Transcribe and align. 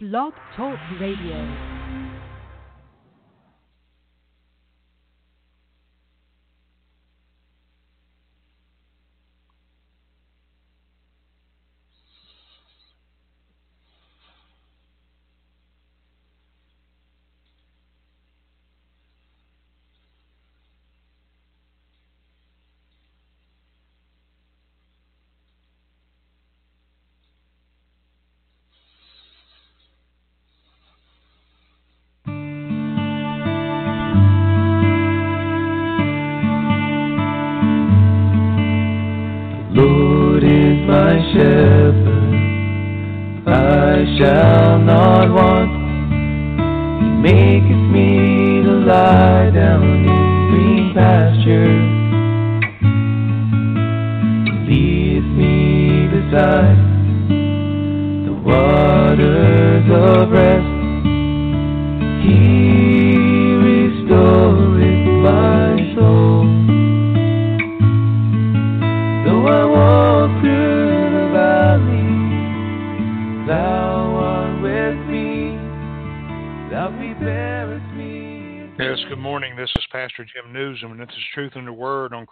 Blog 0.00 0.32
Talk 0.56 0.76
Radio. 0.98 1.73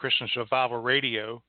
Christian 0.03 0.29
Survival 0.35 0.83
Radio. 0.83 1.41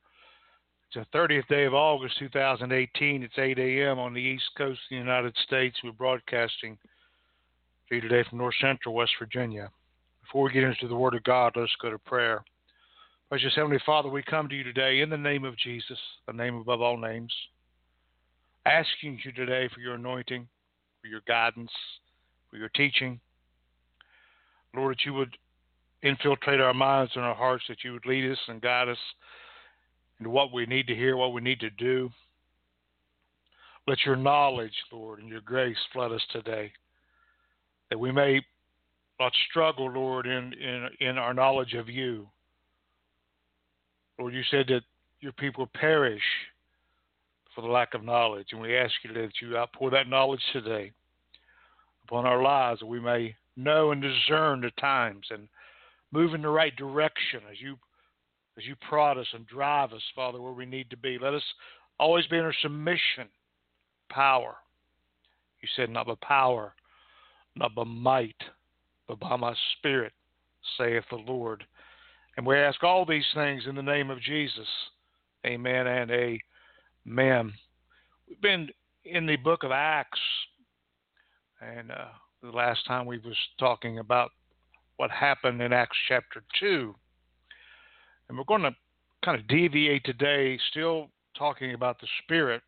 It's 0.92 1.08
the 1.12 1.18
30th 1.18 1.48
day 1.48 1.64
of 1.64 1.74
August 1.74 2.20
2018. 2.20 3.24
It's 3.24 3.34
8 3.36 3.58
a.m. 3.58 3.98
on 3.98 4.14
the 4.14 4.22
East 4.22 4.44
Coast 4.56 4.80
of 4.80 4.90
the 4.92 4.96
United 4.98 5.36
States. 5.44 5.76
We're 5.84 5.92
broadcasting 5.92 6.78
to 7.90 7.96
you 7.96 8.02
today 8.02 8.24
from 8.30 8.38
North 8.38 8.54
Central 8.62 8.94
West 8.94 9.14
Virginia. 9.18 9.72
Before 10.22 10.44
we 10.44 10.52
get 10.52 10.66
into 10.66 10.88
the 10.88 10.96
Word 10.96 11.16
of 11.16 11.24
God, 11.24 11.54
let's 11.56 11.72
go 11.82 11.90
to 11.90 11.98
prayer. 11.98 12.44
Precious 13.28 13.54
Heavenly 13.56 13.80
Father, 13.88 14.08
we 14.08 14.22
come 14.22 14.48
to 14.50 14.56
you 14.56 14.64
today 14.64 15.02
in 15.02 15.10
the 15.10 15.18
name 15.18 15.46
of 15.46 15.58
Jesus, 15.58 15.98
the 16.28 16.34
name 16.34 16.54
above 16.56 16.80
all 16.80 16.98
names, 16.98 17.34
asking 18.68 19.20
you 19.26 19.32
today 19.32 19.68
for 19.74 19.80
your 19.80 19.96
anointing, 19.96 20.48
for 21.02 21.08
your 21.08 21.22
guidance, 21.28 21.72
for 22.52 22.58
your 22.58 22.70
teaching. 22.70 23.20
Lord, 24.76 24.94
that 24.94 25.06
you 25.08 25.16
would 25.16 25.36
infiltrate 26.04 26.60
our 26.60 26.74
minds 26.74 27.14
and 27.16 27.24
our 27.24 27.34
hearts, 27.36 27.64
that 27.70 27.84
you 27.84 27.94
would 27.94 28.06
lead 28.06 28.30
us 28.30 28.38
and 28.48 28.62
guide 28.62 28.90
us 28.90 28.98
into 30.20 30.30
what 30.30 30.54
we 30.54 30.66
need 30.66 30.86
to 30.88 30.96
hear, 30.96 31.18
what 31.18 31.34
we 31.34 31.42
need 31.42 31.60
to 31.62 31.70
do. 31.72 32.10
Let 33.88 33.98
your 34.06 34.16
knowledge, 34.16 34.76
Lord, 34.92 35.20
and 35.20 35.30
your 35.30 35.42
grace 35.42 35.78
flood 35.92 36.12
us 36.12 36.22
today, 36.32 36.72
that 37.90 38.00
we 38.00 38.12
may 38.12 38.42
not 39.20 39.32
struggle, 39.50 39.92
Lord, 39.92 40.26
in, 40.26 40.54
in, 40.54 40.90
in 41.00 41.18
our 41.18 41.34
knowledge 41.34 41.74
of 41.74 41.90
you. 41.90 42.28
Lord, 44.20 44.34
you 44.34 44.44
said 44.52 44.68
that 44.68 44.84
your 45.20 45.34
people 45.34 45.70
perish 45.74 46.22
for 47.56 47.62
the 47.62 47.68
lack 47.68 47.94
of 47.94 48.04
knowledge, 48.04 48.48
and 48.52 48.62
we 48.62 48.76
ask 48.76 48.94
you 49.04 49.14
that 49.14 49.32
you 49.42 49.58
outpour 49.58 49.90
that 49.92 50.10
knowledge 50.10 50.42
today 50.52 50.92
upon 52.06 52.26
our 52.26 52.42
lives, 52.42 52.80
that 52.80 52.86
we 52.86 53.00
may 53.00 53.36
know 53.56 53.92
and 53.92 54.02
discern 54.02 54.62
the 54.62 54.72
times 54.80 55.26
and 55.30 55.48
move 56.14 56.34
in 56.36 56.44
the 56.44 56.50
right 56.50 56.76
direction 56.76 57.42
as 57.52 57.60
you 57.60 57.76
as 58.56 58.66
you 58.66 58.76
prod 58.88 59.18
us 59.18 59.28
and 59.34 59.48
drive 59.48 59.94
us, 59.94 60.02
Father, 60.16 60.40
where 60.40 60.54
we 60.54 60.68
need 60.68 60.88
to 60.92 60.98
be. 60.98 61.18
Let 61.20 61.34
us 61.34 61.44
always 62.00 62.28
be 62.28 62.38
in 62.38 62.46
our 62.46 62.54
submission, 62.62 63.28
power. 64.12 64.56
You 65.60 65.68
said 65.76 65.90
not 65.90 66.06
by 66.06 66.14
power, 66.22 66.76
not 67.56 67.74
by 67.74 67.84
might, 67.84 68.36
but 69.08 69.20
by 69.20 69.36
my 69.38 69.56
spirit, 69.78 70.14
saith 70.78 71.04
the 71.10 71.16
Lord. 71.16 71.64
And 72.38 72.46
we 72.46 72.56
ask 72.58 72.84
all 72.84 73.06
these 73.06 73.26
things 73.34 73.64
in 73.68 73.74
the 73.74 73.82
name 73.82 74.12
of 74.12 74.22
Jesus. 74.22 74.68
Amen 75.48 75.88
and 75.88 76.12
amen. 76.12 77.54
We've 78.30 78.42
been 78.42 78.70
in 79.04 79.26
the 79.26 79.36
book 79.38 79.64
of 79.64 79.72
Acts, 79.72 80.20
and 81.60 81.90
uh, 81.90 82.06
the 82.44 82.52
last 82.52 82.86
time 82.86 83.08
we 83.08 83.18
was 83.18 83.38
talking 83.58 83.98
about 83.98 84.30
what 85.04 85.12
happened 85.12 85.62
in 85.62 85.74
Acts 85.74 85.98
chapter 86.08 86.42
2. 86.62 86.96
And 88.30 88.38
we're 88.38 88.46
going 88.46 88.62
to 88.62 88.72
kind 89.26 89.38
of 89.38 89.46
deviate 89.50 90.06
today, 90.06 90.58
still 90.72 91.10
talking 91.38 91.74
about 91.74 92.00
the 92.00 92.08
Spirit. 92.24 92.62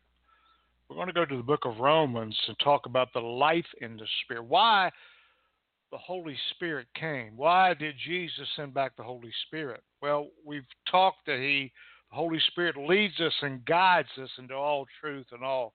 We're 0.86 0.96
going 0.96 1.06
to 1.06 1.14
go 1.14 1.24
to 1.24 1.36
the 1.38 1.42
book 1.42 1.64
of 1.64 1.78
Romans 1.78 2.36
and 2.46 2.54
talk 2.58 2.84
about 2.84 3.08
the 3.14 3.20
life 3.20 3.64
in 3.80 3.96
the 3.96 4.04
Spirit. 4.22 4.44
Why 4.44 4.90
the 5.90 5.96
Holy 5.96 6.36
Spirit 6.50 6.88
came. 6.94 7.38
Why 7.38 7.72
did 7.72 7.94
Jesus 8.06 8.46
send 8.54 8.74
back 8.74 8.94
the 8.98 9.02
Holy 9.02 9.32
Spirit? 9.46 9.82
Well, 10.02 10.28
we've 10.44 10.68
talked 10.90 11.24
that 11.28 11.38
He, 11.38 11.72
the 12.10 12.16
Holy 12.16 12.40
Spirit, 12.48 12.76
leads 12.76 13.18
us 13.18 13.32
and 13.40 13.64
guides 13.64 14.10
us 14.22 14.30
into 14.36 14.52
all 14.52 14.84
truth 15.00 15.28
and 15.32 15.42
all 15.42 15.72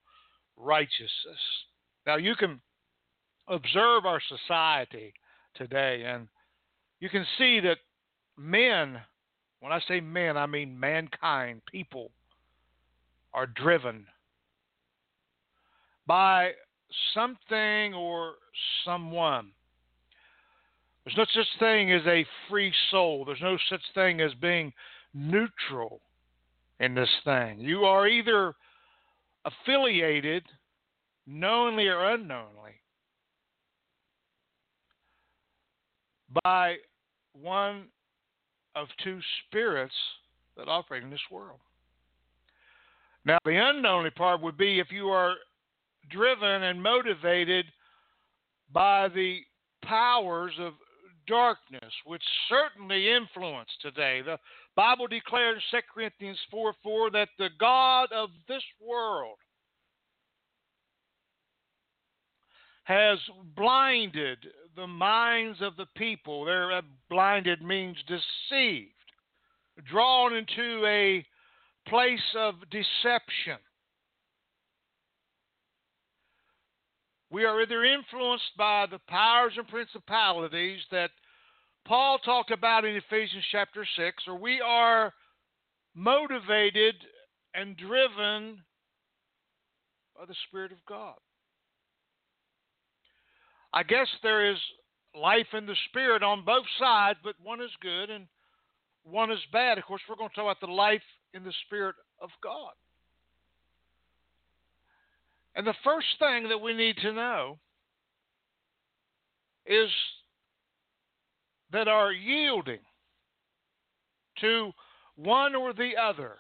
righteousness. 0.58 1.10
Now, 2.06 2.18
you 2.18 2.36
can 2.36 2.62
observe 3.48 4.06
our 4.06 4.22
society 4.30 5.12
today, 5.56 6.04
and 6.06 6.28
you 7.02 7.10
can 7.10 7.26
see 7.38 7.60
that 7.60 7.80
men, 8.38 9.02
when 9.60 9.74
I 9.74 9.82
say 9.88 10.00
men, 10.00 10.38
I 10.38 10.46
mean 10.46 10.80
mankind, 10.80 11.62
people, 11.70 12.12
are 13.34 13.48
driven 13.48 14.06
by 16.06 16.52
something 17.14 17.94
or 17.94 18.34
someone. 18.86 19.52
There's 21.04 21.18
no 21.18 21.26
such 21.34 21.60
thing 21.60 21.92
as 21.92 22.06
a 22.06 22.26
free 22.50 22.72
soul. 22.92 23.26
There's 23.26 23.42
no 23.42 23.58
such 23.68 23.82
thing 23.96 24.22
as 24.22 24.34
being 24.36 24.72
neutral 25.14 26.02
in 26.80 26.94
this 26.94 27.10
thing. 27.24 27.60
You 27.60 27.86
are 27.86 28.08
either 28.08 28.54
affiliated, 29.46 30.44
knowingly 31.26 31.88
or 31.88 32.14
unknowingly, 32.14 32.74
by 36.44 36.76
one 37.34 37.88
of 38.76 38.88
two 39.04 39.20
spirits 39.46 39.94
that 40.58 40.68
operate 40.68 41.04
in 41.04 41.10
this 41.10 41.20
world. 41.32 41.60
Now, 43.26 43.38
the 43.46 43.56
unknowingly 43.56 44.10
part 44.12 44.42
would 44.42 44.58
be 44.58 44.80
if 44.80 44.92
you 44.92 45.10
are 45.10 45.36
driven 46.10 46.64
and 46.64 46.82
motivated 46.82 47.66
by 48.74 49.10
the 49.10 49.40
powers 49.84 50.54
of 50.60 50.74
darkness, 51.28 51.94
which 52.06 52.24
certainly 52.50 53.12
influence 53.12 53.70
today. 53.82 54.22
The 54.22 54.38
Bible 54.76 55.08
declares 55.08 55.62
in 55.72 55.80
2 55.80 55.84
Corinthians 55.94 56.40
4 56.50 56.74
4 56.82 57.12
that 57.12 57.30
the 57.38 57.50
God 57.60 58.12
of 58.12 58.30
this 58.48 58.64
world 58.86 59.38
has 62.84 63.20
blinded 63.56 64.40
the 64.76 64.88
minds 64.88 65.60
of 65.62 65.76
the 65.78 65.88
people. 65.96 66.46
There, 66.46 66.72
uh, 66.72 66.82
blinded 67.10 67.62
means 67.62 67.98
deceived, 68.08 68.92
drawn 69.90 70.36
into 70.36 70.86
a 70.86 71.26
place 71.88 72.20
of 72.38 72.56
deception. 72.70 73.58
We 77.30 77.46
are 77.46 77.62
either 77.62 77.86
influenced 77.86 78.58
by 78.58 78.88
the 78.92 79.00
powers 79.08 79.54
and 79.58 79.68
principalities 79.68 80.82
that 80.92 81.12
Paul 81.86 82.20
talked 82.20 82.52
about 82.52 82.84
in 82.86 82.96
Ephesians 82.96 83.46
chapter 83.52 83.86
6, 83.98 84.24
or 84.28 84.36
we 84.36 84.60
are 84.62 85.14
motivated 85.96 86.96
and 87.54 87.78
driven 87.78 88.62
by 90.18 90.26
the 90.26 90.36
Spirit 90.48 90.72
of 90.72 90.86
God. 90.86 91.16
I 93.74 93.84
guess 93.84 94.08
there 94.22 94.52
is 94.52 94.58
life 95.16 95.48
in 95.54 95.66
the 95.66 95.76
Spirit 95.90 96.24
on 96.24 96.46
both 96.46 96.66
sides, 96.80 97.20
but 97.24 97.36
one 97.42 97.62
is 97.62 97.72
good 97.82 98.10
and 98.10 98.28
one 99.04 99.32
is 99.32 99.40
bad. 99.52 99.78
Of 99.78 99.86
course, 99.86 100.02
we're 100.10 100.16
going 100.16 100.30
to 100.30 100.36
talk 100.36 100.44
about 100.44 100.60
the 100.60 100.74
life 100.74 101.02
in 101.34 101.44
the 101.44 101.54
Spirit 101.66 101.96
of 102.22 102.30
God. 102.44 102.74
And 105.56 105.66
the 105.66 105.76
first 105.84 106.08
thing 106.20 106.50
that 106.50 106.62
we 106.62 106.74
need 106.74 106.98
to 106.98 107.12
know 107.12 107.60
is 109.66 109.90
that 111.72 111.88
our 111.88 112.12
yielding 112.12 112.80
to 114.42 114.72
one 115.16 115.56
or 115.56 115.74
the 115.74 115.92
other 116.02 116.36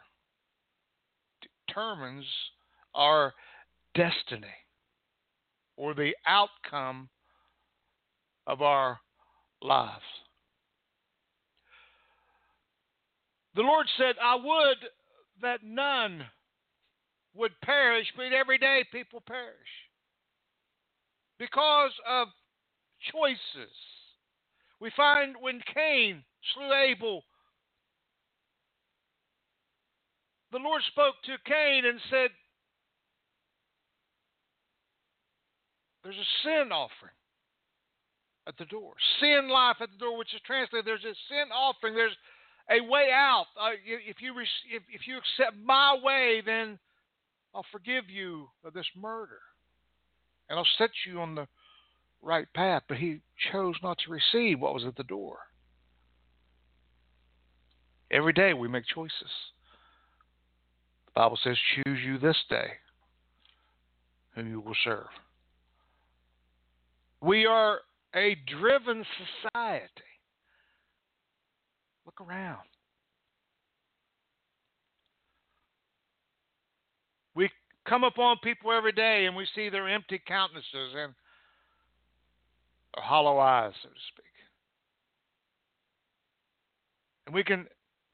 determines 1.67 2.25
our 2.93 3.33
destiny 3.95 4.47
or 5.77 5.93
the 5.93 6.11
outcome 6.25 7.09
of 8.47 8.61
our 8.61 8.99
lives. 9.61 10.01
The 13.55 13.61
Lord 13.61 13.87
said, 13.97 14.15
I 14.23 14.35
would 14.35 14.77
that 15.41 15.59
none 15.63 16.23
would 17.33 17.51
perish, 17.63 18.07
but 18.15 18.33
every 18.33 18.57
day 18.57 18.83
people 18.91 19.21
perish 19.25 19.47
because 21.37 21.91
of 22.07 22.27
choices. 23.11 23.73
We 24.79 24.91
find 24.95 25.35
when 25.39 25.61
Cain 25.73 26.23
slew 26.53 26.73
Abel, 26.73 27.23
the 30.51 30.59
Lord 30.59 30.81
spoke 30.91 31.15
to 31.25 31.37
Cain 31.45 31.85
and 31.85 31.99
said, 32.09 32.29
There's 36.03 36.15
a 36.15 36.31
sin 36.43 36.71
offering 36.71 37.13
at 38.51 38.57
the 38.57 38.65
door. 38.65 38.93
Sin 39.19 39.49
life 39.49 39.77
at 39.79 39.89
the 39.91 39.97
door, 39.97 40.17
which 40.17 40.33
is 40.33 40.41
translated, 40.45 40.85
there's 40.85 41.05
a 41.05 41.15
sin 41.29 41.51
offering. 41.53 41.95
There's 41.95 42.15
a 42.69 42.81
way 42.83 43.09
out. 43.13 43.45
Uh, 43.59 43.71
if, 43.85 44.17
you 44.21 44.37
if, 44.39 44.83
if 44.93 45.07
you 45.07 45.17
accept 45.17 45.57
my 45.63 45.97
way, 46.03 46.41
then 46.45 46.77
I'll 47.55 47.65
forgive 47.71 48.09
you 48.09 48.47
of 48.65 48.73
this 48.73 48.85
murder. 48.95 49.39
And 50.49 50.59
I'll 50.59 50.67
set 50.77 50.89
you 51.07 51.21
on 51.21 51.35
the 51.35 51.47
right 52.21 52.47
path. 52.53 52.83
But 52.89 52.97
he 52.97 53.19
chose 53.51 53.75
not 53.81 53.97
to 54.05 54.11
receive 54.11 54.59
what 54.59 54.73
was 54.73 54.83
at 54.85 54.97
the 54.97 55.03
door. 55.03 55.37
Every 58.11 58.33
day 58.33 58.53
we 58.53 58.67
make 58.67 58.83
choices. 58.93 59.31
The 61.05 61.11
Bible 61.15 61.39
says, 61.41 61.55
Choose 61.75 61.99
you 62.05 62.17
this 62.17 62.37
day 62.49 62.71
whom 64.35 64.49
you 64.49 64.59
will 64.59 64.75
serve. 64.83 65.07
We 67.21 67.45
are 67.45 67.79
a 68.15 68.35
driven 68.47 69.05
society. 69.43 69.89
Look 72.05 72.19
around. 72.21 72.59
We 77.35 77.49
come 77.87 78.03
upon 78.03 78.37
people 78.43 78.71
every 78.71 78.91
day 78.91 79.25
and 79.25 79.35
we 79.35 79.47
see 79.55 79.69
their 79.69 79.87
empty 79.87 80.21
countenances 80.27 80.93
and 80.95 81.13
hollow 82.97 83.39
eyes, 83.39 83.73
so 83.81 83.89
to 83.89 83.95
speak. 84.11 84.25
And 87.25 87.35
we 87.35 87.43
can 87.43 87.67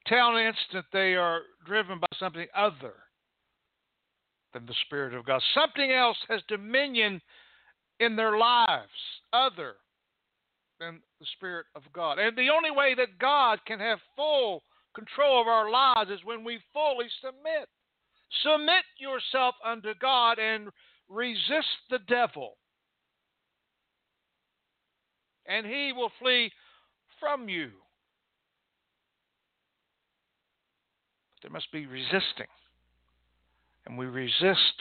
tell 0.06 0.36
in 0.36 0.38
an 0.38 0.48
instant 0.48 0.86
they 0.94 1.16
are 1.16 1.42
driven 1.66 2.00
by 2.00 2.08
something 2.20 2.46
other 2.56 2.94
than 4.54 4.66
the 4.66 4.76
Spirit 4.86 5.16
of 5.16 5.26
God. 5.26 5.42
Something 5.56 5.92
else 5.92 6.18
has 6.30 6.42
dominion 6.48 7.20
in 8.00 8.16
their 8.16 8.38
lives, 8.38 8.92
other 9.34 9.76
than 10.80 11.02
the 11.20 11.26
Spirit 11.36 11.66
of 11.76 11.84
God. 11.94 12.20
And 12.20 12.38
the 12.38 12.50
only 12.50 12.72
way 12.72 12.94
that 12.96 13.20
God 13.20 13.60
can 13.66 13.80
have 13.80 14.00
full 14.16 14.64
control 14.96 15.42
of 15.42 15.48
our 15.48 15.70
lives 15.70 16.10
is 16.10 16.20
when 16.24 16.44
we 16.44 16.60
fully 16.74 17.08
submit. 17.22 17.70
Submit 18.44 18.84
yourself 18.98 19.56
unto 19.66 19.94
God 20.00 20.38
and 20.40 20.70
resist 21.10 21.68
the 21.90 22.00
devil, 22.08 22.58
and 25.46 25.66
he 25.66 25.94
will 25.96 26.12
flee 26.20 26.52
from 27.20 27.48
you. 27.48 27.70
But 31.36 31.44
there 31.44 31.52
must 31.52 31.72
be 31.72 31.86
resisting, 31.86 32.48
and 33.86 33.98
we 33.98 34.08
resist 34.08 34.76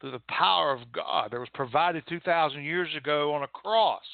through 0.00 0.12
the 0.12 0.22
power 0.28 0.72
of 0.72 0.92
God 0.92 1.32
that 1.32 1.40
was 1.40 1.48
provided 1.54 2.04
2,000 2.08 2.62
years 2.62 2.94
ago 2.96 3.34
on 3.34 3.42
a 3.42 3.48
cross 3.48 4.04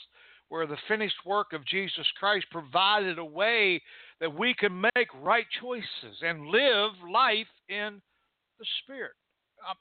where 0.55 0.69
the 0.69 0.77
finished 0.87 1.17
work 1.27 1.53
of 1.53 1.67
Jesus 1.67 2.07
Christ 2.17 2.47
provided 2.53 3.19
a 3.19 3.25
way 3.25 3.83
that 4.21 4.39
we 4.39 4.55
can 4.55 4.81
make 4.81 5.09
right 5.21 5.47
choices 5.61 6.23
and 6.23 6.47
live 6.47 6.93
life 7.13 7.49
in 7.69 8.01
the 8.61 8.67
Spirit. 8.85 9.15
Uh, 9.69 9.75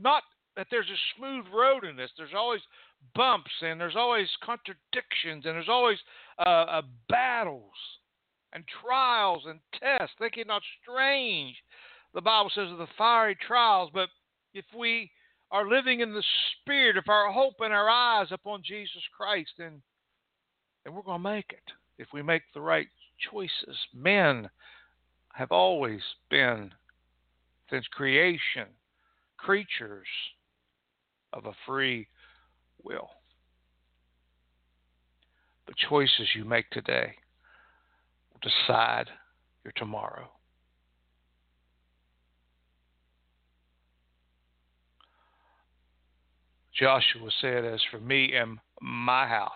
not 0.00 0.22
that 0.54 0.68
there's 0.70 0.86
a 0.86 1.16
smooth 1.16 1.44
road 1.52 1.82
in 1.82 1.96
this. 1.96 2.08
There's 2.16 2.36
always 2.36 2.60
bumps 3.16 3.50
and 3.60 3.80
there's 3.80 3.96
always 3.96 4.28
contradictions 4.44 5.44
and 5.44 5.56
there's 5.56 5.68
always 5.68 5.98
uh, 6.38 6.48
uh, 6.48 6.82
battles 7.08 7.74
and 8.52 8.62
trials 8.80 9.42
and 9.48 9.58
tests. 9.72 10.14
Think 10.20 10.36
it 10.36 10.46
not 10.46 10.62
strange. 10.80 11.56
The 12.14 12.20
Bible 12.20 12.52
says 12.54 12.70
of 12.70 12.78
the 12.78 12.86
fiery 12.96 13.36
trials, 13.44 13.90
but 13.92 14.08
if 14.54 14.66
we 14.72 15.10
are 15.50 15.68
living 15.68 16.00
in 16.00 16.12
the 16.12 16.24
Spirit, 16.60 16.96
of 16.96 17.04
our 17.08 17.32
hope 17.32 17.54
and 17.60 17.72
our 17.72 17.88
eyes 17.88 18.28
upon 18.30 18.62
Jesus 18.62 19.02
Christ, 19.16 19.50
then, 19.58 19.82
then 20.84 20.94
we're 20.94 21.02
going 21.02 21.22
to 21.22 21.30
make 21.30 21.50
it 21.50 21.72
if 21.98 22.08
we 22.12 22.22
make 22.22 22.42
the 22.54 22.60
right 22.60 22.88
choices. 23.30 23.76
Men 23.94 24.48
have 25.34 25.52
always 25.52 26.02
been, 26.30 26.72
since 27.70 27.86
creation, 27.88 28.66
creatures 29.36 30.06
of 31.32 31.46
a 31.46 31.52
free 31.66 32.08
will. 32.82 33.08
The 35.66 35.74
choices 35.88 36.28
you 36.34 36.44
make 36.44 36.68
today 36.70 37.14
will 38.32 38.40
decide 38.40 39.08
your 39.64 39.72
tomorrow. 39.76 40.28
Joshua 46.78 47.30
said, 47.40 47.64
As 47.64 47.80
for 47.90 47.98
me 47.98 48.34
and 48.34 48.58
my 48.80 49.26
house, 49.26 49.50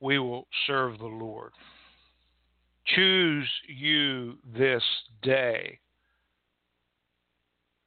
we 0.00 0.18
will 0.18 0.46
serve 0.66 0.98
the 0.98 1.06
Lord. 1.06 1.52
Choose 2.86 3.48
you 3.68 4.34
this 4.56 4.82
day. 5.22 5.78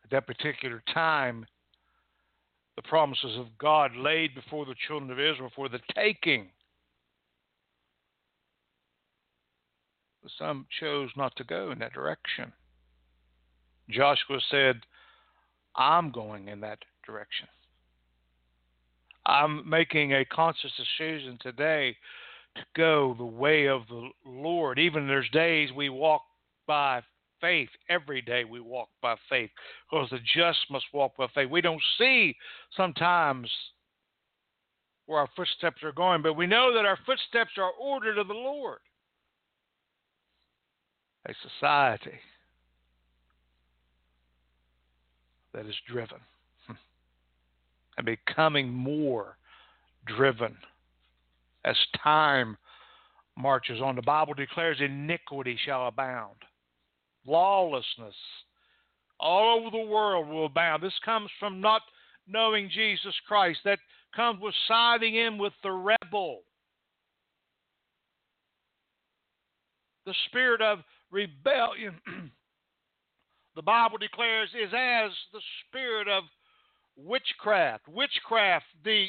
At 0.03 0.09
that 0.11 0.27
particular 0.27 0.81
time, 0.93 1.45
the 2.77 2.81
promises 2.83 3.37
of 3.37 3.57
God 3.57 3.95
laid 3.95 4.33
before 4.33 4.65
the 4.65 4.75
children 4.87 5.11
of 5.11 5.19
Israel 5.19 5.51
for 5.55 5.67
the 5.67 5.81
taking. 5.95 6.47
But 10.23 10.31
some 10.39 10.65
chose 10.79 11.09
not 11.17 11.35
to 11.35 11.43
go 11.43 11.71
in 11.71 11.79
that 11.79 11.93
direction. 11.93 12.53
Joshua 13.89 14.39
said, 14.49 14.81
I'm 15.77 16.11
going 16.11 16.47
in 16.47 16.59
that 16.61 16.79
direction. 17.05 17.47
I'm 19.25 19.69
making 19.69 20.13
a 20.13 20.25
conscious 20.25 20.71
decision 20.77 21.37
today 21.41 21.95
to 22.55 22.61
go 22.75 23.13
the 23.17 23.25
way 23.25 23.67
of 23.67 23.81
the 23.87 24.09
Lord. 24.25 24.79
Even 24.79 25.07
there's 25.07 25.29
days 25.31 25.69
we 25.75 25.89
walk 25.89 26.21
by 26.65 27.01
faith. 27.41 27.69
Every 27.89 28.21
day 28.21 28.45
we 28.45 28.59
walk 28.59 28.89
by 29.01 29.15
faith 29.29 29.49
because 29.89 30.09
the 30.09 30.19
just 30.35 30.59
must 30.71 30.85
walk 30.93 31.17
by 31.17 31.27
faith. 31.35 31.49
We 31.49 31.61
don't 31.61 31.81
see 31.97 32.35
sometimes 32.75 33.49
where 35.05 35.19
our 35.19 35.29
footsteps 35.35 35.83
are 35.83 35.91
going, 35.91 36.21
but 36.21 36.33
we 36.33 36.47
know 36.47 36.73
that 36.73 36.85
our 36.85 36.97
footsteps 37.05 37.51
are 37.57 37.71
ordered 37.79 38.17
of 38.17 38.27
the 38.27 38.33
Lord. 38.33 38.79
A 41.27 41.33
society 41.59 42.17
that 45.57 45.65
is 45.65 45.75
driven 45.89 46.19
hmm. 46.67 46.73
and 47.97 48.05
becoming 48.05 48.69
more 48.69 49.37
driven 50.05 50.55
as 51.65 51.75
time 52.01 52.57
marches 53.35 53.81
on. 53.81 53.95
The 53.95 54.03
Bible 54.03 54.35
declares 54.35 54.77
iniquity 54.79 55.57
shall 55.65 55.87
abound, 55.87 56.35
lawlessness 57.25 58.13
all 59.19 59.59
over 59.59 59.71
the 59.71 59.91
world 59.91 60.27
will 60.27 60.45
abound. 60.45 60.83
This 60.83 60.93
comes 61.03 61.31
from 61.39 61.59
not 61.59 61.81
knowing 62.27 62.69
Jesus 62.71 63.15
Christ, 63.27 63.59
that 63.65 63.79
comes 64.15 64.39
with 64.39 64.53
siding 64.67 65.15
in 65.15 65.39
with 65.39 65.53
the 65.63 65.71
rebel. 65.71 66.41
The 70.05 70.13
spirit 70.27 70.61
of 70.61 70.79
rebellion 71.09 71.95
the 73.57 73.63
Bible 73.63 73.97
declares, 73.97 74.49
is 74.53 74.71
as 74.71 75.11
the 75.33 75.41
spirit 75.67 76.07
of 76.07 76.23
witchcraft. 76.95 77.87
Witchcraft, 77.87 78.65
the 78.85 79.07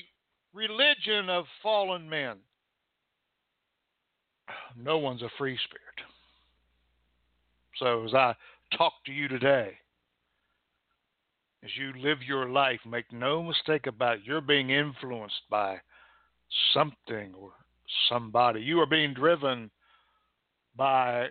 religion 0.55 1.29
of 1.29 1.45
fallen 1.63 2.09
men. 2.09 2.39
No 4.75 4.97
one's 4.97 5.21
a 5.21 5.29
free 5.37 5.59
spirit. 5.67 6.09
So 7.77 8.07
as 8.07 8.15
I 8.15 8.35
talk 8.77 8.95
to 9.05 9.13
you 9.13 9.29
today, 9.29 9.73
as 11.63 11.71
you 11.77 11.93
live 12.03 12.19
your 12.27 12.49
life, 12.49 12.81
make 12.89 13.13
no 13.13 13.43
mistake 13.43 13.87
about 13.87 14.17
it, 14.17 14.23
you're 14.25 14.41
being 14.41 14.71
influenced 14.71 15.43
by 15.51 15.77
something 16.73 17.35
or 17.39 17.51
somebody. 18.09 18.63
You 18.63 18.81
are 18.81 18.87
being 18.87 19.13
driven 19.13 19.71
by 20.75 21.27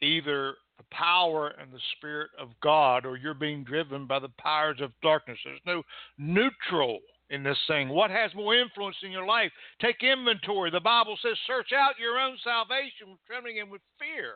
either 0.00 0.54
the 0.78 0.84
power 0.90 1.48
and 1.60 1.72
the 1.72 1.80
Spirit 1.96 2.30
of 2.38 2.48
God, 2.62 3.04
or 3.06 3.16
you're 3.16 3.34
being 3.34 3.64
driven 3.64 4.06
by 4.06 4.18
the 4.18 4.30
powers 4.38 4.80
of 4.80 4.90
darkness. 5.02 5.38
There's 5.44 5.60
no 5.66 5.82
neutral 6.18 7.00
in 7.30 7.42
this 7.42 7.58
thing. 7.66 7.88
What 7.88 8.10
has 8.10 8.34
more 8.34 8.54
influence 8.54 8.96
in 9.02 9.10
your 9.10 9.26
life? 9.26 9.50
Take 9.80 10.02
inventory. 10.02 10.70
The 10.70 10.80
Bible 10.80 11.16
says, 11.22 11.36
search 11.46 11.72
out 11.72 11.98
your 11.98 12.18
own 12.18 12.36
salvation 12.44 13.10
with 13.10 13.18
trembling 13.26 13.60
and 13.60 13.70
with 13.70 13.80
fear. 13.98 14.34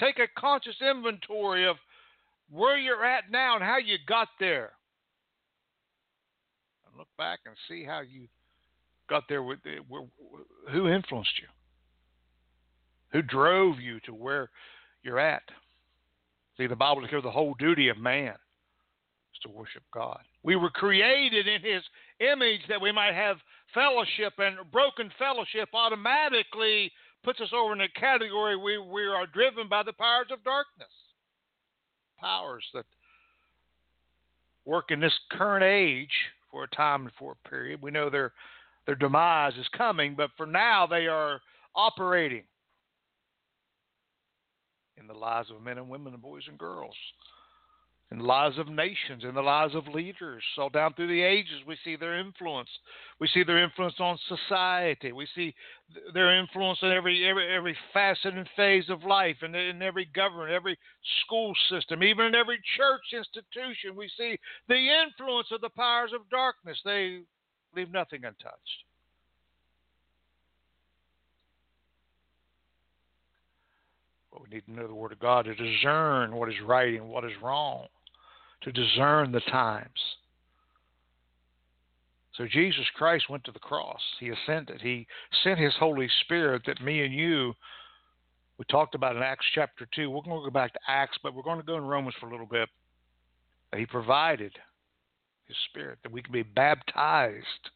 Take 0.00 0.18
a 0.18 0.40
conscious 0.40 0.74
inventory 0.80 1.66
of 1.66 1.76
where 2.50 2.76
you're 2.76 3.04
at 3.04 3.30
now 3.30 3.54
and 3.54 3.64
how 3.64 3.78
you 3.78 3.98
got 4.06 4.28
there. 4.40 4.72
And 6.86 6.98
look 6.98 7.08
back 7.16 7.40
and 7.46 7.54
see 7.68 7.84
how 7.84 8.00
you 8.00 8.26
got 9.08 9.24
there 9.28 9.42
with 9.42 9.60
who 10.70 10.88
influenced 10.88 11.38
you, 11.40 11.48
who 13.12 13.22
drove 13.22 13.78
you 13.78 14.00
to 14.00 14.12
where 14.12 14.50
you're 15.02 15.20
at. 15.20 15.42
See, 16.56 16.66
the 16.66 16.76
Bible 16.76 17.02
declares 17.02 17.24
the 17.24 17.30
whole 17.30 17.54
duty 17.54 17.88
of 17.88 17.98
man 17.98 18.34
is 18.34 19.40
to 19.42 19.48
worship 19.48 19.82
God. 19.92 20.20
We 20.42 20.56
were 20.56 20.70
created 20.70 21.46
in 21.46 21.62
His 21.62 21.82
image 22.20 22.60
that 22.68 22.80
we 22.80 22.92
might 22.92 23.14
have 23.14 23.36
fellowship, 23.72 24.34
and 24.38 24.58
broken 24.70 25.10
fellowship 25.18 25.70
automatically 25.72 26.92
puts 27.24 27.40
us 27.40 27.50
over 27.54 27.72
in 27.72 27.80
a 27.80 27.88
category 27.88 28.56
where 28.56 28.82
we 28.82 29.06
are 29.06 29.26
driven 29.26 29.68
by 29.68 29.82
the 29.82 29.92
powers 29.92 30.26
of 30.30 30.44
darkness. 30.44 30.88
Powers 32.20 32.64
that 32.74 32.84
work 34.64 34.90
in 34.90 35.00
this 35.00 35.18
current 35.30 35.64
age 35.64 36.10
for 36.50 36.64
a 36.64 36.68
time 36.68 37.02
and 37.02 37.12
for 37.18 37.32
a 37.32 37.48
period. 37.48 37.80
We 37.82 37.90
know 37.90 38.10
their 38.10 38.32
their 38.86 38.94
demise 38.96 39.54
is 39.58 39.66
coming, 39.76 40.14
but 40.16 40.30
for 40.36 40.46
now 40.46 40.86
they 40.86 41.06
are 41.06 41.40
operating 41.74 42.42
in 45.02 45.08
the 45.08 45.18
lives 45.18 45.50
of 45.50 45.62
men 45.62 45.78
and 45.78 45.88
women 45.88 46.14
and 46.14 46.22
boys 46.22 46.44
and 46.48 46.58
girls 46.58 46.96
in 48.12 48.18
the 48.18 48.24
lives 48.24 48.58
of 48.58 48.68
nations, 48.68 49.24
in 49.24 49.34
the 49.34 49.40
lives 49.40 49.74
of 49.74 49.88
leaders. 49.88 50.42
So 50.54 50.68
down 50.68 50.92
through 50.92 51.08
the 51.08 51.22
ages, 51.22 51.62
we 51.66 51.78
see 51.82 51.96
their 51.96 52.20
influence. 52.20 52.68
We 53.18 53.26
see 53.28 53.42
their 53.42 53.64
influence 53.64 53.94
on 54.00 54.18
society. 54.28 55.12
We 55.12 55.26
see 55.34 55.54
their 56.12 56.38
influence 56.38 56.78
in 56.82 56.92
every 56.92 57.26
every, 57.26 57.48
every 57.50 57.76
facet 57.94 58.34
and 58.34 58.46
phase 58.54 58.90
of 58.90 59.02
life, 59.04 59.36
and 59.40 59.56
in, 59.56 59.76
in 59.76 59.82
every 59.82 60.04
government, 60.14 60.50
every 60.50 60.78
school 61.24 61.54
system, 61.70 62.02
even 62.02 62.26
in 62.26 62.34
every 62.34 62.60
church 62.76 63.00
institution. 63.14 63.96
We 63.96 64.10
see 64.18 64.38
the 64.68 64.88
influence 65.06 65.48
of 65.50 65.62
the 65.62 65.70
powers 65.70 66.10
of 66.14 66.28
darkness. 66.28 66.78
They 66.84 67.22
leave 67.74 67.90
nothing 67.90 68.26
untouched. 68.26 68.84
But 74.32 74.42
we 74.42 74.48
need 74.48 74.64
to 74.66 74.72
know 74.72 74.86
the 74.86 74.94
Word 74.94 75.12
of 75.12 75.20
God 75.20 75.44
to 75.44 75.54
discern 75.54 76.34
what 76.34 76.48
is 76.48 76.54
right 76.66 76.94
and 76.94 77.08
what 77.08 77.24
is 77.24 77.32
wrong 77.42 77.86
to 78.62 78.72
discern 78.72 79.32
the 79.32 79.40
times. 79.40 79.88
So 82.34 82.46
Jesus 82.50 82.86
Christ 82.94 83.28
went 83.28 83.44
to 83.44 83.52
the 83.52 83.58
cross. 83.58 84.00
He 84.18 84.30
ascended. 84.30 84.80
He 84.80 85.06
sent 85.44 85.58
his 85.58 85.74
Holy 85.78 86.08
Spirit 86.22 86.62
that 86.66 86.82
me 86.82 87.04
and 87.04 87.12
you, 87.12 87.52
we 88.58 88.64
talked 88.70 88.94
about 88.94 89.16
in 89.16 89.22
Acts 89.22 89.46
chapter 89.54 89.86
2. 89.94 90.08
We're 90.08 90.22
going 90.22 90.40
to 90.40 90.48
go 90.48 90.50
back 90.50 90.72
to 90.72 90.80
Acts, 90.88 91.18
but 91.22 91.34
we're 91.34 91.42
going 91.42 91.58
to 91.58 91.66
go 91.66 91.76
in 91.76 91.84
Romans 91.84 92.14
for 92.18 92.28
a 92.28 92.30
little 92.30 92.46
bit. 92.46 92.68
He 93.76 93.86
provided 93.86 94.52
his 95.46 95.56
Spirit 95.70 95.98
that 96.02 96.12
we 96.12 96.22
can 96.22 96.32
be 96.32 96.42
baptized 96.42 97.70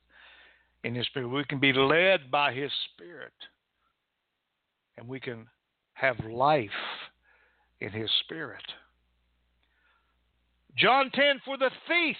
in 0.84 0.94
his 0.94 1.06
Spirit. 1.06 1.28
We 1.28 1.44
can 1.44 1.58
be 1.58 1.72
led 1.72 2.30
by 2.30 2.52
his 2.52 2.70
Spirit. 2.92 3.32
And 4.96 5.08
we 5.08 5.20
can 5.20 5.46
have 5.96 6.16
life 6.30 6.68
in 7.80 7.90
his 7.90 8.10
Spirit. 8.24 8.62
John 10.76 11.10
10 11.12 11.40
for 11.44 11.56
the 11.56 11.70
thief, 11.88 12.16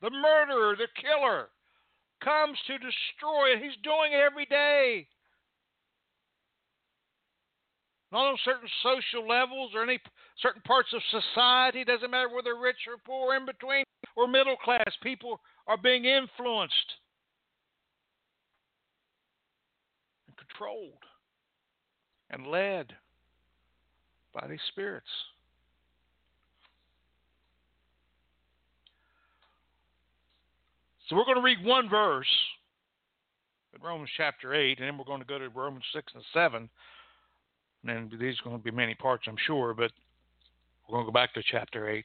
the 0.00 0.10
murderer, 0.10 0.76
the 0.76 0.88
killer 1.00 1.48
comes 2.24 2.56
to 2.66 2.72
destroy 2.74 3.52
it. 3.52 3.62
He's 3.62 3.76
doing 3.84 4.12
it 4.12 4.24
every 4.24 4.46
day. 4.46 5.06
Not 8.12 8.30
on 8.30 8.38
certain 8.44 8.68
social 8.82 9.28
levels 9.28 9.72
or 9.74 9.82
any 9.82 9.98
certain 10.40 10.62
parts 10.62 10.88
of 10.94 11.02
society. 11.10 11.84
Doesn't 11.84 12.10
matter 12.10 12.30
whether 12.34 12.56
rich 12.58 12.76
or 12.88 12.96
poor, 13.04 13.36
in 13.36 13.44
between 13.44 13.84
or 14.16 14.26
middle 14.26 14.56
class. 14.56 14.88
People 15.02 15.40
are 15.66 15.76
being 15.76 16.06
influenced 16.06 16.96
and 20.28 20.36
controlled 20.36 21.05
and 22.30 22.46
led 22.46 22.92
by 24.34 24.46
these 24.48 24.60
spirits. 24.68 25.06
So 31.08 31.14
we're 31.14 31.24
going 31.24 31.36
to 31.36 31.42
read 31.42 31.64
one 31.64 31.88
verse 31.88 32.26
in 33.74 33.80
Romans 33.80 34.10
chapter 34.16 34.54
8, 34.54 34.80
and 34.80 34.88
then 34.88 34.98
we're 34.98 35.04
going 35.04 35.20
to 35.20 35.26
go 35.26 35.38
to 35.38 35.48
Romans 35.50 35.84
6 35.94 36.12
and 36.14 36.24
7. 36.34 36.68
And 37.86 38.10
these 38.18 38.34
are 38.40 38.44
going 38.44 38.58
to 38.58 38.64
be 38.64 38.72
many 38.72 38.94
parts, 38.94 39.24
I'm 39.28 39.36
sure, 39.46 39.72
but 39.72 39.92
we're 40.88 40.96
going 40.96 41.06
to 41.06 41.12
go 41.12 41.14
back 41.14 41.32
to 41.34 41.42
chapter 41.48 41.88
8 41.88 42.04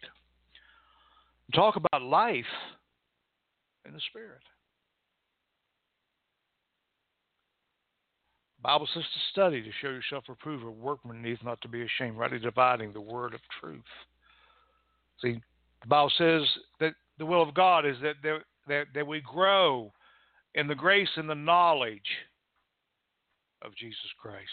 and 1.48 1.56
talk 1.56 1.78
about 1.78 2.04
life 2.04 2.46
in 3.88 3.94
the 3.94 4.02
Spirit. 4.10 4.42
The 8.51 8.51
Bible 8.62 8.88
says 8.94 9.04
to 9.04 9.20
study 9.32 9.62
to 9.62 9.70
show 9.82 9.90
yourself 9.90 10.26
approved, 10.30 10.64
a 10.64 10.70
workman 10.70 11.22
needs 11.22 11.40
not 11.44 11.60
to 11.62 11.68
be 11.68 11.82
ashamed, 11.82 12.18
rightly 12.18 12.40
dividing 12.40 12.94
the 12.94 13.02
word 13.02 13.34
of 13.34 13.40
truth. 13.60 13.82
See, 15.22 15.42
the 15.82 15.88
Bible 15.88 16.12
says 16.18 16.44
that 16.80 16.94
the 17.18 17.26
will 17.26 17.42
of 17.42 17.54
God 17.54 17.86
is 17.86 17.96
that 18.02 18.16
that, 18.68 18.86
that 18.94 19.08
we 19.08 19.22
grow 19.22 19.92
in 20.54 20.68
the 20.68 20.76
grace 20.76 21.10
and 21.16 21.30
the 21.30 21.36
knowledge 21.36 22.00
of 23.64 23.76
Jesus 23.76 23.98
Christ. 24.20 24.46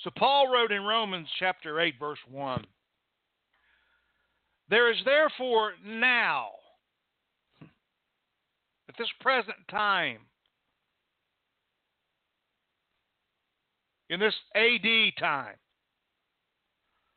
So 0.00 0.10
Paul 0.16 0.52
wrote 0.52 0.72
in 0.72 0.82
Romans 0.82 1.28
chapter 1.38 1.80
8, 1.80 1.94
verse 1.98 2.18
1 2.28 2.64
There 4.68 4.90
is 4.90 4.98
therefore 5.04 5.72
now, 5.84 6.48
at 8.88 8.96
this 8.98 9.10
present 9.20 9.56
time, 9.70 10.18
in 14.12 14.20
this 14.20 14.34
AD 14.54 15.16
time, 15.18 15.54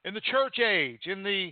in 0.05 0.13
the 0.13 0.21
church 0.21 0.59
age, 0.59 1.01
in 1.07 1.23
the 1.23 1.51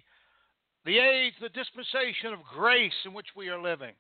the 0.86 0.98
age, 0.98 1.34
the 1.42 1.50
dispensation 1.50 2.34
of 2.34 2.40
grace 2.56 2.94
in 3.06 3.14
which 3.14 3.28
we 3.36 3.50
are 3.50 3.62
living. 3.62 3.94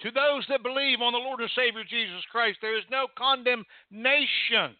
To 0.00 0.10
those 0.10 0.44
that 0.48 0.62
believe 0.62 1.00
on 1.00 1.12
the 1.12 1.18
Lord 1.18 1.40
and 1.40 1.50
Savior 1.54 1.82
Jesus 1.88 2.22
Christ, 2.30 2.58
there 2.62 2.76
is 2.76 2.84
no 2.90 3.06
condemnation. 3.16 4.76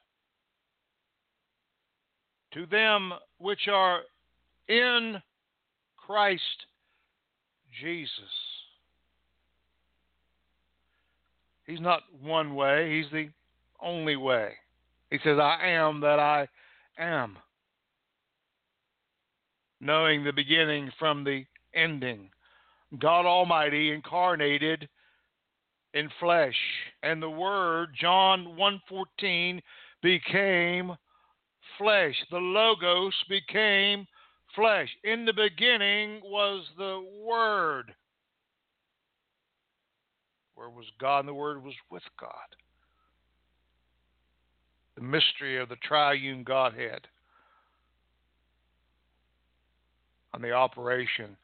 To 2.54 2.66
them 2.66 3.12
which 3.38 3.68
are 3.68 4.00
in 4.68 5.20
Christ 5.96 6.42
Jesus. 7.80 8.12
He's 11.64 11.80
not 11.80 12.02
one 12.20 12.54
way, 12.54 12.96
He's 12.96 13.10
the 13.12 13.28
only 13.82 14.16
way. 14.16 14.52
He 15.10 15.18
says, 15.24 15.38
I 15.38 15.68
am 15.68 16.00
that 16.00 16.18
I 16.18 16.48
am 16.98 17.38
knowing 19.80 20.24
the 20.24 20.32
beginning 20.32 20.90
from 20.98 21.24
the 21.24 21.44
ending. 21.74 22.30
God 22.98 23.26
Almighty 23.26 23.92
incarnated 23.92 24.88
in 25.94 26.08
flesh, 26.20 26.56
and 27.02 27.22
the 27.22 27.30
Word, 27.30 27.94
John 27.98 28.56
1:14, 28.56 29.62
became 30.02 30.96
flesh. 31.76 32.14
The 32.30 32.38
Logos 32.38 33.14
became 33.28 34.06
flesh. 34.54 34.88
In 35.04 35.24
the 35.24 35.32
beginning 35.32 36.20
was 36.22 36.66
the 36.76 37.06
Word. 37.24 37.94
Where 40.54 40.70
was 40.70 40.86
God? 40.98 41.20
And 41.20 41.28
the 41.28 41.34
Word 41.34 41.62
was 41.62 41.74
with 41.90 42.02
God. 42.18 42.56
The 44.98 45.04
mystery 45.04 45.58
of 45.58 45.68
the 45.68 45.76
triune 45.76 46.42
Godhead. 46.42 47.06
and 50.34 50.44
the 50.44 50.52
operation 50.52 51.36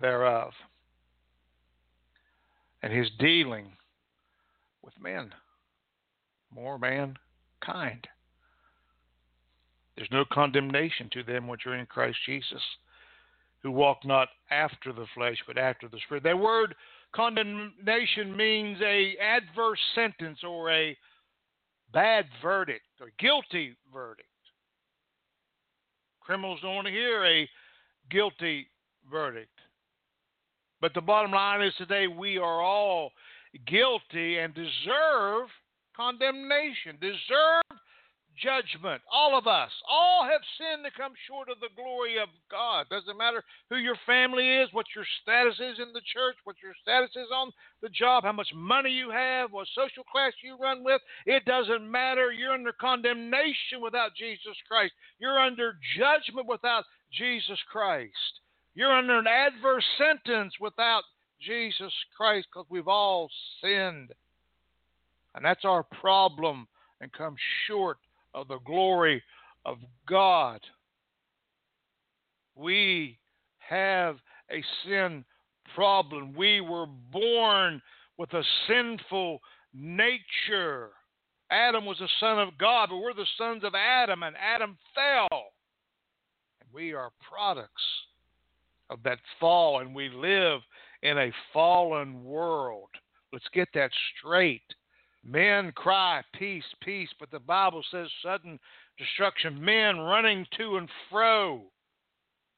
thereof. 0.00 0.52
And 2.82 2.92
his 2.92 3.08
dealing 3.18 3.68
with 4.82 4.92
men, 5.00 5.32
more 6.54 6.78
mankind. 6.78 8.06
There's 9.96 10.10
no 10.10 10.24
condemnation 10.30 11.08
to 11.12 11.22
them 11.22 11.48
which 11.48 11.66
are 11.66 11.74
in 11.74 11.86
Christ 11.86 12.18
Jesus, 12.26 12.60
who 13.62 13.70
walk 13.70 14.04
not 14.04 14.28
after 14.50 14.92
the 14.92 15.06
flesh, 15.14 15.38
but 15.46 15.56
after 15.56 15.88
the 15.88 15.98
Spirit. 16.04 16.24
That 16.24 16.38
word 16.38 16.74
condemnation 17.14 18.36
means 18.36 18.78
a 18.82 19.16
adverse 19.16 19.80
sentence 19.94 20.40
or 20.46 20.70
a 20.70 20.96
bad 21.94 22.26
verdict 22.42 22.84
or 23.00 23.10
guilty 23.18 23.76
verdict. 23.92 24.28
Criminals 26.20 26.58
don't 26.60 26.74
want 26.74 26.86
to 26.86 26.92
hear 26.92 27.24
a 27.24 27.48
guilty 28.10 28.66
verdict. 29.10 29.48
But 30.80 30.92
the 30.92 31.00
bottom 31.00 31.30
line 31.30 31.62
is 31.62 31.72
today 31.78 32.06
we 32.08 32.36
are 32.36 32.60
all 32.60 33.12
guilty 33.66 34.38
and 34.38 34.52
deserve 34.54 35.48
condemnation, 35.96 36.98
deserve 37.00 37.62
judgment. 38.40 39.02
All 39.12 39.36
of 39.36 39.46
us, 39.46 39.70
all 39.88 40.24
have 40.24 40.40
sinned 40.58 40.84
to 40.84 40.90
come 40.96 41.12
short 41.28 41.48
of 41.48 41.60
the 41.60 41.72
glory 41.76 42.18
of 42.18 42.28
God. 42.50 42.86
Doesn't 42.90 43.18
matter 43.18 43.42
who 43.70 43.76
your 43.76 43.96
family 44.06 44.58
is, 44.58 44.68
what 44.72 44.86
your 44.94 45.04
status 45.22 45.54
is 45.60 45.78
in 45.78 45.92
the 45.92 46.04
church, 46.12 46.36
what 46.44 46.56
your 46.62 46.74
status 46.82 47.10
is 47.16 47.28
on 47.34 47.50
the 47.82 47.88
job, 47.88 48.24
how 48.24 48.32
much 48.32 48.50
money 48.54 48.90
you 48.90 49.10
have, 49.10 49.52
what 49.52 49.66
social 49.74 50.04
class 50.10 50.32
you 50.42 50.56
run 50.60 50.84
with. 50.84 51.00
It 51.26 51.44
doesn't 51.44 51.88
matter. 51.88 52.32
You're 52.32 52.54
under 52.54 52.72
condemnation 52.72 53.80
without 53.82 54.14
Jesus 54.16 54.56
Christ. 54.68 54.92
You're 55.18 55.38
under 55.38 55.76
judgment 55.98 56.46
without 56.48 56.84
Jesus 57.12 57.58
Christ. 57.70 58.40
You're 58.74 58.92
under 58.92 59.18
an 59.18 59.26
adverse 59.26 59.84
sentence 59.98 60.54
without 60.60 61.02
Jesus 61.40 61.92
Christ 62.16 62.48
because 62.52 62.66
we've 62.70 62.88
all 62.88 63.30
sinned. 63.62 64.10
And 65.34 65.44
that's 65.44 65.64
our 65.64 65.82
problem 65.82 66.66
and 67.00 67.12
come 67.12 67.36
short 67.66 67.98
of 68.34 68.48
the 68.48 68.58
glory 68.66 69.22
of 69.64 69.78
God. 70.08 70.60
We 72.56 73.18
have 73.58 74.16
a 74.50 74.62
sin 74.84 75.24
problem. 75.74 76.34
We 76.34 76.60
were 76.60 76.86
born 76.86 77.80
with 78.18 78.32
a 78.32 78.44
sinful 78.68 79.40
nature. 79.72 80.90
Adam 81.50 81.84
was 81.84 81.98
the 81.98 82.08
son 82.20 82.38
of 82.38 82.56
God, 82.58 82.88
but 82.90 82.98
we're 82.98 83.14
the 83.14 83.26
sons 83.38 83.64
of 83.64 83.74
Adam, 83.74 84.22
and 84.22 84.36
Adam 84.36 84.76
fell. 84.94 85.28
And 86.60 86.68
we 86.72 86.92
are 86.92 87.10
products 87.28 87.82
of 88.90 89.02
that 89.04 89.18
fall, 89.40 89.80
and 89.80 89.94
we 89.94 90.08
live 90.08 90.60
in 91.02 91.18
a 91.18 91.32
fallen 91.52 92.24
world. 92.24 92.90
Let's 93.32 93.48
get 93.52 93.68
that 93.74 93.90
straight. 94.18 94.62
Men 95.26 95.72
cry, 95.72 96.22
peace, 96.34 96.64
peace, 96.82 97.08
but 97.18 97.30
the 97.30 97.38
Bible 97.38 97.82
says 97.90 98.08
sudden 98.22 98.58
destruction. 98.98 99.64
Men 99.64 99.98
running 99.98 100.46
to 100.58 100.76
and 100.76 100.88
fro. 101.10 101.62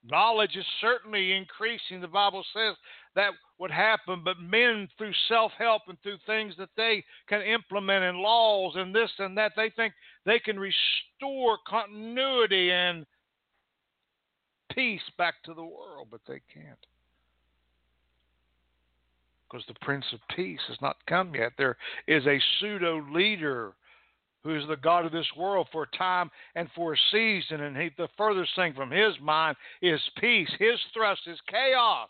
Knowledge 0.04 0.56
is 0.56 0.66
certainly 0.80 1.32
increasing. 1.32 2.00
The 2.00 2.08
Bible 2.08 2.44
says 2.52 2.76
that 3.14 3.30
would 3.58 3.70
happen, 3.70 4.23
but 4.25 4.38
men, 4.40 4.88
through 4.99 5.12
self 5.28 5.52
help 5.58 5.82
and 5.88 6.00
through 6.02 6.18
things 6.26 6.54
that 6.58 6.68
they 6.76 7.04
can 7.28 7.42
implement 7.42 8.04
in 8.04 8.23
laws 8.23 8.75
and 8.76 8.94
this 8.94 9.11
and 9.18 9.37
that, 9.38 9.52
they 9.56 9.70
think 9.70 9.94
they 10.25 10.38
can 10.38 10.58
restore 10.58 11.58
continuity 11.66 12.70
and 12.70 13.06
peace 14.73 15.00
back 15.18 15.35
to 15.44 15.54
the 15.54 15.64
world, 15.64 16.08
but 16.11 16.20
they 16.26 16.40
can't 16.52 16.87
because 19.50 19.65
the 19.67 19.75
Prince 19.81 20.05
of 20.12 20.21
Peace 20.35 20.61
has 20.69 20.79
not 20.81 20.97
come 21.09 21.35
yet. 21.35 21.53
There 21.57 21.76
is 22.07 22.26
a 22.26 22.41
pseudo 22.59 23.05
leader 23.12 23.75
who 24.43 24.57
is 24.57 24.67
the 24.69 24.76
God 24.76 25.05
of 25.05 25.12
this 25.12 25.26
world 25.37 25.67
for 25.73 25.83
a 25.83 25.97
time 25.97 26.31
and 26.55 26.69
for 26.75 26.95
a 26.95 26.99
season, 27.11 27.62
and 27.62 27.76
he, 27.76 27.91
the 27.97 28.09
furthest 28.17 28.55
thing 28.55 28.75
from 28.75 28.91
his 28.91 29.15
mind 29.21 29.57
is 29.83 30.00
peace. 30.21 30.50
His 30.59 30.79
thrust 30.95 31.23
is 31.26 31.38
chaos 31.50 32.09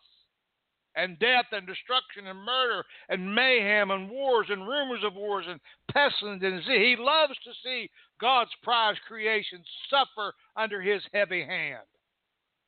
and 0.97 1.19
death 1.19 1.47
and 1.53 1.67
destruction 1.67 2.27
and 2.27 2.39
murder 2.39 2.83
and 3.09 3.35
mayhem 3.35 3.91
and 3.91 4.11
wars 4.11 4.47
and 4.51 4.67
rumors 4.67 5.05
of 5.05 5.15
wars 5.15 5.45
and 5.49 5.61
pestilence 5.93 6.43
and 6.43 6.59
disease. 6.59 6.97
He 6.97 6.97
loves 6.99 7.35
to 7.45 7.53
see 7.63 7.91
God's 8.21 8.51
prized 8.63 9.01
creation 9.07 9.63
suffer 9.91 10.33
under 10.57 10.81
his 10.81 11.03
heavy 11.13 11.45
hand. 11.45 11.85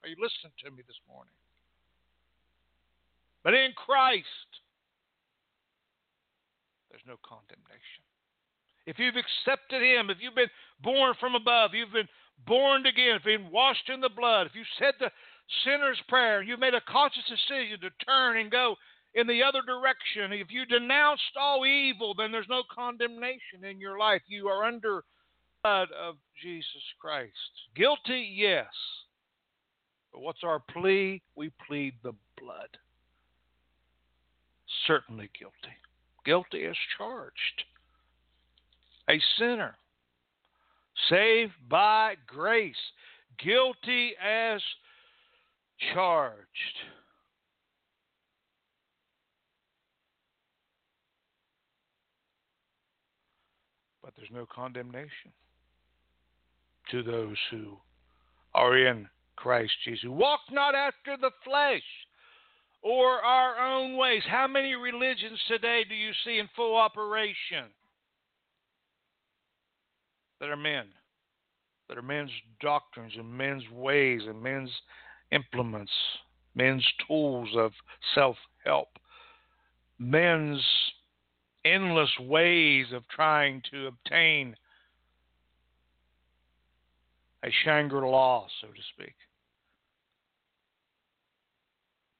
Are 0.02 0.09
you 0.09 0.16
listening 0.20 0.52
to 0.64 0.70
me 0.70 0.83
this 0.87 1.00
morning? 1.09 1.33
But 3.44 3.54
in 3.54 3.72
Christ, 3.72 4.26
no 7.08 7.16
condemnation. 7.24 8.04
If 8.86 8.98
you've 8.98 9.16
accepted 9.16 9.82
Him, 9.82 10.10
if 10.10 10.18
you've 10.20 10.34
been 10.34 10.52
born 10.82 11.14
from 11.18 11.34
above, 11.34 11.74
you've 11.74 11.92
been 11.92 12.08
born 12.46 12.86
again, 12.86 13.16
if 13.16 13.24
you've 13.24 13.42
been 13.42 13.52
washed 13.52 13.88
in 13.92 14.00
the 14.00 14.08
blood, 14.08 14.46
if 14.46 14.54
you 14.54 14.62
said 14.78 14.94
the 15.00 15.10
sinner's 15.64 16.00
prayer, 16.08 16.42
you've 16.42 16.60
made 16.60 16.74
a 16.74 16.80
conscious 16.88 17.24
decision 17.28 17.80
to 17.80 18.04
turn 18.04 18.38
and 18.38 18.50
go 18.50 18.76
in 19.14 19.26
the 19.26 19.42
other 19.42 19.62
direction, 19.66 20.32
if 20.32 20.48
you 20.50 20.64
denounced 20.66 21.34
all 21.40 21.66
evil, 21.66 22.14
then 22.14 22.30
there's 22.30 22.48
no 22.48 22.62
condemnation 22.72 23.64
in 23.68 23.80
your 23.80 23.98
life. 23.98 24.22
You 24.28 24.48
are 24.48 24.64
under 24.64 24.96
the 24.96 25.02
blood 25.62 25.88
of 25.98 26.16
Jesus 26.40 26.84
Christ. 27.00 27.32
Guilty, 27.74 28.30
yes. 28.36 28.68
But 30.12 30.20
what's 30.20 30.44
our 30.44 30.60
plea? 30.60 31.22
We 31.34 31.50
plead 31.66 31.94
the 32.02 32.12
blood 32.38 32.68
certainly 34.86 35.30
guilty. 35.38 35.76
Guilty 36.24 36.64
as 36.64 36.76
charged. 36.96 37.64
A 39.09 39.20
sinner. 39.38 39.76
Saved 41.09 41.52
by 41.68 42.16
grace. 42.26 42.74
Guilty 43.38 44.12
as 44.22 44.61
charged. 45.94 46.46
But 54.02 54.14
there's 54.16 54.31
no 54.33 54.46
condemnation 54.46 55.33
to 56.90 57.02
those 57.02 57.37
who 57.50 57.76
are 58.54 58.76
in 58.76 59.09
Christ 59.37 59.72
Jesus. 59.85 60.07
Walk 60.09 60.40
not 60.50 60.74
after 60.74 61.16
the 61.16 61.31
flesh 61.44 61.83
or 62.82 63.24
our 63.24 63.58
own 63.58 63.96
ways. 63.96 64.22
How 64.28 64.46
many 64.46 64.74
religions 64.74 65.38
today 65.48 65.84
do 65.88 65.94
you 65.94 66.12
see 66.24 66.38
in 66.38 66.48
full 66.54 66.76
operation 66.76 67.66
that 70.40 70.48
are 70.48 70.56
men? 70.56 70.86
That 71.88 71.98
are 71.98 72.02
men's 72.02 72.30
doctrines 72.60 73.14
and 73.16 73.30
men's 73.32 73.64
ways 73.72 74.22
and 74.26 74.42
men's 74.42 74.70
implements, 75.32 75.92
men's 76.54 76.86
tools 77.06 77.48
of 77.56 77.72
self 78.14 78.36
help, 78.64 78.88
men's 79.98 80.62
endless 81.64 82.10
ways 82.20 82.86
of 82.92 83.08
trying 83.08 83.62
to 83.70 83.86
obtain 83.86 84.54
a 87.42 87.48
Shangri 87.64 88.06
La, 88.06 88.46
so 88.60 88.68
to 88.68 88.82
speak 88.94 89.14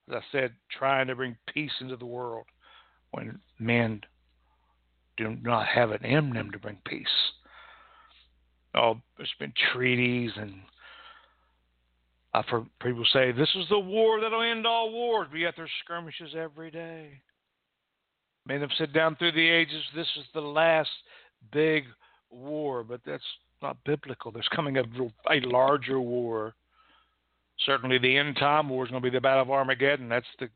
as 0.09 0.17
I 0.17 0.23
said, 0.33 0.53
trying 0.71 1.07
to 1.09 1.17
bring 1.17 1.37
peace 1.53 1.73
into 1.81 1.97
the 1.97 2.07
world 2.07 2.47
when 3.11 3.39
men 3.59 4.03
do 5.17 5.37
not 5.43 5.67
have 5.67 5.91
it 5.91 6.03
in 6.03 6.31
them 6.31 6.51
to 6.53 6.59
bring 6.59 6.79
peace. 6.87 7.07
Oh, 8.75 9.01
there's 9.17 9.33
been 9.39 9.53
treaties, 9.73 10.31
and 10.37 10.55
I've 12.35 12.47
heard 12.47 12.67
people 12.81 13.05
say 13.13 13.33
this 13.33 13.49
is 13.57 13.67
the 13.69 13.79
war 13.79 14.21
that'll 14.21 14.43
end 14.43 14.67
all 14.67 14.93
wars, 14.93 15.29
but 15.31 15.39
yet 15.39 15.55
there's 15.57 15.71
skirmishes 15.85 16.35
every 16.37 16.71
day. 16.71 17.21
Men 18.47 18.61
have 18.61 18.71
said 18.79 18.93
down 18.93 19.17
through 19.17 19.33
the 19.33 19.49
ages, 19.49 19.83
this 19.95 20.07
is 20.19 20.25
the 20.33 20.41
last 20.41 20.91
big 21.53 21.85
war, 22.31 22.85
but 22.85 23.01
that's 23.05 23.23
not 23.61 23.77
biblical. 23.85 24.31
There's 24.31 24.49
coming 24.55 24.79
a, 24.79 24.83
a 25.31 25.41
larger 25.41 26.01
war 26.01 26.55
certainly 27.67 27.99
the 27.99 28.17
end 28.17 28.37
time 28.37 28.69
war 28.69 28.85
is 28.85 28.91
going 28.91 29.03
to 29.03 29.11
be 29.11 29.15
the 29.15 29.21
battle 29.21 29.43
of 29.43 29.51
Armageddon. 29.51 30.09
That's 30.09 30.27
the 30.39 30.49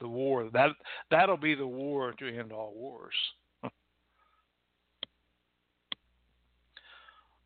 the 0.00 0.08
war 0.08 0.48
that 0.52 0.70
that'll 1.10 1.36
be 1.36 1.56
the 1.56 1.66
war 1.66 2.12
to 2.12 2.38
end 2.38 2.52
all 2.52 2.72
wars. 2.74 3.14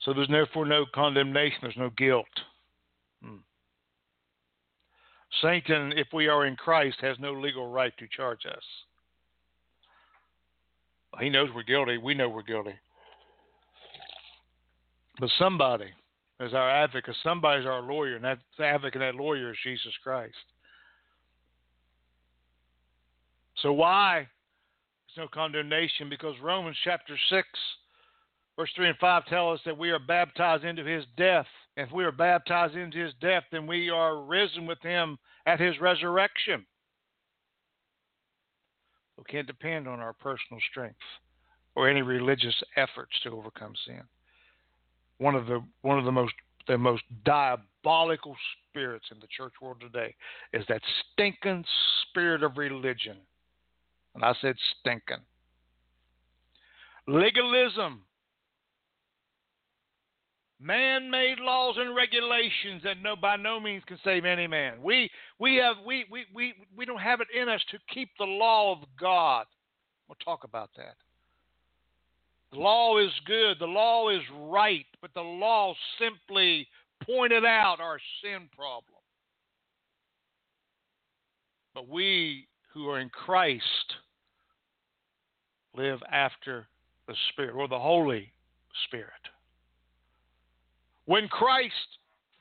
so 0.01 0.13
there's 0.13 0.29
therefore 0.29 0.67
no 0.67 0.85
condemnation. 0.95 1.59
There's 1.63 1.79
no 1.79 1.89
guilt. 1.97 2.27
Hmm. 3.25 3.37
Satan, 5.41 5.95
if 5.97 6.09
we 6.13 6.29
are 6.29 6.45
in 6.45 6.57
Christ, 6.57 6.99
has 7.01 7.19
no 7.19 7.33
legal 7.33 7.73
right 7.73 7.97
to 7.99 8.07
charge 8.15 8.45
us. 8.47 8.63
He 11.21 11.31
knows 11.31 11.49
we're 11.55 11.63
guilty. 11.63 11.97
We 11.99 12.15
know 12.15 12.29
we're 12.29 12.43
guilty. 12.43 12.75
But 15.19 15.31
somebody 15.39 15.93
as 16.43 16.55
our 16.55 16.71
advocate. 16.71 17.15
Somebody's 17.23 17.67
our 17.67 17.83
lawyer, 17.83 18.17
and 18.17 18.25
that 18.25 18.39
advocate, 18.59 19.01
that 19.01 19.15
lawyer 19.15 19.51
is 19.51 19.57
Jesus 19.63 19.93
Christ. 20.03 20.35
So 23.63 23.73
why? 23.73 24.27
There's 25.07 25.25
no 25.25 25.29
condemnation 25.29 26.09
because 26.09 26.35
Romans 26.43 26.77
chapter 26.85 27.17
6, 27.31 27.49
Verse 28.57 28.71
3 28.77 28.91
and 28.91 28.99
5 28.99 29.27
tell 29.27 29.51
us 29.51 29.61
that 29.65 29.79
we 29.79 29.91
are 29.91 29.99
baptized 29.99 30.65
into 30.65 30.85
his 30.85 31.05
death. 31.17 31.47
If 31.77 31.91
we 31.91 32.05
are 32.05 32.13
baptized 32.13 32.75
into 32.75 32.99
his 32.99 33.15
death, 33.21 33.45
then 33.51 33.67
we 33.67 33.89
are 33.89 34.23
risen 34.23 34.67
with 34.67 34.81
him 34.83 35.19
at 35.47 35.59
his 35.59 35.81
resurrection. 35.81 36.67
We 39.17 39.25
can't 39.25 39.47
depend 39.47 39.89
on 39.89 40.01
our 40.01 40.13
personal 40.13 40.61
strength 40.71 40.99
or 41.75 41.89
any 41.89 42.03
religious 42.03 42.55
efforts 42.77 43.13
to 43.23 43.31
overcome 43.31 43.73
sin. 43.87 44.03
One 45.23 45.37
of 45.37 45.47
the 45.47 45.63
one 45.83 46.01
of 46.01 46.05
the 46.05 46.11
most 46.11 46.35
the 46.67 46.77
most 46.77 47.05
diabolical 47.25 48.37
spirits 48.69 49.07
in 49.13 49.21
the 49.21 49.29
church 49.37 49.53
world 49.63 49.81
today 49.81 50.15
is 50.53 50.65
that 50.69 50.83
stinking 51.13 51.65
spirit 52.03 52.43
of 52.43 52.57
religion. 52.57 53.17
And 54.17 54.25
I 54.25 54.35
said 54.41 54.57
stinking. 54.81 55.23
Legalism 57.07 58.03
man-made 60.61 61.39
laws 61.41 61.77
and 61.79 61.95
regulations 61.95 62.83
that 62.83 63.03
no 63.03 63.17
by 63.17 63.37
no 63.37 63.59
means 63.61 63.83
can 63.87 63.99
save 64.05 64.25
any 64.25 64.49
man. 64.49 64.83
We 64.83 65.09
we 65.39 65.57
have 65.57 65.77
we 65.87 66.05
we 66.11 66.25
we, 66.35 66.55
we 66.77 66.85
don't 66.85 67.01
have 67.01 67.21
it 67.21 67.29
in 67.33 67.49
us 67.49 67.61
to 67.71 67.79
keep 67.93 68.11
the 68.19 68.25
law 68.25 68.73
of 68.73 68.79
God. 68.99 69.47
We'll 70.09 70.17
talk 70.25 70.43
about 70.43 70.71
that. 70.77 70.97
The 72.53 72.59
law 72.59 72.99
is 72.99 73.11
good, 73.25 73.59
the 73.59 73.67
law 73.67 74.11
is 74.11 74.23
right, 74.39 74.85
but 75.01 75.15
the 75.15 75.23
law 75.23 75.75
simply 75.99 76.69
pointed 77.07 77.47
out 77.47 77.81
our 77.81 77.99
sin 78.23 78.49
problem. 78.55 79.01
But 81.75 81.89
we 81.89 82.47
who 82.75 82.89
are 82.91 83.01
in 83.01 83.09
Christ 83.09 83.95
live 85.75 86.01
after 86.11 86.69
the 87.09 87.15
Spirit 87.31 87.55
or 87.55 87.69
the 87.69 87.79
Holy 87.79 88.31
Spirit. 88.87 89.09
When 91.07 91.29
Christ 91.29 91.73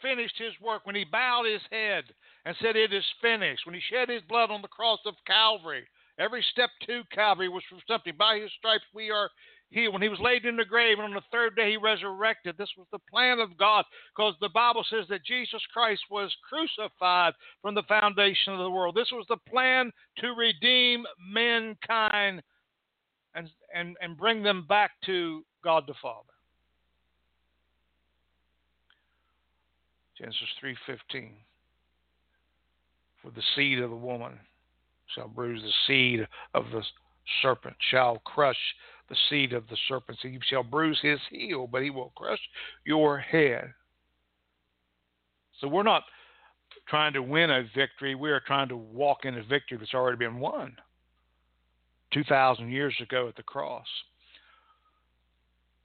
finished 0.01 0.37
his 0.37 0.53
work, 0.61 0.85
when 0.85 0.95
he 0.95 1.05
bowed 1.05 1.45
his 1.45 1.61
head 1.71 2.03
and 2.45 2.55
said, 2.61 2.75
It 2.75 2.93
is 2.93 3.05
finished, 3.21 3.65
when 3.65 3.75
he 3.75 3.81
shed 3.89 4.09
his 4.09 4.21
blood 4.27 4.51
on 4.51 4.61
the 4.61 4.67
cross 4.67 4.99
of 5.05 5.15
Calvary, 5.25 5.83
every 6.19 6.43
step 6.51 6.69
to 6.87 7.03
Calvary 7.13 7.47
was 7.47 7.63
for 7.69 7.79
something. 7.87 8.13
By 8.17 8.39
his 8.39 8.51
stripes 8.57 8.83
we 8.93 9.09
are 9.09 9.29
healed. 9.71 9.93
When 9.93 10.01
he 10.01 10.09
was 10.09 10.19
laid 10.19 10.45
in 10.45 10.55
the 10.55 10.65
grave 10.65 10.99
and 10.99 11.07
on 11.07 11.13
the 11.13 11.21
third 11.31 11.55
day 11.55 11.71
he 11.71 11.77
resurrected, 11.77 12.55
this 12.57 12.69
was 12.77 12.87
the 12.91 12.99
plan 13.09 13.39
of 13.39 13.57
God 13.57 13.85
because 14.15 14.35
the 14.39 14.49
Bible 14.49 14.85
says 14.89 15.05
that 15.09 15.25
Jesus 15.25 15.61
Christ 15.73 16.01
was 16.09 16.33
crucified 16.47 17.33
from 17.61 17.75
the 17.75 17.83
foundation 17.83 18.53
of 18.53 18.59
the 18.59 18.69
world. 18.69 18.95
This 18.95 19.11
was 19.11 19.25
the 19.29 19.37
plan 19.49 19.91
to 20.17 20.29
redeem 20.29 21.05
mankind 21.19 22.41
and, 23.33 23.49
and, 23.73 23.95
and 24.01 24.17
bring 24.17 24.43
them 24.43 24.65
back 24.67 24.91
to 25.05 25.43
God 25.63 25.85
the 25.87 25.93
Father. 26.01 26.27
Genesis 30.17 30.49
3:15. 30.63 31.31
For 33.21 33.31
the 33.31 33.41
seed 33.55 33.79
of 33.79 33.89
the 33.89 33.95
woman 33.95 34.39
shall 35.15 35.27
bruise 35.27 35.61
the 35.61 35.73
seed 35.87 36.27
of 36.53 36.65
the 36.71 36.83
serpent, 37.41 37.75
shall 37.89 38.19
crush 38.19 38.57
the 39.11 39.17
seed 39.29 39.51
of 39.51 39.67
the 39.67 39.77
serpent. 39.89 40.17
So 40.21 40.29
you 40.29 40.39
shall 40.49 40.63
bruise 40.63 40.99
his 41.01 41.19
heel, 41.29 41.67
but 41.67 41.83
he 41.83 41.89
will 41.89 42.13
crush 42.15 42.39
your 42.85 43.19
head. 43.19 43.73
So 45.59 45.67
we're 45.67 45.83
not 45.83 46.03
trying 46.87 47.11
to 47.13 47.21
win 47.21 47.51
a 47.51 47.63
victory. 47.75 48.15
We 48.15 48.31
are 48.31 48.41
trying 48.47 48.69
to 48.69 48.77
walk 48.77 49.25
in 49.25 49.37
a 49.37 49.43
victory 49.43 49.77
that's 49.77 49.93
already 49.93 50.17
been 50.17 50.39
won 50.39 50.75
2,000 52.13 52.69
years 52.69 52.95
ago 53.01 53.27
at 53.27 53.35
the 53.35 53.43
cross. 53.43 53.85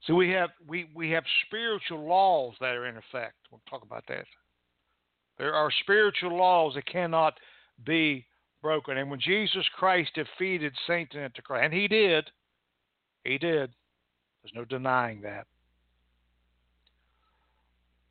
So 0.05 0.15
we 0.15 0.29
have 0.31 0.51
we, 0.65 0.89
we 0.95 1.11
have 1.11 1.25
spiritual 1.45 2.07
laws 2.07 2.53
that 2.61 2.75
are 2.75 2.87
in 2.87 2.95
effect. 2.95 3.35
We'll 3.51 3.61
talk 3.69 3.83
about 3.83 4.05
that. 4.07 4.25
There 5.37 5.53
are 5.53 5.69
spiritual 5.81 6.37
laws 6.37 6.75
that 6.75 6.85
cannot 6.85 7.33
be 7.85 8.25
broken. 8.61 8.97
And 8.97 9.11
when 9.11 9.19
Jesus 9.19 9.65
Christ 9.77 10.11
defeated 10.15 10.73
Satan 10.87 11.21
at 11.21 11.33
the 11.35 11.41
cross, 11.41 11.61
and 11.63 11.73
he 11.73 11.89
did, 11.89 12.29
he 13.27 13.37
did. 13.37 13.71
There's 14.41 14.55
no 14.55 14.65
denying 14.65 15.21
that. 15.21 15.47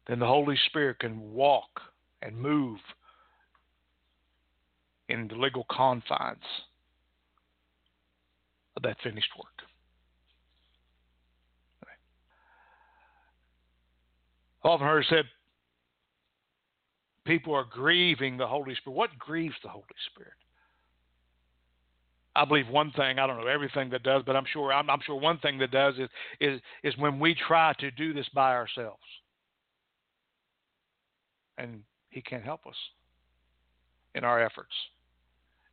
Then 0.06 0.18
the 0.18 0.26
Holy 0.26 0.56
Spirit 0.66 1.00
can 1.00 1.32
walk 1.32 1.80
and 2.22 2.36
move 2.36 2.78
in 5.08 5.28
the 5.28 5.34
legal 5.34 5.66
confines 5.70 6.38
of 8.76 8.82
that 8.82 8.96
finished 9.02 9.30
work. 9.36 9.46
I've 14.64 14.70
often 14.72 14.86
heard 14.86 15.04
said 15.08 15.24
people 17.24 17.54
are 17.54 17.64
grieving 17.64 18.36
the 18.36 18.48
Holy 18.48 18.74
Spirit. 18.74 18.96
What 18.96 19.16
grieves 19.16 19.54
the 19.62 19.68
Holy 19.68 19.84
Spirit? 20.10 20.32
I 22.36 22.44
believe 22.44 22.68
one 22.68 22.92
thing. 22.92 23.18
I 23.18 23.26
don't 23.26 23.40
know 23.40 23.46
everything 23.46 23.88
that 23.90 24.02
does, 24.02 24.22
but 24.26 24.36
I'm 24.36 24.44
sure 24.52 24.72
I'm, 24.72 24.90
I'm, 24.90 25.00
sure 25.04 25.18
one 25.18 25.38
thing 25.38 25.58
that 25.58 25.70
does 25.70 25.94
is 25.98 26.08
is 26.40 26.60
is 26.84 26.96
when 26.98 27.18
we 27.18 27.34
try 27.34 27.72
to 27.80 27.90
do 27.90 28.12
this 28.12 28.28
by 28.34 28.54
ourselves, 28.54 29.02
and 31.56 31.82
He 32.10 32.20
can't 32.20 32.44
help 32.44 32.66
us 32.66 32.76
in 34.14 34.22
our 34.22 34.42
efforts. 34.42 34.72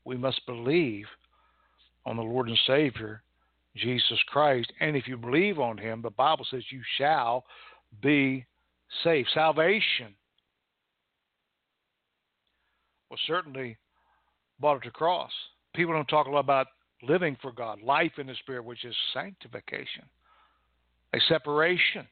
We 0.05 0.17
must 0.17 0.45
believe 0.45 1.05
on 2.05 2.15
the 2.15 2.23
Lord 2.23 2.47
and 2.47 2.59
Savior 2.65 3.23
Jesus 3.75 4.19
Christ, 4.27 4.71
and 4.79 4.95
if 4.95 5.07
you 5.07 5.17
believe 5.17 5.59
on 5.59 5.77
Him, 5.77 6.01
the 6.01 6.11
Bible 6.11 6.45
says 6.49 6.63
you 6.69 6.81
shall 6.97 7.43
be 8.01 8.45
saved. 9.03 9.29
Salvation 9.33 10.15
was 13.09 13.19
certainly 13.27 13.77
brought 14.59 14.77
at 14.77 14.83
the 14.83 14.91
cross. 14.91 15.31
People 15.73 15.93
don't 15.93 16.07
talk 16.07 16.27
a 16.27 16.31
lot 16.31 16.39
about 16.39 16.67
living 17.01 17.37
for 17.41 17.51
God, 17.51 17.81
life 17.81 18.13
in 18.17 18.27
the 18.27 18.35
Spirit, 18.35 18.63
which 18.63 18.85
is 18.85 18.95
sanctification, 19.13 20.03
a 21.13 21.19
separation. 21.27 22.07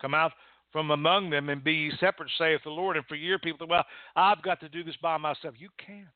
Come 0.00 0.14
out 0.14 0.32
from 0.72 0.90
among 0.90 1.30
them 1.30 1.48
and 1.48 1.62
be 1.62 1.90
separate, 2.00 2.30
saith 2.38 2.60
the 2.64 2.70
Lord. 2.70 2.96
And 2.96 3.04
for 3.06 3.16
your 3.16 3.38
people, 3.38 3.66
well, 3.66 3.84
I've 4.16 4.42
got 4.42 4.60
to 4.60 4.68
do 4.68 4.82
this 4.82 4.96
by 5.02 5.16
myself. 5.16 5.54
You 5.58 5.68
can't. 5.84 6.06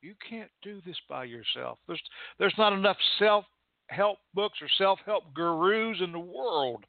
You 0.00 0.14
can't 0.28 0.50
do 0.62 0.80
this 0.84 0.96
by 1.08 1.24
yourself. 1.24 1.78
There's 1.86 2.02
there's 2.38 2.54
not 2.58 2.74
enough 2.74 2.98
self 3.18 3.46
help 3.86 4.18
books 4.34 4.58
or 4.60 4.68
self 4.76 4.98
help 5.06 5.32
gurus 5.32 5.98
in 6.02 6.12
the 6.12 6.18
world 6.18 6.84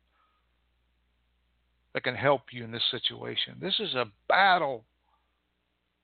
that 1.93 2.03
can 2.03 2.15
help 2.15 2.41
you 2.51 2.65
in 2.65 2.71
this 2.71 2.83
situation. 2.91 3.55
This 3.61 3.79
is 3.79 3.93
a 3.95 4.05
battle, 4.27 4.83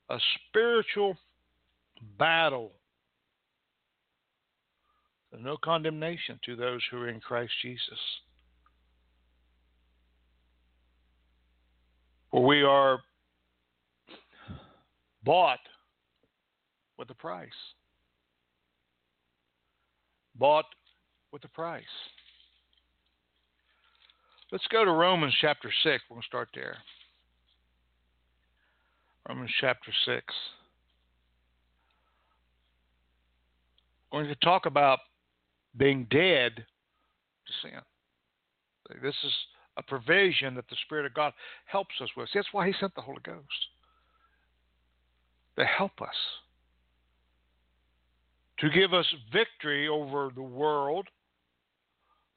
a 0.10 0.18
spiritual 0.48 1.18
battle. 2.18 2.72
There's 5.32 5.44
no 5.44 5.58
condemnation 5.64 6.40
to 6.46 6.56
those 6.56 6.82
who 6.90 6.98
are 6.98 7.10
in 7.10 7.20
Christ 7.20 7.54
Jesus. 7.62 8.00
For 12.32 12.46
we 12.46 12.64
are 12.64 13.00
bought 15.24 15.60
with 16.98 17.10
a 17.10 17.16
price. 17.16 17.50
Bought 20.36 20.66
with 21.32 21.44
a 21.44 21.50
price. 21.50 21.84
Let's 24.52 24.68
go 24.70 24.84
to 24.84 24.92
Romans 24.92 25.34
chapter 25.40 25.72
6. 25.84 26.04
We're 26.10 26.16
going 26.16 26.22
to 26.22 26.28
start 26.28 26.50
there. 26.54 26.78
Romans 29.28 29.52
chapter 29.62 29.92
6. 30.06 30.08
We're 30.08 30.24
going 34.12 34.28
to 34.28 34.36
talk 34.36 34.66
about 34.66 35.00
being 35.78 36.06
dead 36.12 36.56
to 36.56 37.54
sin. 37.62 37.80
This 39.02 39.16
is 39.24 39.32
a 39.78 39.84
provision 39.84 40.54
that 40.56 40.68
the 40.70 40.76
Spirit 40.86 41.06
of 41.06 41.14
God 41.14 41.34
helps 41.66 41.96
us 42.02 42.10
with. 42.18 42.28
That's 42.34 42.48
why 42.52 42.68
He 42.68 42.74
sent 42.80 42.94
the 42.94 43.02
Holy 43.02 43.22
Ghost 43.24 43.40
to 45.58 45.66
help 45.66 46.02
us, 46.02 46.16
to 48.60 48.70
give 48.70 48.94
us 48.94 49.06
victory 49.32 49.88
over 49.88 50.30
the 50.36 50.42
world, 50.42 51.08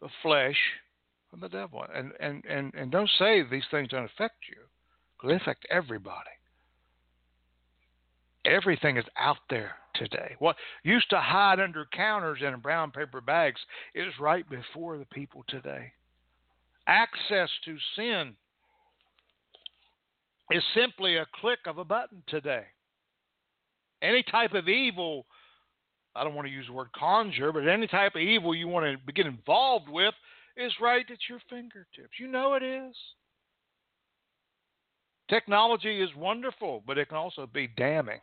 the 0.00 0.08
flesh, 0.22 0.56
and 1.32 1.42
the 1.42 1.48
devil. 1.48 1.84
And, 1.92 2.12
and, 2.20 2.44
and, 2.48 2.72
and 2.74 2.90
don't 2.92 3.10
say 3.18 3.42
these 3.42 3.64
things 3.70 3.88
don't 3.88 4.04
affect 4.04 4.36
you, 4.48 4.62
because 5.16 5.30
they 5.30 5.42
affect 5.42 5.66
everybody. 5.70 6.30
Everything 8.44 8.96
is 8.96 9.04
out 9.16 9.38
there 9.50 9.72
today. 9.94 10.34
What 10.38 10.56
used 10.82 11.10
to 11.10 11.20
hide 11.20 11.60
under 11.60 11.86
counters 11.92 12.40
in 12.42 12.60
brown 12.60 12.90
paper 12.90 13.20
bags 13.20 13.60
is 13.94 14.12
right 14.20 14.48
before 14.48 14.98
the 14.98 15.06
people 15.06 15.44
today. 15.48 15.92
Access 16.86 17.48
to 17.64 17.76
sin 17.96 18.34
is 20.50 20.62
simply 20.74 21.16
a 21.16 21.26
click 21.40 21.60
of 21.66 21.78
a 21.78 21.84
button 21.84 22.22
today. 22.28 22.64
Any 24.02 24.22
type 24.22 24.52
of 24.52 24.68
evil 24.68 25.26
I 26.16 26.22
don't 26.22 26.34
want 26.34 26.46
to 26.46 26.54
use 26.54 26.66
the 26.66 26.72
word 26.72 26.92
conjure, 26.92 27.52
but 27.52 27.66
any 27.66 27.86
type 27.86 28.14
of 28.14 28.20
evil 28.20 28.54
you 28.54 28.68
want 28.68 29.00
to 29.04 29.12
get 29.12 29.26
involved 29.26 29.88
with 29.88 30.14
is 30.56 30.72
right 30.80 31.04
at 31.10 31.18
your 31.28 31.40
fingertips. 31.50 32.20
You 32.20 32.28
know 32.28 32.54
it 32.54 32.62
is. 32.62 32.94
Technology 35.28 36.00
is 36.00 36.10
wonderful, 36.16 36.82
but 36.86 36.98
it 36.98 37.08
can 37.08 37.16
also 37.16 37.48
be 37.52 37.66
damning. 37.66 38.20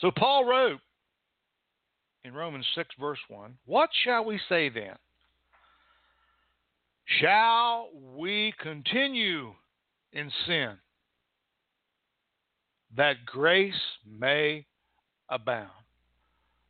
So 0.00 0.10
Paul 0.16 0.44
wrote 0.44 0.80
in 2.24 2.32
Romans 2.34 2.66
6, 2.74 2.88
verse 3.00 3.18
1 3.28 3.54
What 3.66 3.90
shall 4.04 4.24
we 4.24 4.40
say 4.48 4.68
then? 4.68 4.94
Shall 7.20 7.88
we 8.16 8.52
continue 8.60 9.54
in 10.12 10.30
sin 10.46 10.76
that 12.96 13.24
grace 13.24 13.74
may 14.06 14.66
abound? 15.28 15.70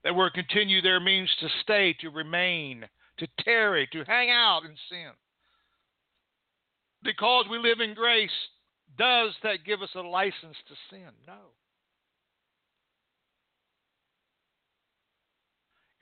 That 0.05 0.15
word 0.15 0.33
continue 0.35 0.81
there 0.81 1.01
means 1.01 1.29
to 1.41 1.49
stay, 1.63 1.95
to 2.01 2.11
remain, 2.11 2.85
to 3.19 3.27
tarry, 3.41 3.89
to 3.93 4.05
hang 4.05 4.31
out 4.31 4.63
in 4.65 4.75
sin. 4.89 5.11
Because 7.03 7.47
we 7.51 7.59
live 7.59 7.81
in 7.81 7.95
grace, 7.95 8.31
does 8.97 9.33
that 9.43 9.65
give 9.67 9.83
us 9.83 9.91
a 9.97 10.01
license 10.01 10.57
to 10.69 10.75
sin? 10.91 11.11
No. 11.27 11.35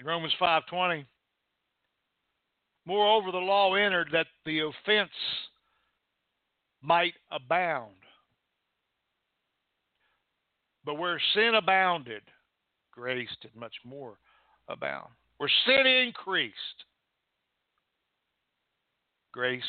Romans 0.06 0.34
5:20, 0.40 1.04
moreover 2.84 3.32
the 3.32 3.38
law 3.38 3.74
entered 3.74 4.08
that 4.12 4.28
the 4.44 4.60
offense 4.60 5.10
might 6.80 7.14
abound. 7.32 7.96
But 10.84 10.94
where 10.94 11.20
sin 11.34 11.56
abounded, 11.56 12.22
grace 12.92 13.34
did 13.40 13.56
much 13.56 13.74
more 13.84 14.20
abound. 14.68 15.10
Where 15.38 15.50
sin 15.66 15.88
increased, 15.88 16.84
grace 19.32 19.64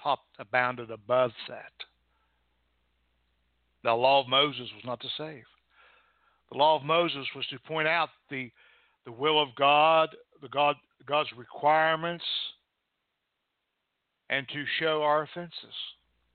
topped 0.00 0.36
abounded 0.38 0.92
above 0.92 1.32
that. 1.48 1.72
The 3.82 3.92
law 3.92 4.20
of 4.20 4.28
Moses 4.28 4.70
was 4.72 4.84
not 4.84 5.00
to 5.00 5.08
save. 5.18 5.46
The 6.50 6.58
law 6.58 6.76
of 6.76 6.84
Moses 6.84 7.26
was 7.34 7.44
to 7.48 7.58
point 7.58 7.88
out 7.88 8.10
the 8.30 8.52
the 9.06 9.12
will 9.12 9.40
of 9.40 9.54
God, 9.54 10.10
the 10.42 10.48
God 10.48 10.76
God's 11.06 11.30
requirements, 11.36 12.24
and 14.28 14.46
to 14.48 14.64
show 14.80 15.02
our 15.02 15.22
offenses, 15.22 15.74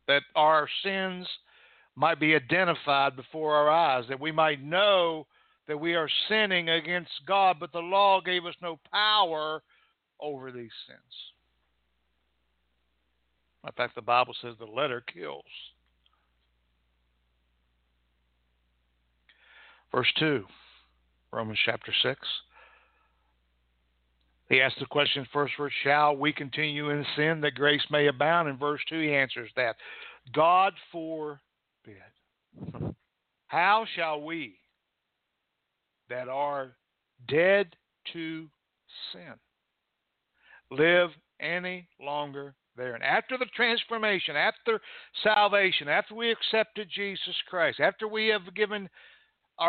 that 0.08 0.22
our 0.34 0.68
sins 0.82 1.28
might 1.96 2.22
be 2.22 2.34
identified 2.34 3.18
before 3.18 3.54
our 3.54 3.70
eyes, 3.70 4.06
that 4.08 4.20
we 4.20 4.32
might 4.32 4.64
know 4.64 5.28
that 5.68 5.78
we 5.78 5.94
are 5.94 6.08
sinning 6.30 6.70
against 6.70 7.12
God, 7.28 7.58
but 7.60 7.74
the 7.74 7.80
law 7.80 8.22
gave 8.22 8.46
us 8.46 8.56
no 8.62 8.80
power 8.94 9.62
over 10.22 10.52
these 10.52 10.72
sins. 10.88 11.00
In 13.66 13.72
fact, 13.74 13.96
the 13.96 14.02
Bible 14.02 14.34
says 14.42 14.56
the 14.58 14.66
letter 14.66 15.04
kills. 15.14 15.44
Verse 19.92 20.12
2, 20.18 20.46
Romans 21.34 21.60
chapter 21.66 21.94
6. 22.02 22.20
He 24.52 24.60
asks 24.60 24.80
the 24.80 24.86
question 24.86 25.26
first 25.32 25.54
verse, 25.58 25.72
shall 25.82 26.18
we 26.18 26.34
continue 26.34 26.90
in 26.90 27.06
sin 27.16 27.40
that 27.40 27.56
grace 27.56 27.82
may 27.90 28.08
abound? 28.08 28.50
In 28.50 28.58
verse 28.58 28.82
2, 28.90 29.00
he 29.00 29.16
answers 29.16 29.50
that. 29.56 29.78
God 30.34 30.74
forbid. 30.92 31.40
How 33.48 33.86
shall 33.96 34.22
we 34.22 34.58
that 36.10 36.28
are 36.28 36.74
dead 37.30 37.74
to 38.12 38.50
sin 39.14 39.34
live 40.70 41.12
any 41.40 41.88
longer 42.02 42.54
there? 42.76 42.94
And 42.94 43.04
After 43.06 43.38
the 43.38 43.46
transformation, 43.56 44.36
after 44.36 44.82
salvation, 45.24 45.88
after 45.88 46.14
we 46.14 46.30
accepted 46.30 46.90
Jesus 46.94 47.36
Christ, 47.50 47.80
after 47.80 48.06
we 48.06 48.28
have 48.28 48.54
given 48.54 48.90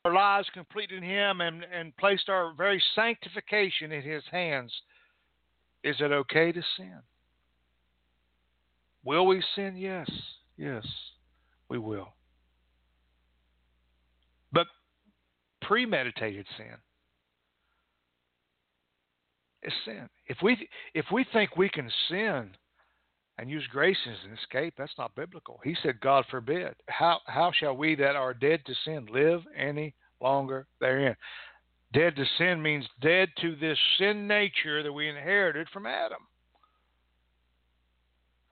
our 0.05 0.12
lives 0.12 0.48
complete 0.55 0.90
in 0.90 1.02
Him 1.02 1.40
and, 1.40 1.64
and 1.64 1.96
placed 1.96 2.28
our 2.28 2.52
very 2.55 2.83
sanctification 2.94 3.92
in 3.92 4.02
His 4.02 4.22
hands, 4.31 4.72
is 5.85 5.96
it 6.00 6.12
okay 6.12 6.52
to 6.52 6.62
sin? 6.76 6.98
Will 9.05 9.26
we 9.26 9.42
sin? 9.55 9.76
Yes. 9.76 10.09
Yes, 10.57 10.87
we 11.68 11.78
will. 11.78 12.14
But 14.52 14.66
premeditated 15.62 16.46
sin 16.57 16.76
is 19.62 19.72
sin. 19.85 20.09
If 20.26 20.38
we 20.42 20.68
if 20.94 21.07
we 21.12 21.24
think 21.33 21.57
we 21.57 21.68
can 21.68 21.90
sin 22.09 22.50
and 23.38 23.50
use 23.50 23.66
grace 23.70 23.96
as 24.06 24.18
an 24.24 24.36
escape, 24.36 24.74
that's 24.76 24.96
not 24.98 25.14
biblical. 25.14 25.60
He 25.64 25.74
said, 25.82 26.00
God 26.00 26.24
forbid. 26.30 26.74
How, 26.88 27.18
how 27.26 27.50
shall 27.58 27.76
we 27.76 27.94
that 27.96 28.14
are 28.16 28.34
dead 28.34 28.60
to 28.66 28.74
sin 28.84 29.06
live 29.10 29.40
any 29.56 29.94
longer 30.20 30.66
therein? 30.80 31.16
Dead 31.92 32.16
to 32.16 32.24
sin 32.38 32.62
means 32.62 32.86
dead 33.00 33.28
to 33.40 33.56
this 33.56 33.78
sin 33.98 34.26
nature 34.26 34.82
that 34.82 34.92
we 34.92 35.08
inherited 35.08 35.68
from 35.70 35.86
Adam. 35.86 36.26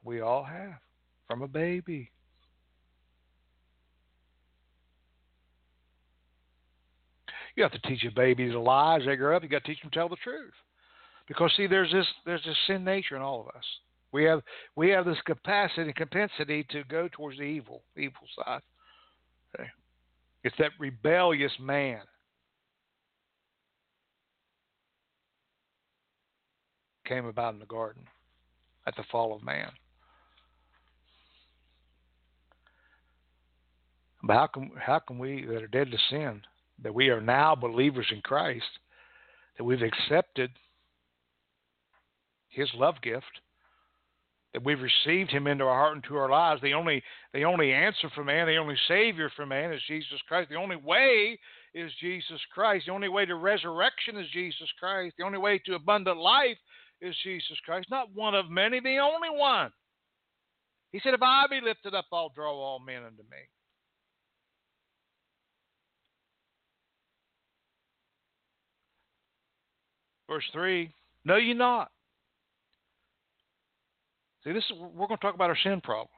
We 0.05 0.21
all 0.21 0.45
have 0.45 0.79
from 1.29 1.43
a 1.43 1.49
baby. 1.49 2.11
You 7.55 7.63
have 7.63 7.73
to 7.73 7.81
teach 7.81 8.05
a 8.05 8.11
baby 8.11 8.49
to 8.49 8.61
lie 8.61 8.97
as 8.99 9.07
they 9.07 9.17
grow 9.17 9.37
up. 9.37 9.43
You 9.43 9.49
got 9.49 9.65
to 9.65 9.71
teach 9.71 9.83
them 9.83 9.91
to 9.91 9.95
tell 9.95 10.09
the 10.09 10.17
truth, 10.17 10.53
because 11.29 11.53
see, 11.57 11.67
there's 11.67 11.93
this 11.93 12.07
there's 12.25 12.45
this 12.45 12.57
sin 12.67 12.85
nature 12.85 13.17
in 13.17 13.23
all 13.23 13.41
of 13.41 13.49
us. 13.49 13.65
We 14.13 14.25
have 14.25 14.43
we 14.77 14.91
have 14.91 15.05
this 15.05 15.21
capacity 15.25 15.93
propensity 15.95 16.67
to 16.71 16.85
go 16.85 17.09
towards 17.13 17.39
the 17.39 17.45
evil 17.45 17.83
evil 17.97 18.23
side. 18.37 18.61
Okay. 19.55 19.69
It's 20.43 20.57
that 20.59 20.73
rebellious 20.79 21.53
man. 21.61 22.01
Came 27.07 27.27
about 27.27 27.55
in 27.55 27.61
the 27.61 27.67
garden 27.67 28.05
at 28.87 28.97
the 28.97 29.05
fall 29.11 29.35
of 29.35 29.43
man. 29.43 29.71
But 34.23 34.35
how 34.35 34.47
can 34.49 34.71
how 34.79 34.99
can 34.99 35.19
we 35.19 35.45
that 35.47 35.63
are 35.63 35.69
dead 35.69 35.91
to 35.91 35.99
sin, 36.11 36.43
that 36.83 36.95
we 36.95 37.09
are 37.09 37.21
now 37.21 37.55
believers 37.55 38.07
in 38.11 38.21
Christ, 38.21 38.79
that 39.57 39.65
we've 39.65 39.83
accepted 39.83 40.51
His 42.49 42.69
love 42.75 42.97
gift, 43.03 43.41
that 44.53 44.65
we've 44.65 44.81
received 44.81 45.31
him 45.31 45.47
into 45.47 45.65
our 45.65 45.79
heart 45.79 45.95
and 45.95 46.05
to 46.05 46.17
our 46.17 46.29
lives. 46.29 46.61
The 46.61 46.75
only 46.75 47.03
the 47.33 47.45
only 47.45 47.73
answer 47.73 48.11
for 48.15 48.25
man, 48.25 48.47
the 48.47 48.57
only 48.57 48.77
savior 48.89 49.31
for 49.37 49.47
man 49.47 49.73
is 49.73 49.81
Jesus 49.87 50.21
Christ. 50.27 50.51
The 50.51 50.57
only 50.57 50.77
way 50.77 51.39
is 51.75 51.93
Jesus 52.01 52.41
Christ. 52.53 52.87
The 52.87 52.93
only 52.93 53.09
way 53.09 53.27
to 53.27 53.37
resurrection 53.37 54.17
is 54.17 54.27
Jesus 54.33 54.69
Christ. 54.79 55.15
The 55.19 55.25
only 55.25 55.39
way 55.39 55.61
to 55.67 55.75
abundant 55.75 56.19
life 56.19 56.59
is 57.01 57.15
Jesus 57.23 57.59
Christ. 57.65 57.89
Not 57.91 58.15
one 58.15 58.35
of 58.35 58.51
many, 58.51 58.81
the 58.81 58.99
only 58.99 59.31
one. 59.31 59.71
He 60.93 61.01
said, 61.03 61.15
If 61.15 61.23
I 61.23 61.45
be 61.49 61.61
lifted 61.63 61.95
up, 61.95 62.07
I'll 62.13 62.33
draw 62.35 62.53
all 62.53 62.81
men 62.81 63.05
unto 63.05 63.23
me. 63.23 63.39
Verse 70.29 70.45
3 70.53 70.93
Know 71.25 71.37
ye 71.37 71.55
not 71.55 71.91
See, 74.45 74.53
this 74.53 74.65
is, 74.65 74.73
we're 74.79 75.07
going 75.07 75.19
to 75.19 75.23
talk 75.23 75.35
about 75.35 75.51
our 75.51 75.59
sin 75.63 75.81
problem. 75.81 76.09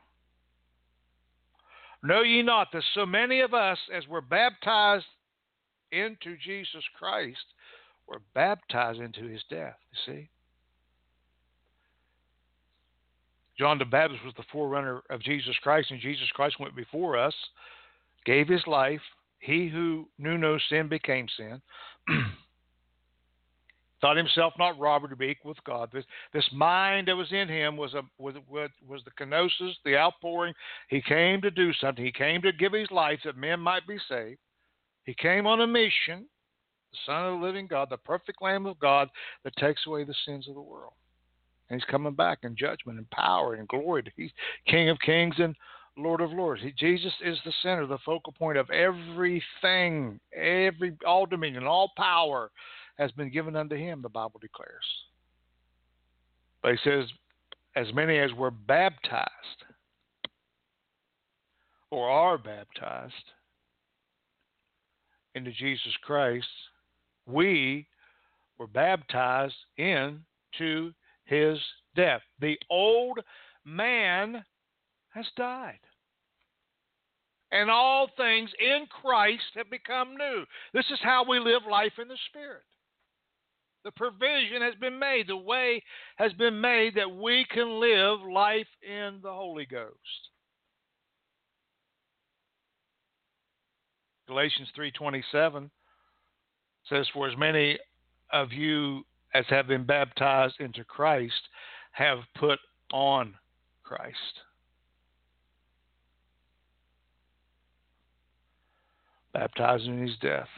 Know 2.03 2.23
ye 2.23 2.43
not 2.43 2.69
that 2.73 2.83
so 2.95 3.07
many 3.07 3.41
of 3.41 3.55
us, 3.55 3.79
as 3.95 4.07
we're 4.09 4.21
baptized 4.21 5.07
into 5.93 6.37
Jesus 6.37 6.83
Christ, 6.99 7.45
were 8.09 8.21
baptized 8.35 9.01
into 9.01 9.27
his 9.27 9.43
death? 9.49 9.77
You 9.93 10.13
see? 10.13 10.29
John 13.59 13.79
the 13.79 13.85
Baptist 13.85 14.25
was 14.25 14.35
the 14.37 14.45
forerunner 14.51 15.03
of 15.11 15.23
Jesus 15.23 15.55
Christ, 15.63 15.91
and 15.91 16.01
Jesus 16.01 16.29
Christ 16.35 16.59
went 16.59 16.75
before 16.75 17.17
us, 17.17 17.35
gave 18.25 18.49
his 18.49 18.67
life. 18.67 19.01
He 19.39 19.69
who 19.69 20.09
knew 20.19 20.39
no 20.39 20.59
sin 20.69 20.89
became 20.89 21.27
sin. 21.37 21.61
thought 24.03 24.17
himself 24.17 24.53
not 24.59 24.79
robber 24.79 25.09
to 25.09 25.17
be 25.17 25.27
equal 25.27 25.51
with 25.51 25.65
God. 25.65 25.89
This 25.93 26.05
this 26.35 26.47
mind 26.53 27.09
that 27.09 27.17
was 27.17 27.33
in 27.33 27.49
him 27.49 27.79
was 27.79 27.95
a 27.95 28.03
was 28.19 28.35
was 28.87 29.01
the 29.05 29.25
kenosis, 29.25 29.73
the 29.87 29.97
outpouring. 29.97 30.53
He 30.89 31.01
came 31.01 31.41
to 31.41 31.51
do 31.51 31.73
something. 31.75 32.05
He 32.05 32.13
came 32.13 32.43
to 32.43 32.53
give 32.53 32.75
his 32.75 32.91
life 32.91 33.21
that 33.25 33.37
men 33.39 33.61
might 33.61 33.87
be 33.87 33.97
saved. 34.09 34.41
He 35.05 35.15
came 35.15 35.47
on 35.47 35.63
a 35.63 35.67
mission, 35.67 36.27
the 36.91 36.99
Son 37.07 37.25
of 37.25 37.41
the 37.41 37.47
living 37.47 37.67
God, 37.67 37.89
the 37.91 37.97
perfect 37.97 38.43
Lamb 38.43 38.67
of 38.67 38.79
God 38.79 39.09
that 39.45 39.57
takes 39.57 39.87
away 39.87 40.05
the 40.05 40.15
sins 40.27 40.49
of 40.49 40.55
the 40.55 40.61
world. 40.61 40.93
And 41.71 41.81
he's 41.81 41.91
coming 41.91 42.15
back 42.15 42.41
in 42.43 42.57
judgment 42.57 42.99
and 42.99 43.09
power 43.11 43.55
and 43.55 43.67
glory. 43.69 44.05
He's 44.17 44.31
King 44.67 44.91
of 44.91 44.99
kings 44.99 45.37
and 45.39 45.57
Lord 45.97 46.21
of 46.21 46.33
Lords. 46.33 46.63
He, 46.63 46.73
Jesus 46.73 47.13
is 47.25 47.39
the 47.45 47.53
center, 47.63 47.87
the 47.87 47.99
focal 48.05 48.33
point 48.33 48.59
of 48.59 48.71
everything. 48.71 50.19
Every 50.35 50.97
all 51.07 51.27
dominion, 51.27 51.65
all 51.65 51.93
power 51.97 52.51
has 52.99 53.11
been 53.13 53.31
given 53.31 53.57
unto 53.57 53.77
him, 53.77 54.03
the 54.03 54.09
Bible 54.09 54.41
declares. 54.41 54.85
But 56.63 56.73
he 56.73 56.79
says, 56.85 57.05
as 57.75 57.93
many 57.95 58.19
as 58.19 58.33
were 58.35 58.51
baptized 58.51 59.31
or 61.91 62.09
are 62.09 62.39
baptized 62.39 63.15
into 65.35 65.51
Jesus 65.53 65.93
Christ, 66.03 66.47
we 67.27 67.87
were 68.59 68.67
baptized 68.67 69.55
into 69.79 70.93
his 71.25 71.59
death. 71.97 72.21
The 72.41 72.59
old 72.71 73.19
man 73.65 74.45
has 75.11 75.27
died. 75.37 75.79
And 77.51 77.71
all 77.71 78.09
things 78.17 78.51
in 78.59 78.87
Christ 79.03 79.43
have 79.57 79.71
become 79.71 80.17
new. 80.17 80.45
This 80.73 80.87
is 80.91 80.99
how 81.03 81.25
we 81.29 81.39
live 81.39 81.63
life 81.71 81.93
in 82.01 82.09
the 82.09 82.17
Spirit. 82.31 82.63
The 83.85 83.91
provision 83.93 84.63
has 84.63 84.75
been 84.77 84.99
made, 84.99 85.27
the 85.27 85.37
way 85.37 85.83
has 86.17 86.33
been 86.35 86.61
made 86.61 86.95
that 86.95 87.11
we 87.11 87.45
can 87.51 87.81
live 87.81 88.21
life 88.21 88.69
in 88.83 89.19
the 89.23 89.33
Holy 89.33 89.67
Ghost. 89.67 90.31
Galatians 94.29 94.71
3:27 94.77 95.71
says 96.89 97.09
for 97.09 97.29
as 97.29 97.37
many 97.37 97.79
of 98.31 98.53
you 98.53 99.05
as 99.35 99.45
have 99.47 99.67
been 99.67 99.85
baptized 99.85 100.61
into 100.61 100.85
Christ 100.85 101.49
have 101.93 102.21
put 102.35 102.59
on 102.93 103.35
Christ. 103.83 104.43
Baptized 109.33 109.85
in 109.85 110.07
his 110.07 110.17
death. 110.19 110.49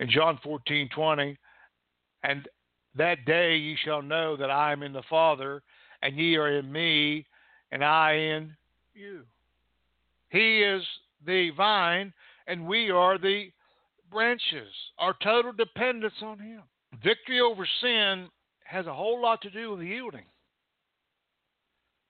In 0.00 0.10
John 0.10 0.38
14 0.42 0.88
20, 0.94 1.38
and 2.22 2.48
that 2.96 3.24
day 3.24 3.56
ye 3.56 3.76
shall 3.84 4.02
know 4.02 4.36
that 4.36 4.50
I 4.50 4.72
am 4.72 4.82
in 4.82 4.92
the 4.92 5.02
Father, 5.08 5.62
and 6.02 6.16
ye 6.16 6.36
are 6.36 6.58
in 6.58 6.70
me, 6.70 7.26
and 7.72 7.84
I 7.84 8.12
in 8.12 8.54
you. 8.94 9.22
He 10.28 10.60
is 10.62 10.82
the 11.24 11.50
vine, 11.56 12.12
and 12.46 12.66
we 12.66 12.90
are 12.90 13.18
the 13.18 13.50
branches. 14.10 14.72
Our 14.98 15.14
total 15.22 15.52
dependence 15.52 16.14
on 16.22 16.38
Him. 16.38 16.62
Victory 17.02 17.40
over 17.40 17.66
sin 17.80 18.28
has 18.64 18.86
a 18.86 18.94
whole 18.94 19.20
lot 19.20 19.40
to 19.42 19.50
do 19.50 19.72
with 19.72 19.86
yielding 19.86 20.24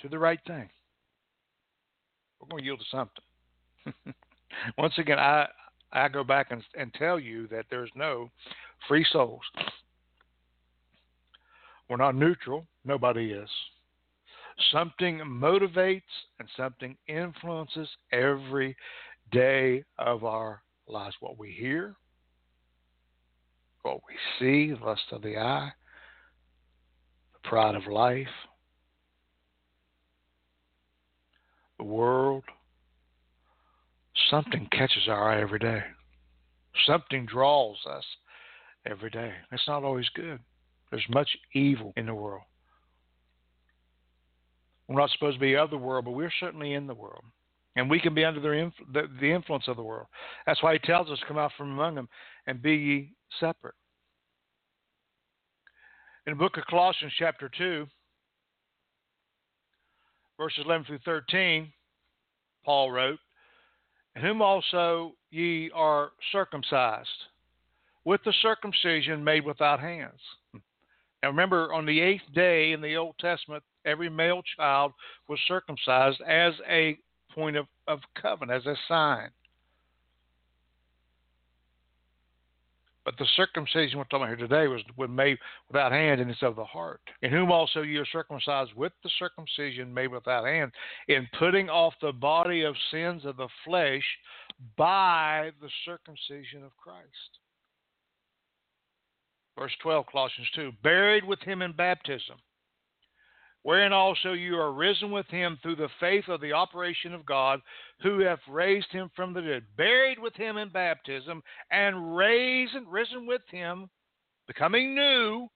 to 0.00 0.08
the 0.08 0.18
right 0.18 0.40
thing. 0.46 0.68
We're 2.40 2.48
going 2.48 2.62
to 2.62 2.66
yield 2.66 2.80
to 2.80 2.84
something. 2.90 4.14
Once 4.78 4.94
again, 4.98 5.18
I 5.18 5.46
I 5.92 6.08
go 6.08 6.24
back 6.24 6.48
and, 6.50 6.62
and 6.76 6.92
tell 6.94 7.18
you 7.18 7.46
that 7.48 7.66
there's 7.70 7.90
no 7.94 8.30
free 8.88 9.06
souls. 9.12 9.42
We're 11.88 11.96
not 11.96 12.14
neutral. 12.14 12.66
Nobody 12.84 13.32
is. 13.32 13.48
Something 14.72 15.18
motivates 15.18 16.02
and 16.38 16.48
something 16.56 16.96
influences 17.06 17.88
every 18.12 18.76
day 19.30 19.84
of 19.98 20.24
our 20.24 20.62
lives. 20.88 21.14
What 21.20 21.38
we 21.38 21.52
hear, 21.52 21.94
what 23.82 24.00
we 24.08 24.14
see, 24.38 24.74
lust 24.82 25.02
of 25.12 25.22
the 25.22 25.36
eye, 25.36 25.70
the 27.34 27.48
pride 27.48 27.74
of 27.74 27.86
life, 27.86 28.26
the 31.78 31.84
world. 31.84 32.44
Something 34.30 34.68
catches 34.72 35.08
our 35.08 35.30
eye 35.30 35.40
every 35.40 35.58
day. 35.58 35.82
Something 36.86 37.26
draws 37.26 37.76
us 37.88 38.04
every 38.88 39.10
day. 39.10 39.32
It's 39.52 39.68
not 39.68 39.84
always 39.84 40.08
good. 40.14 40.40
There's 40.90 41.06
much 41.08 41.28
evil 41.54 41.92
in 41.96 42.06
the 42.06 42.14
world. 42.14 42.42
We're 44.88 45.00
not 45.00 45.10
supposed 45.10 45.36
to 45.36 45.40
be 45.40 45.56
of 45.56 45.70
the 45.70 45.78
world, 45.78 46.04
but 46.04 46.12
we're 46.12 46.32
certainly 46.38 46.74
in 46.74 46.86
the 46.86 46.94
world. 46.94 47.24
And 47.74 47.90
we 47.90 48.00
can 48.00 48.14
be 48.14 48.24
under 48.24 48.40
the, 48.40 49.08
the, 49.20 49.30
influence 49.30 49.64
of 49.68 49.76
the 49.76 49.82
world. 49.82 50.06
That's 50.46 50.62
why 50.62 50.74
he 50.74 50.78
tells 50.78 51.10
us 51.10 51.18
come 51.28 51.38
out 51.38 51.52
from 51.56 51.72
among 51.72 51.96
them 51.96 52.08
and 52.46 52.62
be 52.62 52.74
ye 52.74 53.12
separate. 53.38 53.74
In 56.26 56.32
the 56.32 56.38
book 56.38 56.56
of 56.56 56.64
Colossians, 56.68 57.12
chapter 57.18 57.50
2, 57.56 57.86
verses 60.38 60.64
11 60.64 60.86
through 60.86 60.98
13, 61.04 61.70
Paul 62.64 62.90
wrote, 62.90 63.18
Whom 64.20 64.40
also 64.40 65.14
ye 65.30 65.70
are 65.74 66.12
circumcised, 66.32 67.08
with 68.04 68.22
the 68.24 68.32
circumcision 68.40 69.22
made 69.22 69.44
without 69.44 69.80
hands. 69.80 70.20
Now 71.22 71.28
remember, 71.28 71.72
on 71.72 71.86
the 71.86 72.00
eighth 72.00 72.22
day 72.34 72.72
in 72.72 72.80
the 72.80 72.96
Old 72.96 73.16
Testament, 73.18 73.62
every 73.84 74.08
male 74.08 74.42
child 74.56 74.92
was 75.28 75.38
circumcised 75.46 76.20
as 76.22 76.54
a 76.68 76.98
point 77.34 77.56
of, 77.56 77.66
of 77.88 78.00
covenant, 78.20 78.56
as 78.56 78.66
a 78.66 78.76
sign. 78.88 79.30
But 83.06 83.16
the 83.18 83.26
circumcision 83.36 83.98
we're 83.98 84.04
talking 84.04 84.26
about 84.26 84.36
here 84.36 84.48
today 84.48 84.66
was, 84.66 84.82
made 85.08 85.38
without 85.68 85.92
hand, 85.92 86.20
and 86.20 86.28
it's 86.28 86.42
of 86.42 86.56
the 86.56 86.64
heart. 86.64 87.00
In 87.22 87.30
whom 87.30 87.52
also 87.52 87.82
you 87.82 88.00
are 88.00 88.06
circumcised 88.06 88.74
with 88.74 88.92
the 89.04 89.10
circumcision 89.16 89.94
made 89.94 90.08
without 90.08 90.44
hand, 90.44 90.72
in 91.06 91.28
putting 91.38 91.70
off 91.70 91.94
the 92.02 92.10
body 92.10 92.64
of 92.64 92.74
sins 92.90 93.24
of 93.24 93.36
the 93.36 93.46
flesh 93.64 94.02
by 94.76 95.52
the 95.62 95.70
circumcision 95.84 96.64
of 96.64 96.76
Christ. 96.76 97.38
Verse 99.56 99.72
12, 99.82 100.04
Colossians 100.10 100.48
2 100.56 100.72
buried 100.82 101.24
with 101.24 101.40
him 101.42 101.62
in 101.62 101.72
baptism 101.72 102.36
wherein 103.66 103.92
also 103.92 104.32
you 104.32 104.54
are 104.54 104.72
risen 104.72 105.10
with 105.10 105.26
him 105.26 105.58
through 105.60 105.74
the 105.74 105.88
faith 105.98 106.28
of 106.28 106.40
the 106.40 106.52
operation 106.52 107.12
of 107.12 107.26
God, 107.26 107.60
who 108.00 108.20
hath 108.20 108.38
raised 108.48 108.92
him 108.92 109.10
from 109.16 109.34
the 109.34 109.40
dead, 109.40 109.64
buried 109.76 110.20
with 110.20 110.32
him 110.36 110.56
in 110.56 110.68
baptism, 110.68 111.42
and 111.72 112.16
raised 112.16 112.76
and 112.76 112.86
risen 112.86 113.26
with 113.26 113.42
him, 113.50 113.90
becoming 114.46 114.94
new, 114.94 115.48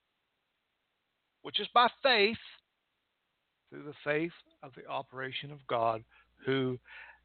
which 1.42 1.60
is 1.60 1.68
by 1.72 1.86
faith, 2.02 2.36
through 3.70 3.84
the 3.84 3.94
faith 4.02 4.32
of 4.64 4.72
the 4.74 4.84
operation 4.90 5.52
of 5.52 5.64
God, 5.68 6.02
who 6.44 6.80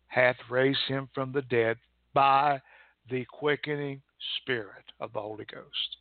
hath 0.06 0.38
raised 0.52 0.86
him 0.88 1.10
from 1.16 1.32
the 1.32 1.42
dead 1.42 1.78
by 2.14 2.62
the 3.10 3.26
quickening 3.32 4.04
Spirit 4.40 4.86
of 5.00 5.12
the 5.14 5.20
Holy 5.20 5.46
Ghost. 5.46 5.98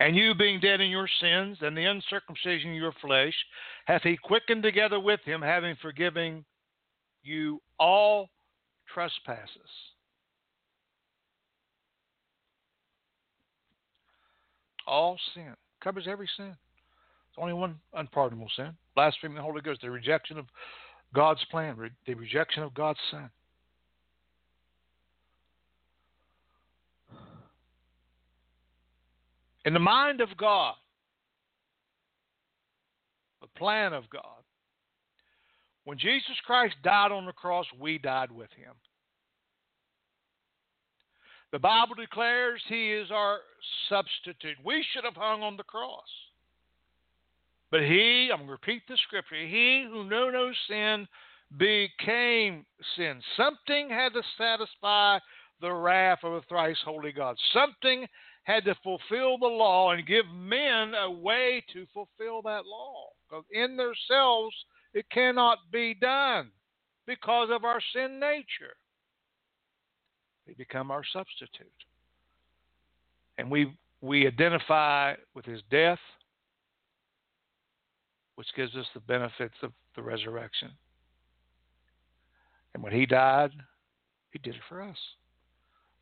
And 0.00 0.16
you, 0.16 0.34
being 0.34 0.60
dead 0.60 0.80
in 0.80 0.90
your 0.90 1.08
sins 1.20 1.58
and 1.60 1.76
the 1.76 1.84
uncircumcision 1.84 2.70
of 2.70 2.76
your 2.76 2.94
flesh, 3.00 3.34
hath 3.86 4.02
he 4.02 4.16
quickened 4.16 4.62
together 4.62 4.98
with 4.98 5.20
him, 5.24 5.40
having 5.40 5.76
forgiven 5.80 6.44
you 7.22 7.60
all 7.78 8.28
trespasses. 8.92 9.48
All 14.86 15.18
sin 15.34 15.54
covers 15.82 16.06
every 16.08 16.28
sin. 16.36 16.46
There's 16.46 17.38
only 17.38 17.54
one 17.54 17.76
unpardonable 17.94 18.50
sin 18.56 18.76
blaspheming 18.94 19.36
the 19.36 19.42
Holy 19.42 19.60
Ghost, 19.60 19.80
the 19.82 19.90
rejection 19.90 20.38
of 20.38 20.46
God's 21.14 21.44
plan, 21.50 21.76
the 22.06 22.14
rejection 22.14 22.62
of 22.62 22.74
God's 22.74 22.98
Son. 23.10 23.30
In 29.64 29.72
the 29.72 29.80
mind 29.80 30.20
of 30.20 30.36
God, 30.36 30.74
the 33.40 33.46
plan 33.58 33.92
of 33.92 34.08
God, 34.10 34.22
when 35.84 35.98
Jesus 35.98 36.36
Christ 36.46 36.74
died 36.82 37.12
on 37.12 37.26
the 37.26 37.32
cross, 37.32 37.66
we 37.78 37.98
died 37.98 38.30
with 38.30 38.50
him. 38.52 38.74
The 41.52 41.58
Bible 41.58 41.94
declares 41.94 42.60
he 42.68 42.92
is 42.92 43.10
our 43.10 43.38
substitute. 43.88 44.56
We 44.64 44.84
should 44.92 45.04
have 45.04 45.14
hung 45.14 45.42
on 45.42 45.56
the 45.56 45.62
cross. 45.62 46.08
But 47.70 47.82
he, 47.82 48.30
I'm 48.32 48.38
going 48.38 48.48
to 48.48 48.52
repeat 48.52 48.82
the 48.88 48.96
scripture, 49.06 49.36
he 49.36 49.86
who 49.88 50.04
knew 50.04 50.30
no 50.32 50.52
sin 50.68 51.06
became 51.56 52.64
sin. 52.96 53.20
Something 53.36 53.88
had 53.88 54.12
to 54.14 54.22
satisfy 54.36 55.18
the 55.60 55.72
wrath 55.72 56.20
of 56.24 56.32
a 56.32 56.42
thrice 56.42 56.78
holy 56.84 57.12
God. 57.12 57.36
Something 57.52 58.06
had 58.44 58.64
to 58.66 58.74
fulfill 58.82 59.38
the 59.38 59.46
law 59.46 59.92
and 59.92 60.06
give 60.06 60.26
men 60.32 60.92
a 60.94 61.10
way 61.10 61.64
to 61.72 61.86
fulfill 61.92 62.42
that 62.42 62.66
law. 62.66 63.08
Because 63.28 63.44
in 63.50 63.76
themselves, 63.76 64.54
it 64.92 65.06
cannot 65.10 65.58
be 65.72 65.94
done 65.94 66.50
because 67.06 67.48
of 67.50 67.64
our 67.64 67.80
sin 67.94 68.20
nature. 68.20 68.76
They 70.46 70.52
become 70.52 70.90
our 70.90 71.02
substitute. 71.10 71.66
And 73.38 73.50
we, 73.50 73.72
we 74.02 74.26
identify 74.26 75.14
with 75.34 75.46
his 75.46 75.62
death, 75.70 75.98
which 78.36 78.48
gives 78.54 78.74
us 78.76 78.86
the 78.92 79.00
benefits 79.00 79.54
of 79.62 79.72
the 79.96 80.02
resurrection. 80.02 80.70
And 82.74 82.82
when 82.82 82.92
he 82.92 83.06
died, 83.06 83.52
he 84.32 84.38
did 84.38 84.54
it 84.54 84.60
for 84.68 84.82
us. 84.82 84.98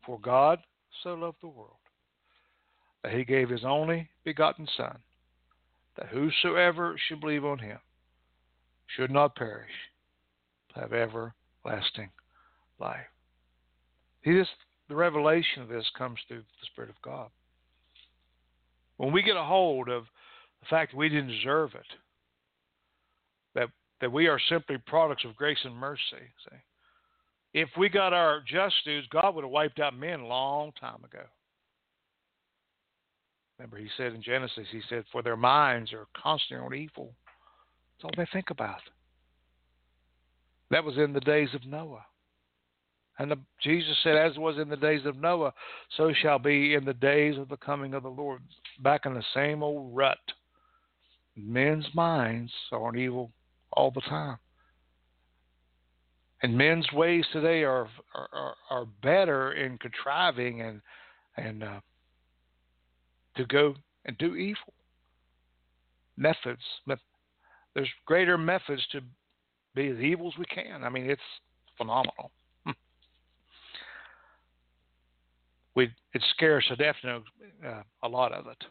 For 0.05 0.19
God 0.19 0.59
so 1.03 1.13
loved 1.13 1.37
the 1.41 1.47
world 1.47 1.77
that 3.03 3.13
he 3.13 3.23
gave 3.23 3.49
his 3.49 3.65
only 3.65 4.09
begotten 4.23 4.67
Son, 4.77 4.97
that 5.97 6.07
whosoever 6.07 6.95
should 7.07 7.19
believe 7.19 7.45
on 7.45 7.59
him 7.59 7.79
should 8.87 9.11
not 9.11 9.35
perish, 9.35 9.69
but 10.73 10.81
have 10.81 10.93
everlasting 10.93 12.09
life. 12.79 13.05
This, 14.25 14.47
the 14.87 14.95
revelation 14.95 15.61
of 15.61 15.69
this 15.69 15.89
comes 15.97 16.19
through 16.27 16.39
the 16.39 16.65
Spirit 16.71 16.89
of 16.89 17.01
God. 17.01 17.29
When 18.97 19.11
we 19.11 19.21
get 19.21 19.35
a 19.35 19.43
hold 19.43 19.89
of 19.89 20.05
the 20.61 20.67
fact 20.69 20.91
that 20.91 20.97
we 20.97 21.09
didn't 21.09 21.27
deserve 21.27 21.71
it, 21.75 21.85
that 23.55 23.69
that 24.01 24.11
we 24.11 24.27
are 24.27 24.39
simply 24.49 24.77
products 24.85 25.23
of 25.25 25.35
grace 25.35 25.57
and 25.63 25.75
mercy. 25.75 26.01
See, 26.49 26.57
if 27.53 27.69
we 27.77 27.87
got 27.87 28.11
our 28.11 28.41
just 28.45 28.75
dues, 28.83 29.07
God 29.11 29.35
would 29.35 29.43
have 29.43 29.51
wiped 29.51 29.79
out 29.79 29.97
men 29.97 30.19
a 30.19 30.27
long 30.27 30.73
time 30.79 31.03
ago. 31.05 31.23
Remember, 33.57 33.77
he 33.77 33.89
said 33.97 34.13
in 34.13 34.21
Genesis, 34.21 34.67
he 34.71 34.81
said, 34.89 35.05
"For 35.11 35.21
their 35.21 35.37
minds 35.37 35.93
are 35.93 36.07
constantly 36.15 36.65
on 36.65 36.73
evil." 36.73 37.15
That's 37.93 38.05
all 38.05 38.11
they 38.17 38.29
think 38.31 38.49
about. 38.49 38.81
That 40.71 40.83
was 40.83 40.97
in 40.97 41.13
the 41.13 41.19
days 41.19 41.53
of 41.53 41.65
Noah. 41.65 42.05
And 43.19 43.29
the, 43.29 43.37
Jesus 43.61 43.95
said, 44.01 44.15
as 44.15 44.37
was 44.37 44.57
in 44.57 44.69
the 44.69 44.77
days 44.77 45.05
of 45.05 45.17
Noah, 45.17 45.53
so 45.97 46.11
shall 46.13 46.39
be 46.39 46.73
in 46.73 46.83
the 46.83 46.95
days 46.95 47.37
of 47.37 47.47
the 47.47 47.57
coming 47.57 47.93
of 47.93 48.01
the 48.01 48.09
Lord. 48.09 48.41
Back 48.79 49.05
in 49.05 49.13
the 49.13 49.23
same 49.35 49.61
old 49.61 49.95
rut. 49.95 50.17
Men's 51.35 51.85
minds 51.93 52.51
are 52.71 52.87
on 52.87 52.97
evil 52.97 53.31
all 53.71 53.91
the 53.91 54.01
time. 54.01 54.37
And 56.41 56.57
men's 56.57 56.91
ways 56.91 57.25
today 57.31 57.63
are 57.63 57.87
are, 58.13 58.55
are 58.69 58.85
better 59.01 59.53
in 59.53 59.77
contriving 59.77 60.61
and 60.61 60.81
and 61.37 61.63
uh, 61.63 61.79
to 63.35 63.45
go 63.45 63.75
and 64.05 64.17
do 64.17 64.35
evil 64.35 64.73
methods. 66.17 66.61
There's 67.73 67.89
greater 68.05 68.37
methods 68.37 68.85
to 68.91 69.01
be 69.75 69.87
as 69.87 69.97
evil 69.97 70.27
as 70.27 70.37
we 70.37 70.45
can. 70.45 70.83
I 70.83 70.89
mean, 70.89 71.09
it's 71.09 71.21
phenomenal. 71.77 72.31
we 75.75 75.89
it 76.13 76.23
scares 76.35 76.65
to 76.67 76.75
death 76.75 76.95
know 77.03 77.23
uh, 77.65 77.83
a 78.03 78.07
lot 78.07 78.31
of 78.31 78.47
it. 78.47 78.63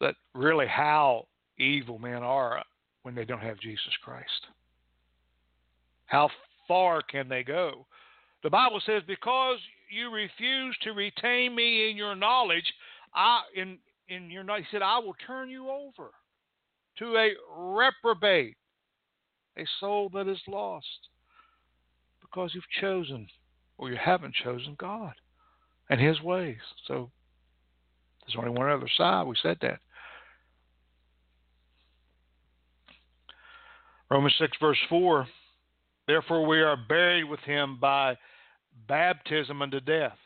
But 0.00 0.16
really, 0.34 0.66
how 0.66 1.26
evil 1.58 1.98
men 1.98 2.22
are 2.22 2.62
when 3.02 3.14
they 3.14 3.24
don't 3.24 3.40
have 3.40 3.60
Jesus 3.60 3.92
Christ. 4.02 4.46
How 6.06 6.28
far 6.66 7.02
can 7.02 7.28
they 7.28 7.44
go? 7.44 7.86
The 8.42 8.50
Bible 8.50 8.80
says, 8.84 9.02
"Because 9.06 9.58
you 9.90 10.10
refuse 10.10 10.76
to 10.82 10.92
retain 10.92 11.54
me 11.54 11.90
in 11.90 11.96
your 11.96 12.14
knowledge, 12.14 12.72
I 13.14 13.42
in 13.54 13.78
in 14.08 14.30
your 14.30 14.44
he 14.56 14.64
said, 14.70 14.82
I 14.82 14.98
will 14.98 15.14
turn 15.26 15.50
you 15.50 15.68
over 15.68 16.10
to 16.98 17.16
a 17.16 17.30
reprobate, 17.56 18.56
a 19.56 19.64
soul 19.78 20.10
that 20.14 20.28
is 20.28 20.40
lost, 20.48 21.08
because 22.20 22.50
you've 22.54 22.64
chosen 22.80 23.28
or 23.78 23.90
you 23.90 23.96
haven't 23.96 24.34
chosen 24.42 24.74
God 24.78 25.12
and 25.88 26.00
His 26.00 26.20
ways. 26.20 26.58
So 26.86 27.10
there's 28.26 28.36
only 28.36 28.58
one 28.58 28.70
other 28.70 28.90
side. 28.96 29.26
We 29.26 29.36
said 29.42 29.58
that. 29.62 29.78
Romans 34.10 34.34
6, 34.40 34.56
verse 34.60 34.78
4 34.88 35.26
Therefore, 36.06 36.44
we 36.44 36.60
are 36.60 36.76
buried 36.88 37.24
with 37.24 37.38
him 37.40 37.78
by 37.80 38.16
baptism 38.86 39.62
unto 39.62 39.80
death. 39.80 40.16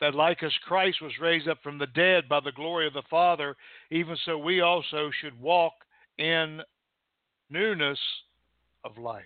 That 0.00 0.14
like 0.14 0.42
as 0.42 0.52
Christ 0.66 1.00
was 1.00 1.18
raised 1.20 1.48
up 1.48 1.62
from 1.62 1.78
the 1.78 1.86
dead 1.86 2.28
by 2.28 2.40
the 2.40 2.52
glory 2.52 2.86
of 2.86 2.92
the 2.92 3.02
Father, 3.08 3.56
even 3.90 4.16
so 4.24 4.36
we 4.36 4.60
also 4.60 5.10
should 5.20 5.40
walk 5.40 5.72
in 6.18 6.60
newness 7.48 7.98
of 8.84 8.98
life. 8.98 9.24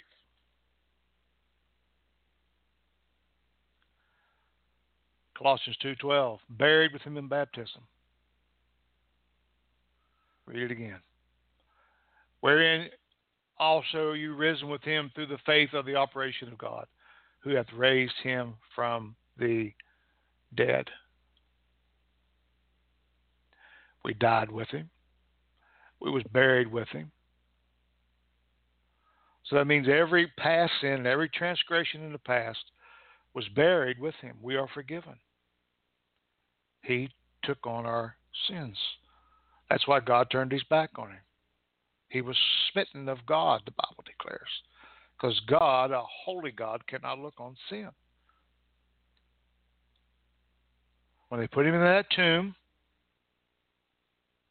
Colossians 5.34 5.78
2:12, 5.78 6.38
buried 6.50 6.92
with 6.92 7.02
him 7.02 7.16
in 7.16 7.26
baptism. 7.26 7.82
Read 10.44 10.64
it 10.64 10.70
again. 10.70 11.00
Wherein 12.40 12.90
also 13.58 14.12
you 14.12 14.34
risen 14.34 14.68
with 14.68 14.82
him 14.82 15.10
through 15.14 15.26
the 15.26 15.38
faith 15.38 15.72
of 15.72 15.86
the 15.86 15.96
operation 15.96 16.48
of 16.48 16.58
God, 16.58 16.86
who 17.40 17.50
hath 17.50 17.72
raised 17.74 18.14
him 18.22 18.54
from 18.74 19.16
the 19.38 19.72
dead. 20.54 20.88
We 24.04 24.14
died 24.14 24.50
with 24.50 24.68
him. 24.68 24.90
We 26.00 26.10
was 26.10 26.22
buried 26.32 26.70
with 26.70 26.88
him. 26.88 27.10
So 29.44 29.56
that 29.56 29.66
means 29.66 29.88
every 29.88 30.28
past 30.38 30.72
sin, 30.80 31.06
every 31.06 31.28
transgression 31.28 32.02
in 32.02 32.12
the 32.12 32.18
past 32.18 32.64
was 33.34 33.48
buried 33.48 33.98
with 33.98 34.14
him. 34.16 34.36
We 34.40 34.56
are 34.56 34.68
forgiven. 34.72 35.16
He 36.82 37.08
took 37.44 37.66
on 37.66 37.86
our 37.86 38.16
sins. 38.48 38.76
That's 39.68 39.86
why 39.86 40.00
God 40.00 40.30
turned 40.30 40.52
his 40.52 40.64
back 40.64 40.90
on 40.96 41.10
him. 41.10 41.20
He 42.08 42.20
was 42.22 42.36
smitten 42.72 43.08
of 43.08 43.24
God, 43.26 43.62
the 43.64 43.72
Bible 43.72 44.04
declares. 44.04 44.48
Because 45.20 45.38
God, 45.46 45.90
a 45.90 46.02
holy 46.24 46.50
God, 46.50 46.86
cannot 46.86 47.18
look 47.18 47.34
on 47.38 47.54
sin. 47.68 47.88
When 51.28 51.40
they 51.40 51.46
put 51.46 51.66
him 51.66 51.74
in 51.74 51.80
that 51.80 52.06
tomb, 52.14 52.54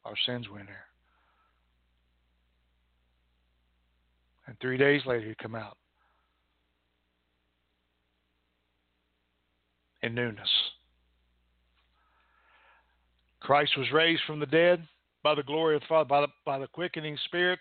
our 0.04 0.14
sins 0.26 0.48
went 0.48 0.66
there. 0.66 0.86
And 4.46 4.56
three 4.60 4.78
days 4.78 5.02
later, 5.06 5.28
he 5.28 5.34
come 5.42 5.54
out 5.54 5.76
in 10.02 10.14
newness. 10.14 10.48
Christ 13.40 13.76
was 13.76 13.90
raised 13.92 14.22
from 14.26 14.40
the 14.40 14.46
dead 14.46 14.86
by 15.22 15.34
the 15.34 15.42
glory 15.42 15.74
of 15.74 15.82
the 15.82 15.86
Father, 15.88 16.08
by 16.08 16.20
the, 16.22 16.28
by 16.46 16.58
the 16.58 16.66
quickening 16.68 17.18
Spirit. 17.26 17.58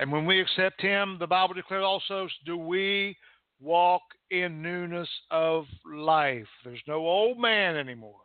And 0.00 0.10
when 0.10 0.26
we 0.26 0.40
accept 0.40 0.80
Him, 0.80 1.18
the 1.20 1.26
Bible 1.26 1.54
declares 1.54 1.84
also, 1.84 2.26
do 2.44 2.56
we 2.56 3.16
walk 3.60 4.02
in 4.30 4.62
newness 4.62 5.08
of 5.30 5.66
life. 5.84 6.46
There's 6.64 6.82
no 6.88 6.96
old 6.96 7.38
man 7.38 7.76
anymore. 7.76 8.20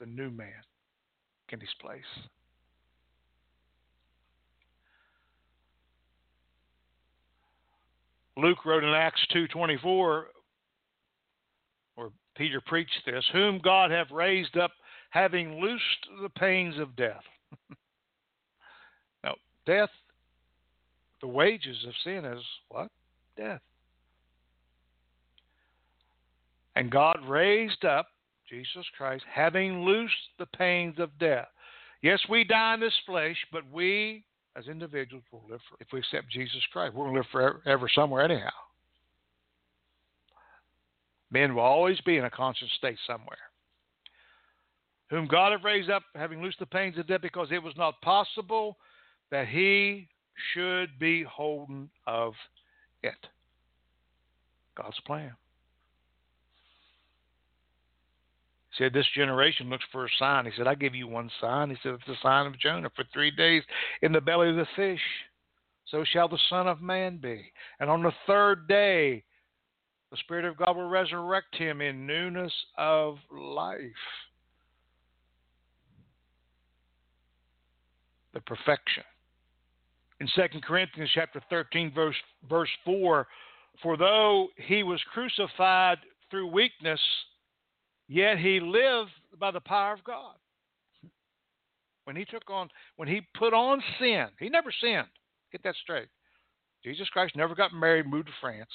The 0.00 0.06
new 0.06 0.30
man 0.30 0.52
in 1.50 1.60
his 1.60 1.74
place. 1.80 2.02
Luke 8.36 8.64
wrote 8.64 8.84
in 8.84 8.90
Acts 8.90 9.26
2:24 9.32 10.30
or 11.96 12.12
Peter 12.36 12.60
preached 12.60 13.04
this, 13.04 13.26
whom 13.32 13.58
God 13.58 13.90
hath 13.90 14.10
raised 14.12 14.56
up 14.56 14.70
having 15.10 15.60
loosed 15.60 16.08
the 16.20 16.28
pains 16.28 16.78
of 16.78 16.94
death. 16.94 17.24
death, 19.68 19.90
the 21.20 21.28
wages 21.28 21.76
of 21.86 21.92
sin 22.02 22.24
is 22.24 22.42
what? 22.68 22.88
Death. 23.36 23.60
And 26.74 26.90
God 26.90 27.18
raised 27.26 27.84
up 27.84 28.06
Jesus 28.48 28.86
Christ, 28.96 29.24
having 29.30 29.84
loosed 29.84 30.14
the 30.38 30.46
pains 30.46 30.98
of 30.98 31.10
death. 31.18 31.48
Yes, 32.02 32.20
we 32.30 32.44
die 32.44 32.74
in 32.74 32.80
this 32.80 32.94
flesh, 33.04 33.36
but 33.52 33.62
we, 33.70 34.24
as 34.56 34.68
individuals, 34.68 35.24
will 35.30 35.42
live 35.50 35.60
for, 35.68 35.76
if 35.80 35.88
we 35.92 35.98
accept 35.98 36.30
Jesus 36.30 36.62
Christ. 36.72 36.94
We're 36.94 37.04
going 37.04 37.14
to 37.14 37.20
live 37.20 37.60
forever 37.62 37.88
somewhere, 37.94 38.22
anyhow. 38.22 38.48
Men 41.30 41.54
will 41.54 41.62
always 41.62 42.00
be 42.02 42.16
in 42.16 42.24
a 42.24 42.30
conscious 42.30 42.68
state 42.78 42.96
somewhere 43.06 43.36
whom 45.10 45.26
God 45.26 45.52
hath 45.52 45.64
raised 45.64 45.90
up, 45.90 46.02
having 46.14 46.42
loosed 46.42 46.58
the 46.58 46.66
pains 46.66 46.98
of 46.98 47.06
death, 47.06 47.22
because 47.22 47.48
it 47.50 47.62
was 47.62 47.74
not 47.76 48.00
possible 48.02 48.76
that 49.30 49.48
he 49.48 50.08
should 50.52 50.98
be 50.98 51.24
holden 51.24 51.90
of 52.06 52.34
it. 53.02 53.26
God's 54.76 54.98
plan. 55.00 55.32
He 58.70 58.84
said, 58.84 58.92
This 58.92 59.06
generation 59.14 59.68
looks 59.68 59.84
for 59.90 60.04
a 60.04 60.08
sign. 60.18 60.44
He 60.44 60.52
said, 60.56 60.66
I 60.66 60.74
give 60.74 60.94
you 60.94 61.08
one 61.08 61.30
sign. 61.40 61.70
He 61.70 61.76
said, 61.82 61.94
It's 61.94 62.06
the 62.06 62.14
sign 62.22 62.46
of 62.46 62.58
Jonah. 62.58 62.90
For 62.94 63.04
three 63.12 63.30
days 63.30 63.62
in 64.02 64.12
the 64.12 64.20
belly 64.20 64.50
of 64.50 64.56
the 64.56 64.66
fish, 64.76 65.00
so 65.86 66.04
shall 66.04 66.28
the 66.28 66.38
Son 66.48 66.68
of 66.68 66.80
Man 66.80 67.18
be. 67.18 67.50
And 67.80 67.90
on 67.90 68.02
the 68.02 68.12
third 68.26 68.68
day, 68.68 69.24
the 70.10 70.16
Spirit 70.18 70.44
of 70.44 70.56
God 70.56 70.76
will 70.76 70.88
resurrect 70.88 71.56
him 71.56 71.80
in 71.80 72.06
newness 72.06 72.52
of 72.76 73.18
life. 73.32 73.82
the 78.38 78.40
perfection. 78.40 79.02
In 80.20 80.28
2 80.34 80.60
Corinthians 80.62 81.10
chapter 81.14 81.40
13, 81.48 81.92
verse, 81.94 82.16
verse 82.48 82.70
4, 82.84 83.26
for 83.82 83.96
though 83.96 84.48
he 84.56 84.82
was 84.82 85.00
crucified 85.12 85.98
through 86.30 86.48
weakness, 86.48 87.00
yet 88.08 88.38
he 88.38 88.58
lived 88.60 89.10
by 89.38 89.50
the 89.50 89.60
power 89.60 89.92
of 89.92 90.02
God. 90.02 90.34
When 92.04 92.16
he 92.16 92.24
took 92.24 92.50
on, 92.50 92.68
when 92.96 93.06
he 93.06 93.20
put 93.38 93.52
on 93.52 93.82
sin, 94.00 94.28
he 94.40 94.48
never 94.48 94.72
sinned. 94.80 95.06
Get 95.52 95.62
that 95.62 95.76
straight. 95.82 96.08
Jesus 96.82 97.08
Christ 97.10 97.36
never 97.36 97.54
got 97.54 97.72
married, 97.72 98.06
moved 98.06 98.26
to 98.28 98.32
France. 98.40 98.70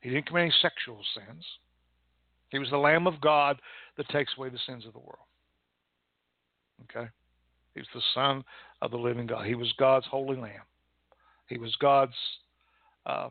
He 0.00 0.10
didn't 0.10 0.26
commit 0.26 0.42
any 0.42 0.54
sexual 0.62 1.00
sins. 1.14 1.44
He 2.50 2.58
was 2.58 2.70
the 2.70 2.76
Lamb 2.76 3.06
of 3.06 3.20
God 3.20 3.60
that 3.96 4.08
takes 4.08 4.32
away 4.36 4.48
the 4.48 4.58
sins 4.66 4.86
of 4.86 4.92
the 4.92 4.98
world. 4.98 5.26
Okay? 6.84 7.08
He's 7.74 7.86
the 7.94 8.02
Son 8.14 8.44
of 8.82 8.90
the 8.90 8.96
living 8.96 9.26
God. 9.26 9.46
He 9.46 9.54
was 9.54 9.72
God's 9.78 10.06
holy 10.06 10.36
Lamb. 10.36 10.62
He 11.48 11.58
was 11.58 11.74
God's 11.76 12.14
uh, 13.06 13.28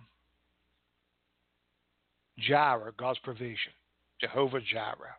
Jireh, 2.37 2.93
God's 2.97 3.19
provision, 3.19 3.73
Jehovah 4.19 4.61
Jireh. 4.61 5.15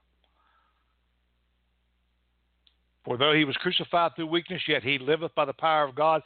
For 3.05 3.17
though 3.17 3.33
he 3.33 3.45
was 3.45 3.57
crucified 3.57 4.13
through 4.15 4.27
weakness, 4.27 4.63
yet 4.69 4.83
he 4.83 4.99
liveth 4.99 5.35
by 5.35 5.47
the 5.47 5.55
power 5.55 5.85
of 5.85 5.95
God. 5.95 6.23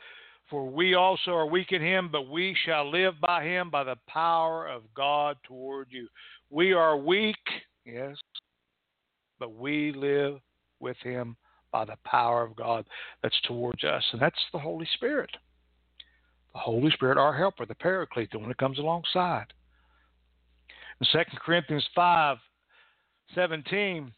For 0.50 0.68
we 0.68 0.94
also 0.94 1.30
are 1.30 1.46
weak 1.46 1.72
in 1.72 1.80
him, 1.80 2.10
but 2.10 2.28
we 2.28 2.56
shall 2.66 2.90
live 2.90 3.14
by 3.20 3.44
him 3.44 3.70
by 3.70 3.84
the 3.84 3.96
power 4.08 4.66
of 4.66 4.82
God 4.94 5.36
toward 5.44 5.88
you. 5.90 6.08
We 6.50 6.72
are 6.72 6.96
weak, 6.96 7.36
yes, 7.86 8.16
but 9.38 9.54
we 9.54 9.92
live 9.92 10.40
with 10.80 10.96
him 10.98 11.36
by 11.74 11.84
the 11.84 11.96
power 12.06 12.44
of 12.44 12.54
God 12.54 12.86
that's 13.20 13.38
towards 13.48 13.82
us. 13.82 14.04
And 14.12 14.22
that's 14.22 14.38
the 14.52 14.60
Holy 14.60 14.86
Spirit. 14.94 15.30
The 16.52 16.60
Holy 16.60 16.92
Spirit, 16.92 17.18
our 17.18 17.36
helper, 17.36 17.66
the 17.66 17.74
paraclete, 17.74 18.30
the 18.30 18.38
one 18.38 18.46
that 18.48 18.58
comes 18.58 18.78
alongside. 18.78 19.46
In 21.00 21.06
2 21.12 21.36
Corinthians 21.44 21.84
5 21.92 22.36
17, 23.34 24.12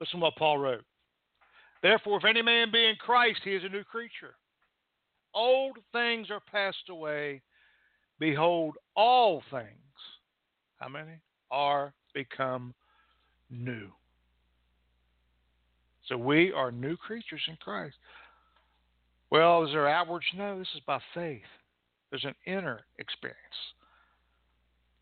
listen 0.00 0.20
what 0.20 0.36
Paul 0.36 0.58
wrote. 0.58 0.84
Therefore, 1.82 2.18
if 2.18 2.24
any 2.24 2.42
man 2.42 2.70
be 2.70 2.86
in 2.86 2.94
Christ, 2.94 3.40
he 3.42 3.56
is 3.56 3.64
a 3.64 3.68
new 3.68 3.82
creature. 3.82 4.36
Old 5.34 5.78
things 5.92 6.28
are 6.30 6.42
passed 6.48 6.88
away. 6.88 7.42
Behold, 8.20 8.76
all 8.94 9.42
things, 9.50 9.66
how 10.76 10.88
many? 10.88 11.18
Are 11.50 11.92
become 12.14 12.72
new. 13.50 13.90
So 16.08 16.16
we 16.16 16.52
are 16.52 16.70
new 16.70 16.96
creatures 16.96 17.42
in 17.48 17.56
Christ. 17.56 17.96
Well, 19.30 19.64
is 19.64 19.72
there 19.72 19.88
outwards? 19.88 20.26
No, 20.36 20.58
this 20.58 20.68
is 20.74 20.82
by 20.86 21.00
faith. 21.14 21.42
There's 22.10 22.24
an 22.24 22.34
inner 22.46 22.80
experience. 22.98 23.38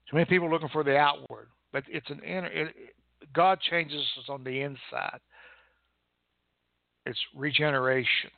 Too 0.08 0.16
many 0.16 0.26
people 0.26 0.46
are 0.48 0.50
looking 0.50 0.68
for 0.68 0.84
the 0.84 0.96
outward, 0.96 1.48
but 1.72 1.84
it's 1.88 2.08
an 2.10 2.20
inner. 2.20 2.46
It, 2.46 2.74
God 3.34 3.58
changes 3.60 4.00
us 4.18 4.24
on 4.28 4.44
the 4.44 4.60
inside. 4.60 5.20
It's 7.04 7.18
regeneration. 7.34 8.30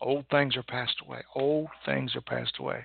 Old 0.00 0.24
things 0.30 0.56
are 0.56 0.64
passed 0.64 0.96
away. 1.06 1.20
Old 1.36 1.68
things 1.86 2.16
are 2.16 2.20
passed 2.22 2.54
away. 2.58 2.84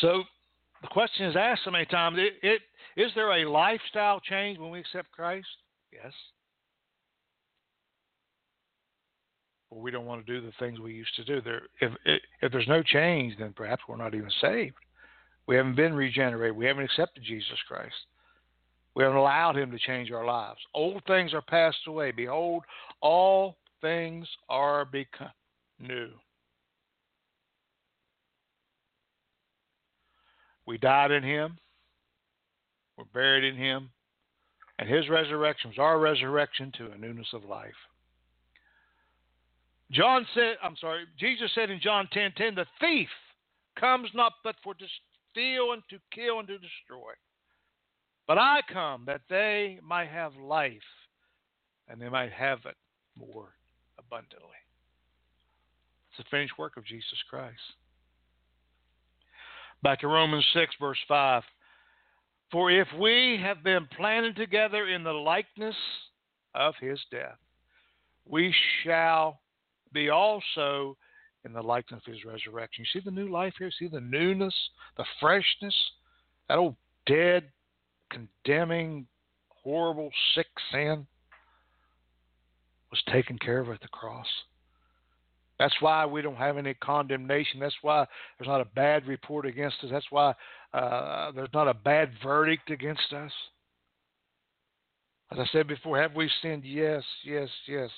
So 0.00 0.24
the 0.82 0.88
question 0.88 1.26
is 1.26 1.36
asked 1.36 1.62
so 1.64 1.70
many 1.70 1.86
times: 1.86 2.18
it, 2.18 2.34
it, 2.42 2.62
Is 2.98 3.12
there 3.14 3.30
a 3.30 3.48
lifestyle 3.48 4.18
change 4.18 4.58
when 4.58 4.70
we 4.70 4.80
accept 4.80 5.12
Christ? 5.12 5.46
Yes. 5.92 6.12
Well, 9.70 9.80
we 9.80 9.92
don't 9.92 10.04
want 10.04 10.26
to 10.26 10.32
do 10.32 10.44
the 10.44 10.52
things 10.58 10.80
we 10.80 10.94
used 10.94 11.14
to 11.14 11.24
do. 11.24 11.40
There, 11.40 11.62
if 11.80 11.92
if 12.42 12.50
there's 12.50 12.66
no 12.66 12.82
change, 12.82 13.34
then 13.38 13.52
perhaps 13.54 13.84
we're 13.88 13.96
not 13.96 14.16
even 14.16 14.30
saved. 14.40 14.74
We 15.46 15.54
haven't 15.54 15.76
been 15.76 15.94
regenerated. 15.94 16.56
We 16.56 16.66
haven't 16.66 16.86
accepted 16.86 17.22
Jesus 17.22 17.56
Christ. 17.68 17.94
We 18.96 19.04
haven't 19.04 19.18
allowed 19.18 19.56
Him 19.56 19.70
to 19.70 19.78
change 19.78 20.10
our 20.10 20.24
lives. 20.24 20.58
Old 20.74 21.00
things 21.06 21.32
are 21.34 21.42
passed 21.42 21.86
away. 21.86 22.10
Behold, 22.10 22.64
all 23.00 23.58
things 23.80 24.26
are 24.48 24.84
become 24.84 25.30
new. 25.78 26.08
We 30.66 30.78
died 30.78 31.12
in 31.12 31.22
Him. 31.22 31.58
We're 32.98 33.04
buried 33.14 33.44
in 33.44 33.56
Him. 33.56 33.90
And 34.78 34.88
His 34.88 35.08
resurrection 35.08 35.70
was 35.70 35.78
our 35.78 35.98
resurrection 35.98 36.72
to 36.78 36.90
a 36.90 36.98
newness 36.98 37.28
of 37.32 37.44
life. 37.44 37.70
John 39.90 40.26
said, 40.34 40.56
I'm 40.62 40.76
sorry, 40.76 41.04
Jesus 41.18 41.50
said 41.54 41.70
in 41.70 41.80
John 41.80 42.08
10 42.12 42.32
10, 42.36 42.56
the 42.56 42.66
thief 42.80 43.08
comes 43.78 44.10
not 44.14 44.34
but 44.44 44.56
for 44.62 44.74
to 44.74 44.84
steal 45.30 45.72
and 45.72 45.82
to 45.88 45.98
kill 46.12 46.40
and 46.40 46.48
to 46.48 46.58
destroy. 46.58 47.12
But 48.26 48.36
I 48.36 48.60
come 48.70 49.04
that 49.06 49.22
they 49.30 49.78
might 49.82 50.08
have 50.08 50.34
life 50.36 50.72
and 51.88 52.00
they 52.00 52.10
might 52.10 52.32
have 52.32 52.58
it 52.66 52.76
more 53.18 53.54
abundantly. 53.98 54.48
It's 56.10 56.18
the 56.18 56.24
finished 56.30 56.58
work 56.58 56.76
of 56.76 56.84
Jesus 56.84 57.18
Christ. 57.30 57.56
Back 59.82 60.00
to 60.00 60.08
Romans 60.08 60.44
6, 60.52 60.74
verse 60.78 60.98
5. 61.06 61.42
For 62.50 62.70
if 62.70 62.88
we 62.98 63.38
have 63.42 63.62
been 63.62 63.86
planted 63.96 64.36
together 64.36 64.88
in 64.88 65.04
the 65.04 65.12
likeness 65.12 65.76
of 66.54 66.74
his 66.80 66.98
death, 67.10 67.36
we 68.26 68.54
shall 68.82 69.40
be 69.92 70.08
also 70.08 70.96
in 71.44 71.52
the 71.52 71.62
likeness 71.62 72.02
of 72.06 72.12
his 72.12 72.24
resurrection. 72.24 72.84
You 72.84 73.00
see 73.00 73.04
the 73.04 73.10
new 73.10 73.28
life 73.28 73.54
here? 73.58 73.70
See 73.78 73.88
the 73.88 74.00
newness, 74.00 74.54
the 74.96 75.04
freshness? 75.20 75.74
That 76.48 76.58
old 76.58 76.76
dead, 77.06 77.44
condemning, 78.10 79.06
horrible, 79.48 80.10
sick 80.34 80.46
sin 80.72 81.06
was 82.90 83.02
taken 83.12 83.38
care 83.38 83.60
of 83.60 83.68
at 83.68 83.80
the 83.80 83.88
cross. 83.88 84.26
That's 85.58 85.74
why 85.80 86.06
we 86.06 86.22
don't 86.22 86.36
have 86.36 86.56
any 86.56 86.74
condemnation. 86.74 87.60
That's 87.60 87.74
why 87.82 88.06
there's 88.38 88.48
not 88.48 88.60
a 88.60 88.68
bad 88.76 89.06
report 89.06 89.44
against 89.44 89.76
us. 89.82 89.90
That's 89.90 90.10
why 90.10 90.32
uh, 90.72 91.32
there's 91.32 91.48
not 91.54 91.68
a 91.68 91.74
bad 91.74 92.10
verdict 92.22 92.70
against 92.70 93.12
us. 93.12 93.32
As 95.30 95.38
I 95.38 95.46
said 95.52 95.68
before, 95.68 96.00
have 96.00 96.14
we 96.14 96.30
sinned? 96.42 96.64
Yes, 96.64 97.02
yes, 97.24 97.48
yes. 97.66 97.90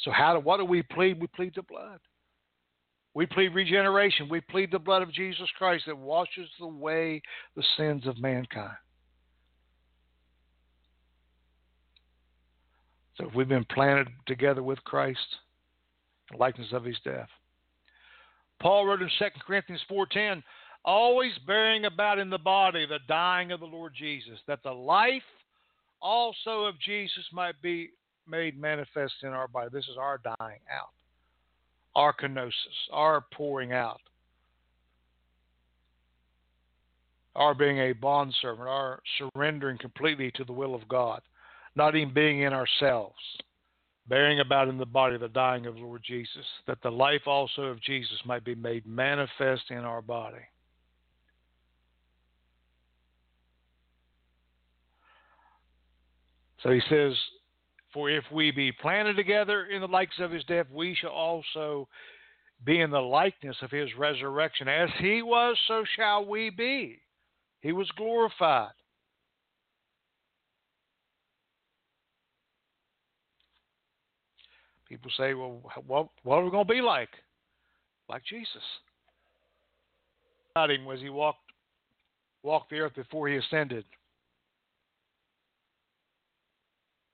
So 0.00 0.10
how 0.10 0.34
do 0.34 0.40
what 0.40 0.58
do 0.58 0.64
we 0.64 0.82
plead? 0.82 1.20
We 1.20 1.28
plead 1.28 1.52
the 1.54 1.62
blood. 1.62 2.00
We 3.14 3.26
plead 3.26 3.54
regeneration. 3.54 4.28
We 4.28 4.40
plead 4.40 4.72
the 4.72 4.78
blood 4.78 5.02
of 5.02 5.12
Jesus 5.12 5.48
Christ 5.58 5.84
that 5.86 5.96
washes 5.96 6.48
away 6.60 7.22
the 7.54 7.62
sins 7.76 8.06
of 8.06 8.18
mankind. 8.18 8.76
So 13.16 13.28
if 13.28 13.34
we've 13.34 13.48
been 13.48 13.66
planted 13.66 14.08
together 14.26 14.62
with 14.62 14.82
Christ, 14.84 15.18
likeness 16.36 16.68
of 16.72 16.84
his 16.84 16.96
death. 17.04 17.28
Paul 18.60 18.86
wrote 18.86 19.02
in 19.02 19.10
2 19.18 19.24
Corinthians 19.46 19.82
4.10, 19.90 20.42
always 20.84 21.32
bearing 21.46 21.84
about 21.84 22.18
in 22.18 22.30
the 22.30 22.38
body 22.38 22.86
the 22.86 22.98
dying 23.08 23.52
of 23.52 23.60
the 23.60 23.66
Lord 23.66 23.92
Jesus, 23.96 24.38
that 24.46 24.62
the 24.62 24.72
life 24.72 25.22
also 26.00 26.64
of 26.64 26.78
Jesus 26.80 27.24
might 27.32 27.60
be 27.62 27.90
made 28.28 28.60
manifest 28.60 29.14
in 29.22 29.28
our 29.28 29.48
body. 29.48 29.68
This 29.72 29.88
is 29.88 29.96
our 29.98 30.20
dying 30.38 30.60
out, 30.70 30.90
our 31.94 32.12
kenosis, 32.12 32.52
our 32.92 33.24
pouring 33.32 33.72
out, 33.72 34.00
our 37.36 37.54
being 37.54 37.78
a 37.78 37.92
bondservant, 37.92 38.68
our 38.68 39.00
surrendering 39.18 39.78
completely 39.78 40.30
to 40.32 40.44
the 40.44 40.52
will 40.52 40.74
of 40.74 40.88
God 40.88 41.22
not 41.74 41.96
even 41.96 42.12
being 42.12 42.40
in 42.40 42.52
ourselves, 42.52 43.16
bearing 44.08 44.40
about 44.40 44.68
in 44.68 44.78
the 44.78 44.86
body 44.86 45.16
the 45.16 45.28
dying 45.28 45.66
of 45.66 45.74
the 45.74 45.80
Lord 45.80 46.02
Jesus, 46.04 46.44
that 46.66 46.82
the 46.82 46.90
life 46.90 47.26
also 47.26 47.62
of 47.62 47.80
Jesus 47.80 48.18
might 48.24 48.44
be 48.44 48.54
made 48.54 48.86
manifest 48.86 49.70
in 49.70 49.78
our 49.78 50.02
body. 50.02 50.42
So 56.62 56.70
he 56.70 56.80
says, 56.88 57.12
For 57.92 58.10
if 58.10 58.24
we 58.32 58.50
be 58.50 58.72
planted 58.72 59.16
together 59.16 59.66
in 59.66 59.80
the 59.80 59.88
likeness 59.88 60.20
of 60.20 60.30
his 60.30 60.44
death, 60.44 60.66
we 60.72 60.96
shall 61.00 61.10
also 61.10 61.88
be 62.64 62.80
in 62.80 62.90
the 62.90 63.00
likeness 63.00 63.56
of 63.62 63.70
his 63.70 63.88
resurrection. 63.98 64.68
As 64.68 64.88
he 64.98 65.22
was, 65.22 65.56
so 65.66 65.84
shall 65.96 66.24
we 66.24 66.50
be. 66.50 67.00
He 67.60 67.72
was 67.72 67.90
glorified. 67.96 68.70
People 74.88 75.10
say, 75.16 75.32
well, 75.34 75.62
what, 75.86 76.08
what 76.22 76.36
are 76.36 76.44
we 76.44 76.50
going 76.50 76.66
to 76.66 76.72
be 76.72 76.82
like? 76.82 77.08
Like 78.08 78.22
Jesus. 78.24 78.62
Not 80.54 80.70
him 80.70 80.84
was 80.84 81.00
he 81.00 81.08
walked 81.08 81.38
walked 82.42 82.70
the 82.70 82.80
earth 82.80 82.94
before 82.94 83.28
he 83.28 83.36
ascended. 83.36 83.84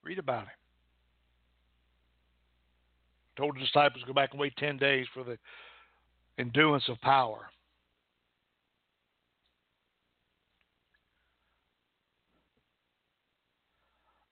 Read 0.08 0.18
about 0.18 0.44
him. 0.44 0.48
Told 3.36 3.56
the 3.56 3.60
disciples 3.60 4.00
to 4.00 4.06
go 4.06 4.14
back 4.14 4.30
and 4.30 4.40
wait 4.40 4.56
10 4.56 4.78
days 4.78 5.04
for 5.12 5.22
the 5.22 5.36
enduance 6.42 6.88
of 6.88 6.98
power. 7.02 7.40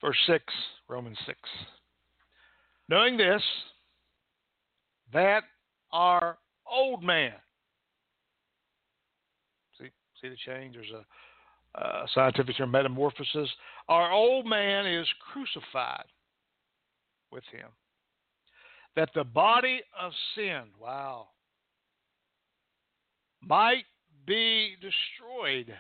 Verse 0.01 0.17
6, 0.27 0.43
Romans 0.89 1.19
6. 1.27 1.39
Knowing 2.89 3.19
this, 3.19 3.43
that 5.13 5.43
our 5.93 6.39
old 6.67 7.03
man, 7.03 7.35
see, 9.79 9.91
see 10.23 10.31
the 10.31 10.37
change? 10.37 10.75
There's 10.75 10.91
a, 10.91 11.05
a 11.77 12.07
scientific 12.15 12.57
term, 12.57 12.71
metamorphosis. 12.71 13.51
Our 13.89 14.13
old 14.13 14.47
man 14.47 14.87
is 14.87 15.07
crucified 15.33 16.07
with 17.31 17.45
him. 17.53 17.69
That 18.95 19.11
the 19.15 19.25
body 19.25 19.83
of 20.01 20.13
sin, 20.35 20.63
wow, 20.81 21.29
might 23.43 23.85
be 24.27 24.75
destroyed. 24.81 25.75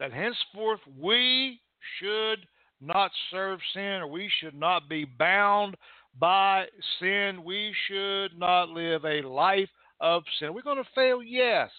That 0.00 0.12
henceforth 0.12 0.80
we 1.00 1.60
should 2.00 2.46
not 2.80 3.12
serve 3.30 3.60
sin 3.72 3.82
or 3.82 4.08
we 4.08 4.28
should 4.40 4.54
not 4.54 4.88
be 4.88 5.04
bound 5.04 5.76
by 6.18 6.66
sin. 7.00 7.44
We 7.44 7.72
should 7.88 8.36
not 8.38 8.68
live 8.70 9.04
a 9.04 9.22
life 9.22 9.68
of 10.00 10.24
sin. 10.38 10.52
We're 10.52 10.62
going 10.62 10.82
to 10.82 10.90
fail, 10.94 11.22
yes, 11.22 11.70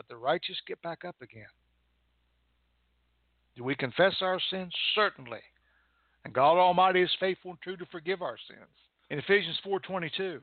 but 0.00 0.08
the 0.08 0.16
righteous 0.16 0.56
get 0.66 0.80
back 0.80 1.04
up 1.04 1.16
again. 1.20 1.44
Do 3.54 3.64
we 3.64 3.74
confess 3.74 4.14
our 4.22 4.40
sins? 4.50 4.72
Certainly. 4.94 5.42
And 6.24 6.32
God 6.32 6.56
Almighty 6.56 7.02
is 7.02 7.10
faithful 7.20 7.50
and 7.50 7.60
true 7.60 7.76
to 7.76 7.84
forgive 7.92 8.22
our 8.22 8.38
sins. 8.48 8.70
In 9.10 9.18
Ephesians 9.18 9.60
4:22, 9.62 10.42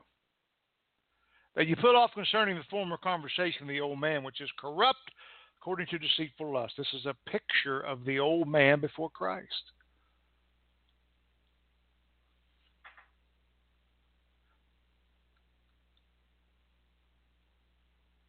that 1.56 1.66
you 1.66 1.76
put 1.76 1.96
off 1.96 2.14
concerning 2.14 2.56
the 2.56 2.64
former 2.66 2.98
conversation 2.98 3.64
of 3.64 3.70
the 3.70 3.82
old 3.82 4.00
man, 4.00 4.22
which 4.22 4.42
is 4.42 4.52
corrupt 4.60 5.12
according 5.60 5.88
to 5.88 5.98
deceitful 5.98 6.54
lust. 6.54 6.76
This 6.78 6.94
is 6.94 7.08
a 7.08 7.16
picture 7.26 7.80
of 7.80 8.06
the 8.06 8.20
old 8.20 8.48
man 8.48 8.80
before 8.80 9.10
Christ. 9.10 9.72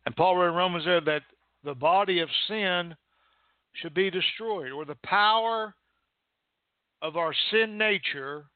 And 0.08 0.16
Paul 0.16 0.38
wrote 0.38 0.48
in 0.48 0.54
Romans 0.54 0.86
there 0.86 1.02
that 1.02 1.20
the 1.64 1.74
body 1.74 2.20
of 2.20 2.30
sin 2.48 2.96
should 3.74 3.92
be 3.92 4.10
destroyed, 4.10 4.72
or 4.72 4.86
the 4.86 4.96
power 5.04 5.74
of 7.02 7.18
our 7.18 7.34
sin 7.50 7.76
nature 7.76 8.46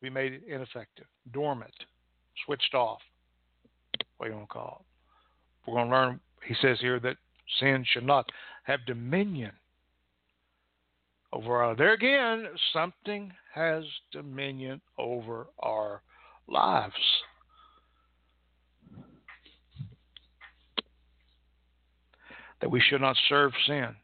be 0.00 0.10
made 0.10 0.42
ineffective, 0.46 1.06
dormant, 1.32 1.74
switched 2.44 2.72
off. 2.72 3.00
What 4.18 4.26
do 4.26 4.30
you 4.30 4.36
want 4.36 4.48
to 4.48 4.52
call 4.52 4.84
it? 4.84 5.68
We're 5.68 5.74
going 5.74 5.90
to 5.90 5.96
learn, 5.96 6.20
he 6.46 6.54
says 6.62 6.78
here, 6.78 7.00
that 7.00 7.16
sin 7.58 7.84
should 7.84 8.06
not 8.06 8.30
have 8.62 8.86
dominion 8.86 9.50
over 11.32 11.64
our. 11.64 11.74
There 11.74 11.94
again, 11.94 12.46
something 12.72 13.32
has 13.52 13.82
dominion 14.12 14.80
over 14.98 15.48
our 15.58 16.02
lives. 16.46 16.94
That 22.60 22.70
we 22.70 22.80
should 22.80 23.00
not 23.00 23.16
serve 23.28 23.52
sin. 23.66 23.94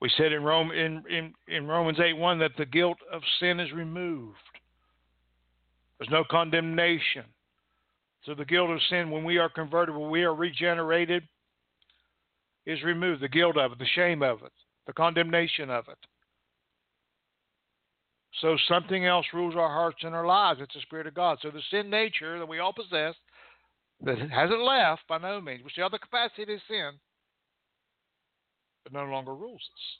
We 0.00 0.10
said 0.16 0.32
in 0.32 0.42
Rome 0.42 0.72
in, 0.72 1.04
in, 1.10 1.34
in 1.46 1.66
Romans 1.66 2.00
8 2.00 2.14
1 2.14 2.38
that 2.38 2.52
the 2.56 2.66
guilt 2.66 2.98
of 3.12 3.22
sin 3.38 3.60
is 3.60 3.70
removed. 3.72 4.38
There's 5.98 6.10
no 6.10 6.24
condemnation. 6.30 7.24
So 8.24 8.34
the 8.34 8.44
guilt 8.44 8.70
of 8.70 8.78
sin, 8.88 9.10
when 9.10 9.24
we 9.24 9.38
are 9.38 9.48
converted, 9.48 9.94
when 9.94 10.10
we 10.10 10.24
are 10.24 10.34
regenerated, 10.34 11.26
is 12.66 12.82
removed. 12.82 13.22
The 13.22 13.28
guilt 13.28 13.56
of 13.56 13.72
it, 13.72 13.78
the 13.78 13.86
shame 13.94 14.22
of 14.22 14.42
it, 14.42 14.52
the 14.86 14.92
condemnation 14.92 15.70
of 15.70 15.84
it. 15.88 15.98
So 18.40 18.56
something 18.68 19.04
else 19.06 19.26
rules 19.34 19.54
our 19.56 19.68
hearts 19.68 19.98
and 20.02 20.14
our 20.14 20.26
lives. 20.26 20.60
It's 20.62 20.74
the 20.74 20.80
Spirit 20.80 21.06
of 21.06 21.14
God. 21.14 21.38
So 21.42 21.50
the 21.50 21.62
sin 21.70 21.90
nature 21.90 22.38
that 22.38 22.48
we 22.48 22.58
all 22.58 22.72
possess, 22.72 23.14
that 24.02 24.18
hasn't 24.30 24.62
left 24.62 25.02
by 25.08 25.18
no 25.18 25.40
means. 25.40 25.64
which 25.64 25.76
the 25.76 25.98
capacity 25.98 26.46
to 26.46 26.58
sin, 26.68 26.92
but 28.84 28.92
no 28.92 29.04
longer 29.04 29.34
rules 29.34 29.60
us. 29.60 29.98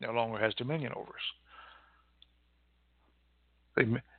No 0.00 0.12
longer 0.12 0.38
has 0.38 0.54
dominion 0.54 0.92
over 0.94 1.10
us. 1.10 1.34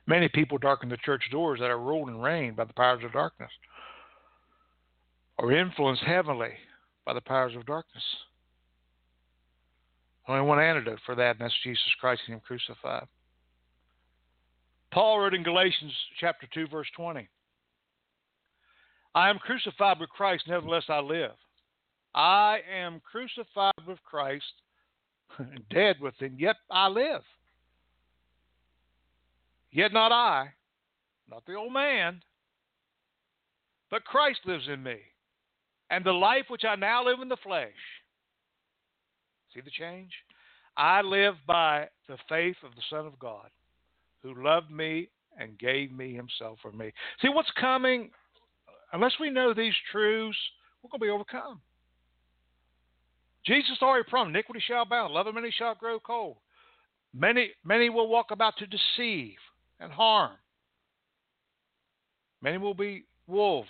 Many 0.06 0.28
people 0.28 0.58
darken 0.58 0.88
the 0.88 0.96
church 0.98 1.24
doors 1.30 1.60
that 1.60 1.70
are 1.70 1.78
ruled 1.78 2.08
and 2.08 2.22
reigned 2.22 2.56
by 2.56 2.64
the 2.64 2.72
powers 2.72 3.04
of 3.04 3.12
darkness, 3.12 3.50
or 5.38 5.52
influenced 5.52 6.02
heavily 6.02 6.52
by 7.04 7.12
the 7.12 7.20
powers 7.20 7.54
of 7.54 7.66
darkness. 7.66 8.02
Only 10.28 10.42
one 10.42 10.60
antidote 10.60 11.00
for 11.04 11.14
that, 11.14 11.32
and 11.32 11.40
that's 11.40 11.54
Jesus 11.62 11.94
Christ 12.00 12.22
and 12.26 12.36
Him 12.36 12.40
crucified. 12.40 13.06
Paul 14.92 15.20
wrote 15.20 15.34
in 15.34 15.42
Galatians 15.42 15.92
chapter 16.18 16.46
2, 16.54 16.68
verse 16.68 16.88
20 16.96 17.28
I 19.14 19.30
am 19.30 19.38
crucified 19.38 19.98
with 19.98 20.10
Christ, 20.10 20.44
nevertheless 20.46 20.84
I 20.88 21.00
live. 21.00 21.32
I 22.14 22.58
am 22.72 23.00
crucified 23.10 23.86
with 23.86 23.98
Christ, 24.04 24.44
dead 25.70 25.96
with 26.00 26.14
Him, 26.18 26.36
yet 26.38 26.56
I 26.70 26.88
live. 26.88 27.22
Yet 29.72 29.92
not 29.92 30.12
I, 30.12 30.48
not 31.30 31.44
the 31.46 31.54
old 31.54 31.72
man, 31.72 32.20
but 33.90 34.04
Christ 34.04 34.40
lives 34.44 34.68
in 34.72 34.82
me. 34.82 34.96
And 35.90 36.04
the 36.04 36.12
life 36.12 36.44
which 36.48 36.64
I 36.64 36.76
now 36.76 37.04
live 37.04 37.20
in 37.20 37.28
the 37.28 37.36
flesh, 37.36 37.70
see 39.52 39.60
the 39.60 39.70
change? 39.70 40.10
I 40.76 41.02
live 41.02 41.34
by 41.46 41.88
the 42.08 42.16
faith 42.28 42.56
of 42.64 42.74
the 42.76 42.82
Son 42.88 43.06
of 43.06 43.18
God, 43.18 43.48
who 44.22 44.42
loved 44.42 44.70
me 44.70 45.08
and 45.38 45.58
gave 45.58 45.90
me 45.92 46.14
himself 46.14 46.58
for 46.62 46.72
me. 46.72 46.92
See 47.20 47.28
what's 47.28 47.50
coming? 47.60 48.10
Unless 48.92 49.12
we 49.20 49.30
know 49.30 49.54
these 49.54 49.74
truths, 49.92 50.38
we're 50.82 50.90
going 50.90 51.00
to 51.00 51.06
be 51.06 51.10
overcome. 51.10 51.60
Jesus 53.46 53.78
already 53.80 54.08
promised, 54.08 54.34
iniquity 54.34 54.62
shall 54.66 54.82
abound, 54.82 55.14
love 55.14 55.26
of 55.26 55.34
many 55.34 55.50
shall 55.50 55.74
grow 55.74 55.98
cold. 55.98 56.36
Many, 57.14 57.50
many 57.64 57.88
will 57.88 58.08
walk 58.08 58.30
about 58.30 58.56
to 58.58 58.66
deceive 58.66 59.36
and 59.80 59.90
harm. 59.92 60.32
Many 62.42 62.58
will 62.58 62.74
be 62.74 63.04
wolves 63.26 63.68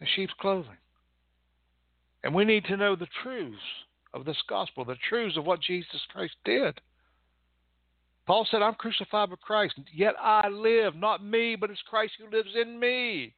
in 0.00 0.06
sheep's 0.14 0.32
clothing. 0.40 0.76
And 2.24 2.34
we 2.34 2.44
need 2.44 2.64
to 2.66 2.76
know 2.76 2.96
the 2.96 3.08
truths 3.22 3.58
of 4.14 4.24
this 4.24 4.36
gospel, 4.48 4.84
the 4.84 4.96
truths 5.08 5.36
of 5.36 5.44
what 5.44 5.60
Jesus 5.60 6.00
Christ 6.12 6.34
did. 6.44 6.80
Paul 8.26 8.46
said, 8.50 8.62
I'm 8.62 8.74
crucified 8.74 9.30
with 9.30 9.40
Christ, 9.40 9.74
yet 9.94 10.14
I 10.20 10.48
live, 10.48 10.94
not 10.94 11.24
me, 11.24 11.56
but 11.56 11.70
it's 11.70 11.80
Christ 11.88 12.12
who 12.18 12.36
lives 12.36 12.50
in 12.60 12.78
me. 12.78 13.34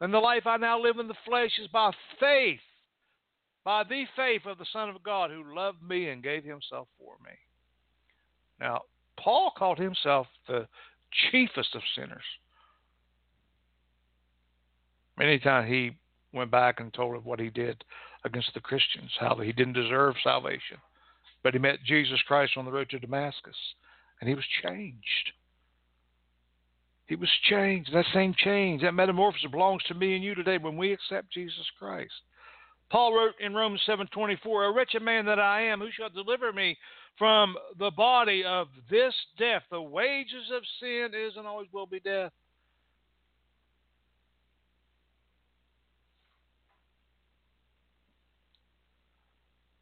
And 0.00 0.14
the 0.14 0.18
life 0.18 0.46
I 0.46 0.56
now 0.56 0.80
live 0.80 0.98
in 0.98 1.08
the 1.08 1.14
flesh 1.26 1.50
is 1.60 1.68
by 1.68 1.90
faith, 2.20 2.60
by 3.64 3.82
the 3.84 4.04
faith 4.16 4.42
of 4.46 4.58
the 4.58 4.66
Son 4.72 4.88
of 4.88 5.02
God 5.02 5.30
who 5.30 5.54
loved 5.54 5.82
me 5.82 6.08
and 6.08 6.22
gave 6.22 6.44
himself 6.44 6.88
for 6.98 7.14
me. 7.24 7.32
Now, 8.60 8.82
Paul 9.18 9.52
called 9.56 9.78
himself 9.78 10.26
the 10.46 10.68
chiefest 11.30 11.74
of 11.74 11.82
sinners. 11.96 12.22
Many 15.16 15.38
times 15.40 15.68
he 15.68 15.96
went 16.32 16.50
back 16.50 16.78
and 16.78 16.92
told 16.92 17.16
of 17.16 17.26
what 17.26 17.40
he 17.40 17.50
did 17.50 17.82
against 18.24 18.54
the 18.54 18.60
Christians, 18.60 19.10
how 19.18 19.34
he 19.36 19.52
didn't 19.52 19.72
deserve 19.72 20.14
salvation. 20.22 20.76
But 21.42 21.54
he 21.54 21.60
met 21.60 21.82
Jesus 21.84 22.20
Christ 22.22 22.56
on 22.56 22.64
the 22.64 22.72
road 22.72 22.90
to 22.90 22.98
Damascus, 22.98 23.56
and 24.20 24.28
he 24.28 24.34
was 24.34 24.44
changed. 24.62 25.32
He 27.08 27.16
was 27.16 27.30
changed. 27.48 27.90
That 27.92 28.04
same 28.12 28.34
change, 28.34 28.82
that 28.82 28.92
metamorphosis 28.92 29.50
belongs 29.50 29.82
to 29.84 29.94
me 29.94 30.14
and 30.14 30.22
you 30.22 30.34
today 30.34 30.58
when 30.58 30.76
we 30.76 30.92
accept 30.92 31.32
Jesus 31.32 31.64
Christ. 31.78 32.12
Paul 32.90 33.14
wrote 33.14 33.34
in 33.40 33.54
Romans 33.54 33.82
7:24, 33.86 34.66
"A 34.66 34.72
wretched 34.72 35.02
man 35.02 35.24
that 35.24 35.40
I 35.40 35.62
am, 35.62 35.80
who 35.80 35.90
shall 35.90 36.10
deliver 36.10 36.52
me 36.52 36.78
from 37.16 37.58
the 37.76 37.90
body 37.90 38.44
of 38.44 38.68
this 38.88 39.14
death? 39.36 39.64
The 39.70 39.80
wages 39.80 40.50
of 40.50 40.66
sin 40.78 41.14
is 41.14 41.36
and 41.36 41.46
always 41.46 41.72
will 41.72 41.86
be 41.86 42.00
death." 42.00 42.32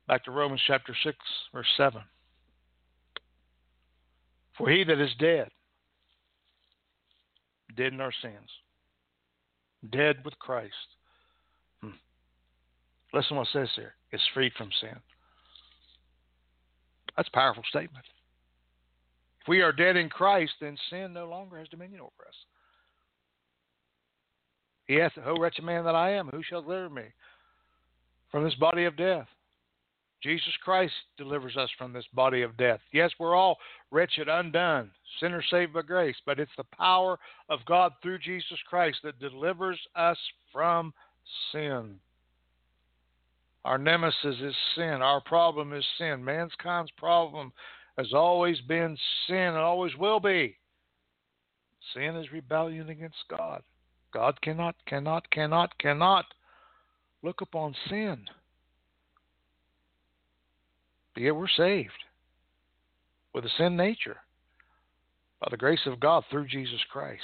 Back 0.07 0.23
to 0.25 0.31
Romans 0.31 0.63
chapter 0.63 0.95
6, 0.95 1.49
verse 1.53 1.73
7. 1.77 2.09
For 4.53 4.71
he 4.71 4.85
that 4.85 5.01
is 5.01 5.15
dead, 5.17 5.51
dead 7.77 7.93
in 7.93 8.01
our 8.01 8.13
sins, 8.23 8.51
dead 9.91 10.17
with 10.25 10.39
Christ. 10.39 10.73
Hmm. 11.83 11.91
Listen 13.13 13.37
what 13.37 13.49
it 13.49 13.53
says 13.53 13.69
here. 13.77 13.95
Is 14.13 14.21
freed 14.33 14.53
from 14.57 14.71
sin. 14.81 14.97
That's 17.17 17.29
a 17.29 17.37
powerful 17.37 17.65
statement. 17.69 18.05
If 19.43 19.49
we 19.49 19.63
are 19.63 19.73
dead 19.73 19.97
in 19.97 20.09
Christ, 20.09 20.53
then 20.61 20.77
sin 20.91 21.13
no 21.13 21.27
longer 21.29 21.59
has 21.59 21.69
dominion 21.69 22.01
over 22.01 22.29
us. 22.29 22.35
He 24.87 25.01
asked, 25.01 25.19
O 25.25 25.39
wretched 25.39 25.65
man 25.65 25.85
that 25.85 25.95
I 25.95 26.13
am, 26.13 26.29
who 26.29 26.43
shall 26.43 26.63
deliver 26.63 26.89
me 26.89 27.05
from 28.31 28.45
this 28.45 28.55
body 28.55 28.85
of 28.85 28.97
death? 28.97 29.27
Jesus 30.27 30.55
Christ 30.65 30.93
delivers 31.17 31.57
us 31.57 31.71
from 31.79 31.93
this 31.93 32.05
body 32.13 32.43
of 32.43 32.57
death. 32.57 32.81
Yes, 32.93 33.13
we're 33.17 33.37
all 33.37 33.59
wretched, 33.93 34.29
undone, 34.29 34.91
sinners 35.21 35.45
saved 35.53 35.73
by 35.73 35.83
grace, 35.83 36.17
but 36.27 36.41
it's 36.41 36.51
the 36.57 36.65
power 36.77 37.17
of 37.49 37.65
God 37.65 37.93
through 38.03 38.19
Jesus 38.19 38.59
Christ 38.69 38.99
that 39.05 39.21
delivers 39.21 39.79
us 39.95 40.19
from 40.53 40.93
sin. 41.53 42.01
Our 43.65 43.79
nemesis 43.79 44.35
is 44.43 44.55
sin. 44.75 45.01
Our 45.01 45.21
problem 45.21 45.73
is 45.73 45.85
sin. 45.97 46.25
Mankind's 46.25 46.91
problem 46.99 47.53
has 47.97 48.13
always 48.13 48.61
been 48.63 48.97
sin 49.29 49.37
and 49.37 49.59
always 49.59 49.95
will 49.97 50.19
be. 50.19 50.57
Sin 51.95 52.17
is 52.17 52.33
rebellion 52.33 52.89
against 52.89 53.23
God. 53.31 53.63
God 54.13 54.41
cannot, 54.41 54.75
cannot, 54.89 55.31
cannot, 55.31 55.79
cannot 55.79 56.25
look 57.23 57.43
upon 57.43 57.77
sin. 57.89 58.25
But 61.17 61.23
yet 61.23 61.35
we're 61.35 61.49
saved 61.49 62.05
with 63.33 63.47
a 63.47 63.49
sin 63.57 63.75
nature 63.75 64.19
by 65.41 65.49
the 65.51 65.57
grace 65.57 65.81
of 65.87 65.99
God 65.99 66.25
through 66.31 66.47
Jesus 66.47 66.81
Christ. 66.93 67.23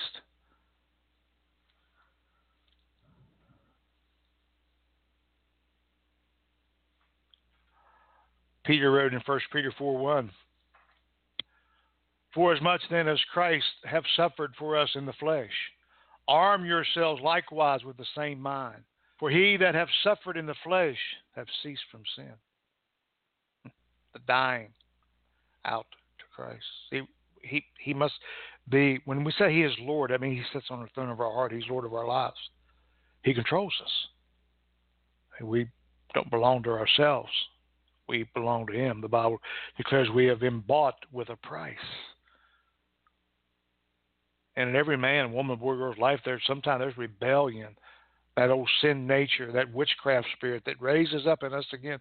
Peter 8.65 8.91
wrote 8.91 9.13
in 9.13 9.21
1 9.27 9.41
Peter 9.53 9.75
4 9.77 9.99
1 9.99 10.31
For 12.33 12.55
as 12.55 12.63
much 12.63 12.81
then 12.91 13.09
as 13.09 13.21
Christ 13.31 13.67
have 13.85 14.05
suffered 14.17 14.55
for 14.59 14.79
us 14.79 14.89
in 14.95 15.05
the 15.05 15.13
flesh, 15.13 15.51
arm 16.27 16.65
yourselves 16.65 17.21
likewise 17.21 17.85
with 17.85 17.99
the 17.99 18.07
same 18.17 18.41
mind. 18.41 18.85
For 19.19 19.29
he 19.29 19.59
that 19.59 19.75
hath 19.75 19.91
suffered 20.03 20.39
in 20.39 20.47
the 20.47 20.55
flesh 20.65 20.97
hath 21.37 21.49
ceased 21.63 21.85
from 21.91 22.05
sin. 22.17 22.33
The 24.15 24.21
dying 24.27 24.69
out 25.65 25.87
to 26.19 26.25
Christ. 26.35 26.65
He, 26.91 27.03
he, 27.43 27.65
he 27.81 27.95
must 27.95 28.15
be, 28.69 29.01
when 29.05 29.25
we 29.25 29.33
say 29.39 29.53
he 29.53 29.63
is 29.63 29.73
Lord, 29.81 30.13
I 30.13 30.19
mean 30.19 30.35
he 30.35 30.43
sits 30.53 30.67
on 30.71 30.81
the 30.81 30.89
throne 30.95 31.11
of 31.11 31.21
our 31.21 31.33
heart. 31.33 31.53
He's 31.53 31.69
Lord 31.69 31.85
of 31.85 31.95
our 31.95 32.07
lives. 32.07 32.37
He 33.23 33.35
controls 33.35 33.75
us. 33.83 33.91
We 35.41 35.69
don't 36.15 36.31
belong 36.31 36.63
to 36.65 36.71
ourselves 36.71 37.31
we 38.13 38.27
belong 38.35 38.67
to 38.67 38.73
Him. 38.73 39.01
The 39.01 39.09
Bible 39.09 39.41
declares 39.77 40.09
we 40.11 40.27
have 40.27 40.41
been 40.41 40.61
bought 40.61 40.97
with 41.13 41.31
a 41.31 41.37
price. 41.37 41.77
And 44.57 44.69
in 44.69 44.77
every 44.77 44.99
man, 44.99 45.33
woman, 45.33 45.57
boy, 45.57 45.77
girl's 45.77 45.99
life, 45.99 46.21
there's 46.25 46.43
sometimes 46.47 46.81
there's 46.81 46.99
rebellion, 46.99 47.75
that 48.37 48.51
old 48.51 48.69
sin 48.83 49.07
nature, 49.07 49.51
that 49.53 49.73
witchcraft 49.73 50.27
spirit 50.37 50.63
that 50.67 50.81
raises 50.81 51.27
up 51.27 51.43
in 51.43 51.55
us 51.55 51.65
again, 51.73 51.99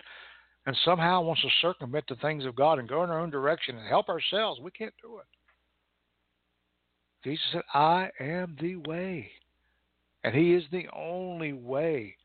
and 0.66 0.78
somehow 0.86 1.22
wants 1.22 1.42
to 1.42 1.50
circumvent 1.62 2.06
the 2.08 2.16
things 2.16 2.46
of 2.46 2.56
God 2.56 2.80
and 2.80 2.88
go 2.88 3.04
in 3.04 3.10
our 3.10 3.20
own 3.20 3.30
direction 3.30 3.78
and 3.78 3.88
help 3.88 4.10
ourselves. 4.10 4.60
We 4.62 4.72
can't 4.72 4.94
do 5.02 5.18
it. 5.18 5.26
Jesus 7.24 7.46
said, 7.52 7.64
"I 7.74 8.12
am 8.20 8.56
the 8.60 8.78
way," 8.78 9.32
and 10.24 10.36
He 10.36 10.54
is 10.54 10.64
the 10.72 10.88
only 10.90 11.54
way 11.54 12.18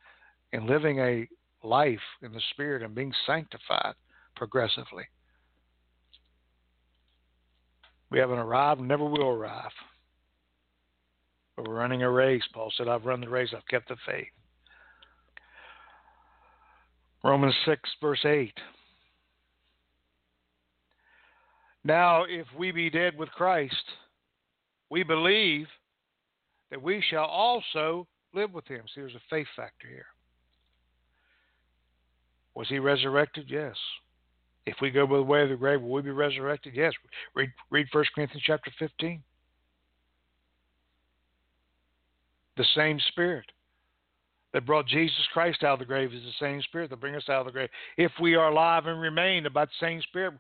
in 0.53 0.67
living 0.67 0.99
a 0.99 1.29
life 1.63 2.01
in 2.23 2.33
the 2.33 2.41
Spirit 2.53 2.83
and 2.83 2.95
being 2.95 3.13
sanctified 3.27 3.95
progressively. 4.35 5.05
We 8.11 8.19
haven't 8.19 8.39
arrived, 8.39 8.81
never 8.81 9.05
will 9.05 9.29
arrive. 9.29 9.73
But 11.57 11.67
we're 11.67 11.75
running 11.75 12.03
a 12.03 12.11
race. 12.11 12.47
Paul 12.53 12.71
said, 12.77 12.87
I've 12.87 13.05
run 13.05 13.21
the 13.21 13.29
race, 13.29 13.53
I've 13.55 13.67
kept 13.67 13.89
the 13.89 13.97
faith. 14.07 14.29
Romans 17.27 17.57
6, 17.65 17.91
verse 18.01 18.25
8. 18.25 18.53
Now, 21.83 22.23
if 22.23 22.47
we 22.57 22.71
be 22.71 22.89
dead 22.89 23.19
with 23.19 23.29
Christ, 23.31 23.75
we 24.91 25.03
believe 25.03 25.67
that 26.71 26.81
we 26.81 27.03
shall 27.11 27.25
also 27.25 28.07
live 28.33 28.53
with 28.53 28.67
him. 28.69 28.83
See, 28.87 29.01
there's 29.01 29.17
a 29.17 29.21
faith 29.29 29.49
factor 29.57 29.89
here. 29.89 30.07
Was 32.55 32.69
he 32.69 32.79
resurrected? 32.79 33.47
Yes. 33.49 33.75
If 34.65 34.77
we 34.81 34.91
go 34.91 35.05
by 35.05 35.17
the 35.17 35.23
way 35.23 35.43
of 35.43 35.49
the 35.49 35.57
grave, 35.57 35.83
will 35.83 35.91
we 35.91 36.03
be 36.03 36.11
resurrected? 36.11 36.75
Yes. 36.77 36.93
Read, 37.35 37.51
read 37.71 37.87
1 37.91 38.05
Corinthians 38.15 38.45
chapter 38.47 38.71
15. 38.79 39.21
The 42.57 42.67
same 42.77 43.01
Spirit 43.09 43.47
that 44.57 44.65
brought 44.65 44.87
Jesus 44.87 45.21
Christ 45.35 45.63
out 45.63 45.75
of 45.75 45.81
the 45.81 45.85
grave 45.85 46.15
is 46.15 46.23
the 46.23 46.33
same 46.41 46.63
Spirit 46.63 46.89
that 46.89 46.99
brings 46.99 47.19
us 47.19 47.29
out 47.29 47.41
of 47.41 47.45
the 47.45 47.53
grave. 47.53 47.69
If 47.99 48.11
we 48.19 48.37
are 48.37 48.49
alive 48.49 48.87
and 48.87 48.99
remain, 48.99 49.45
about 49.45 49.69
the 49.69 49.87
same 49.87 50.01
Spirit 50.01 50.33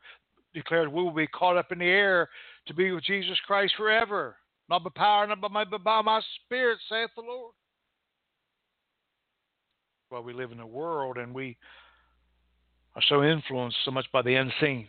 declares 0.55 0.89
we 0.89 1.03
will 1.03 1.11
be 1.11 1.27
caught 1.27 1.59
up 1.59 1.71
in 1.71 1.81
the 1.81 1.85
air 1.85 2.31
to 2.67 2.73
be 2.73 2.91
with 2.93 3.05
Jesus 3.05 3.37
Christ 3.47 3.75
forever. 3.77 4.37
Not 4.71 4.85
by 4.85 4.91
power, 4.97 5.27
not 5.27 5.43
by 5.43 5.49
my, 5.49 5.65
but 5.67 5.85
by 5.85 6.01
my 6.01 6.23
Spirit, 6.47 6.79
saith 6.89 7.11
the 7.15 7.21
Lord. 7.21 7.53
Well, 10.11 10.23
we 10.23 10.33
live 10.33 10.51
in 10.51 10.61
a 10.61 10.67
world 10.67 11.19
and 11.19 11.35
we 11.35 11.59
are 12.95 13.03
so 13.11 13.23
influenced 13.23 13.77
so 13.85 13.91
much 13.91 14.07
by 14.15 14.23
the 14.23 14.37
unseen. 14.37 14.89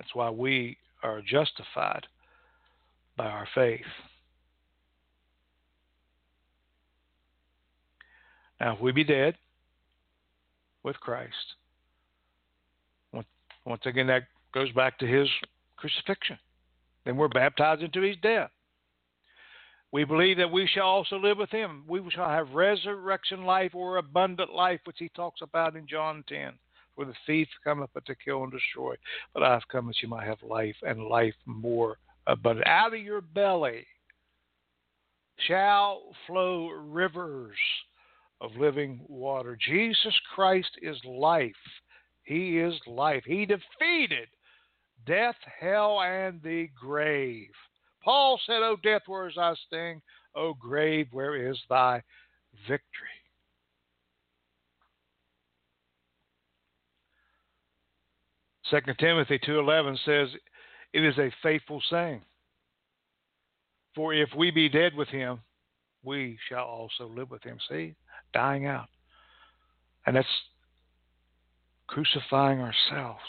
That's 0.00 0.16
why 0.16 0.30
we 0.30 0.78
are 1.04 1.22
justified 1.22 2.08
by 3.20 3.26
our 3.26 3.46
faith. 3.54 3.80
Now, 8.58 8.76
if 8.76 8.80
we 8.80 8.92
be 8.92 9.04
dead 9.04 9.34
with 10.82 10.98
Christ, 11.00 11.34
once 13.66 13.82
again, 13.84 14.06
that 14.06 14.22
goes 14.54 14.72
back 14.72 14.98
to 15.00 15.06
his 15.06 15.28
crucifixion. 15.76 16.38
Then 17.04 17.18
we're 17.18 17.28
baptized 17.28 17.82
into 17.82 18.00
his 18.00 18.16
death. 18.22 18.50
We 19.92 20.04
believe 20.04 20.38
that 20.38 20.50
we 20.50 20.66
shall 20.72 20.86
also 20.86 21.18
live 21.18 21.36
with 21.36 21.50
him. 21.50 21.84
We 21.86 22.00
shall 22.10 22.30
have 22.30 22.48
resurrection 22.52 23.44
life 23.44 23.74
or 23.74 23.98
abundant 23.98 24.54
life, 24.54 24.80
which 24.84 24.96
he 24.98 25.10
talks 25.10 25.42
about 25.42 25.76
in 25.76 25.86
John 25.86 26.24
10. 26.26 26.52
For 26.96 27.04
the 27.04 27.12
thief 27.26 27.48
cometh 27.64 27.90
but 27.92 28.06
to 28.06 28.14
kill 28.14 28.44
and 28.44 28.52
destroy. 28.52 28.94
But 29.34 29.42
I 29.42 29.52
have 29.52 29.68
come 29.70 29.88
that 29.88 30.00
you 30.00 30.08
might 30.08 30.26
have 30.26 30.42
life 30.42 30.76
and 30.82 31.04
life 31.04 31.34
more 31.44 31.98
Uh, 32.30 32.32
abundant. 32.32 32.66
Out 32.66 32.94
of 32.94 33.00
your 33.00 33.20
belly 33.20 33.86
shall 35.46 36.02
flow 36.26 36.68
rivers 36.70 37.56
of 38.40 38.56
living 38.56 39.00
water. 39.08 39.56
Jesus 39.60 40.14
Christ 40.34 40.70
is 40.82 40.96
life. 41.04 41.52
He 42.22 42.58
is 42.58 42.74
life. 42.86 43.22
He 43.26 43.46
defeated 43.46 44.28
death, 45.06 45.36
hell, 45.60 46.00
and 46.02 46.40
the 46.42 46.68
grave. 46.78 47.50
Paul 48.02 48.40
said, 48.46 48.62
O 48.62 48.76
death, 48.82 49.02
where 49.06 49.28
is 49.28 49.34
thy 49.34 49.54
sting? 49.66 50.00
O 50.34 50.54
grave, 50.54 51.08
where 51.12 51.50
is 51.50 51.58
thy 51.68 52.02
victory? 52.68 53.08
Second 58.70 58.96
Timothy 58.98 59.38
2.11 59.40 59.98
says, 60.04 60.28
It 60.92 61.04
is 61.04 61.16
a 61.18 61.32
faithful 61.42 61.82
saying. 61.90 62.22
For 63.94 64.14
if 64.14 64.28
we 64.36 64.50
be 64.50 64.68
dead 64.68 64.94
with 64.94 65.08
him, 65.08 65.40
we 66.02 66.38
shall 66.48 66.64
also 66.64 67.06
live 67.08 67.30
with 67.30 67.42
him. 67.42 67.58
See? 67.68 67.94
Dying 68.32 68.66
out. 68.66 68.88
And 70.06 70.16
that's 70.16 70.28
crucifying 71.86 72.60
ourselves, 72.60 73.20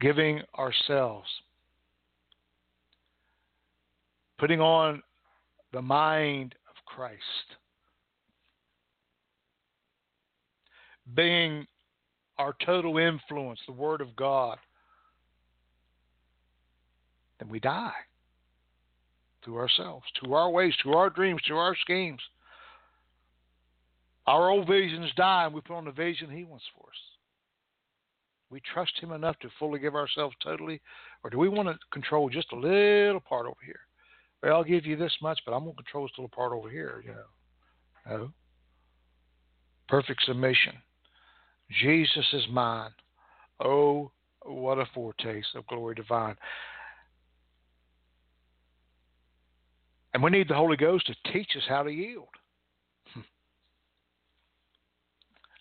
giving 0.00 0.40
ourselves 0.58 1.28
putting 4.40 4.60
on 4.60 5.02
the 5.74 5.82
mind 5.82 6.54
of 6.66 6.74
Christ, 6.86 7.20
being 11.14 11.66
our 12.38 12.56
total 12.64 12.96
influence, 12.96 13.60
the 13.66 13.72
Word 13.72 14.00
of 14.00 14.16
God, 14.16 14.56
then 17.40 17.48
we 17.48 17.58
die 17.58 17.92
to 19.44 19.56
ourselves, 19.56 20.04
to 20.22 20.34
our 20.34 20.50
ways, 20.50 20.74
to 20.82 20.92
our 20.92 21.10
dreams, 21.10 21.40
to 21.48 21.54
our 21.54 21.74
schemes. 21.76 22.20
Our 24.26 24.50
old 24.50 24.68
visions 24.68 25.10
die 25.16 25.46
and 25.46 25.54
we 25.54 25.62
put 25.62 25.76
on 25.76 25.86
the 25.86 25.92
vision 25.92 26.30
He 26.30 26.44
wants 26.44 26.66
for 26.76 26.86
us. 26.88 26.96
We 28.50 28.60
trust 28.72 28.92
Him 29.00 29.12
enough 29.12 29.38
to 29.40 29.48
fully 29.58 29.80
give 29.80 29.94
ourselves 29.94 30.36
totally, 30.42 30.80
or 31.24 31.30
do 31.30 31.38
we 31.38 31.48
want 31.48 31.68
to 31.68 31.78
control 31.92 32.28
just 32.28 32.52
a 32.52 32.56
little 32.56 33.20
part 33.20 33.46
over 33.46 33.56
here? 33.64 33.80
well, 34.42 34.56
I'll 34.56 34.64
give 34.64 34.86
you 34.86 34.96
this 34.96 35.12
much, 35.20 35.40
but 35.44 35.52
I'm 35.52 35.64
going 35.64 35.76
to 35.76 35.82
control 35.82 36.04
this 36.04 36.16
little 36.16 36.30
part 36.30 36.52
over 36.52 36.70
here, 36.70 37.02
you 37.04 37.12
know. 37.12 37.24
No. 38.08 38.32
perfect 39.88 40.22
submission. 40.24 40.72
Jesus 41.82 42.26
is 42.32 42.44
mine. 42.50 42.90
Oh, 43.62 44.10
what 44.42 44.78
a 44.78 44.86
foretaste 44.94 45.54
of 45.54 45.66
glory 45.66 45.94
divine. 45.94 46.36
And 50.12 50.22
we 50.22 50.30
need 50.30 50.48
the 50.48 50.54
Holy 50.54 50.76
Ghost 50.76 51.06
to 51.06 51.32
teach 51.32 51.50
us 51.56 51.62
how 51.68 51.82
to 51.82 51.90
yield. 51.90 52.28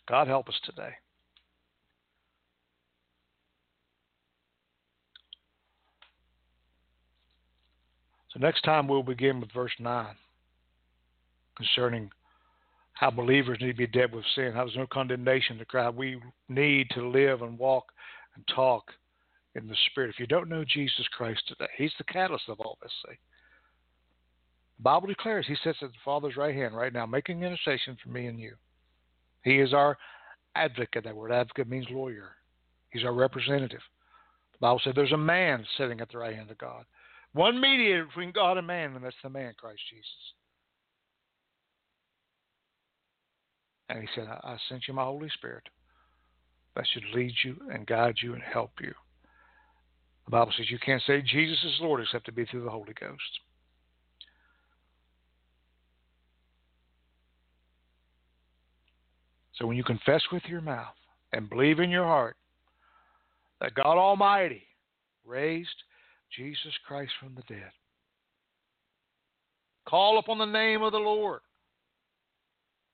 God 0.07 0.27
help 0.27 0.49
us 0.49 0.59
today. 0.65 0.93
So 8.33 8.39
next 8.39 8.61
time 8.61 8.87
we'll 8.87 9.03
begin 9.03 9.39
with 9.39 9.51
verse 9.51 9.71
9 9.79 10.07
concerning 11.57 12.09
how 12.93 13.09
believers 13.09 13.57
need 13.61 13.71
to 13.71 13.77
be 13.77 13.87
dead 13.87 14.13
with 14.13 14.25
sin, 14.35 14.51
how 14.53 14.65
there's 14.65 14.75
no 14.75 14.87
condemnation 14.87 15.57
to 15.57 15.65
cry. 15.65 15.89
We 15.89 16.19
need 16.47 16.89
to 16.91 17.07
live 17.07 17.41
and 17.41 17.57
walk 17.57 17.85
and 18.35 18.45
talk 18.53 18.91
in 19.55 19.67
the 19.67 19.75
Spirit. 19.89 20.09
If 20.09 20.19
you 20.19 20.27
don't 20.27 20.49
know 20.49 20.63
Jesus 20.63 21.07
Christ 21.15 21.41
today, 21.47 21.69
He's 21.77 21.93
the 21.97 22.03
catalyst 22.03 22.49
of 22.49 22.59
all 22.59 22.77
this. 22.81 22.91
See? 23.07 23.15
Bible 24.79 25.07
declares 25.07 25.45
He 25.47 25.55
sits 25.63 25.79
at 25.81 25.89
the 25.89 25.97
Father's 26.05 26.37
right 26.37 26.55
hand 26.55 26.75
right 26.75 26.93
now, 26.93 27.05
making 27.05 27.43
intercession 27.43 27.97
for 28.01 28.09
me 28.09 28.27
and 28.27 28.39
you. 28.39 28.55
He 29.43 29.59
is 29.59 29.73
our 29.73 29.97
advocate. 30.55 31.03
That 31.03 31.15
word 31.15 31.31
advocate 31.31 31.67
means 31.67 31.87
lawyer. 31.89 32.31
He's 32.91 33.03
our 33.03 33.13
representative. 33.13 33.81
The 34.53 34.59
Bible 34.59 34.81
said 34.83 34.93
there's 34.95 35.11
a 35.11 35.17
man 35.17 35.65
sitting 35.77 36.01
at 36.01 36.11
the 36.11 36.17
right 36.17 36.35
hand 36.35 36.51
of 36.51 36.57
God. 36.57 36.85
One 37.33 37.61
mediator 37.61 38.05
between 38.05 38.31
God 38.31 38.57
and 38.57 38.65
man, 38.65 38.95
and 38.95 39.03
that's 39.03 39.15
the 39.21 39.29
man, 39.29 39.53
Christ 39.57 39.81
Jesus. 39.89 40.33
And 43.89 44.01
he 44.01 44.07
said, 44.15 44.27
I, 44.27 44.53
I 44.53 44.57
sent 44.67 44.87
you 44.87 44.93
my 44.93 45.03
Holy 45.03 45.29
Spirit 45.29 45.63
that 46.75 46.85
should 46.91 47.03
lead 47.13 47.33
you 47.43 47.57
and 47.71 47.85
guide 47.85 48.15
you 48.21 48.33
and 48.33 48.41
help 48.41 48.71
you. 48.81 48.93
The 50.25 50.31
Bible 50.31 50.51
says 50.55 50.69
you 50.69 50.79
can't 50.79 51.01
say 51.05 51.21
Jesus 51.21 51.57
is 51.63 51.79
Lord 51.81 52.01
except 52.01 52.25
to 52.25 52.31
be 52.31 52.45
through 52.45 52.63
the 52.63 52.69
Holy 52.69 52.93
Ghost. 52.99 53.39
So 59.59 59.67
when 59.67 59.77
you 59.77 59.83
confess 59.83 60.21
with 60.31 60.43
your 60.47 60.61
mouth 60.61 60.95
and 61.33 61.49
believe 61.49 61.79
in 61.79 61.89
your 61.89 62.05
heart 62.05 62.37
that 63.59 63.75
God 63.75 63.97
Almighty 63.97 64.63
raised 65.25 65.69
Jesus 66.35 66.73
Christ 66.87 67.11
from 67.19 67.35
the 67.35 67.43
dead, 67.53 67.71
call 69.87 70.17
upon 70.17 70.37
the 70.37 70.45
name 70.45 70.81
of 70.81 70.93
the 70.93 70.97
Lord 70.97 71.41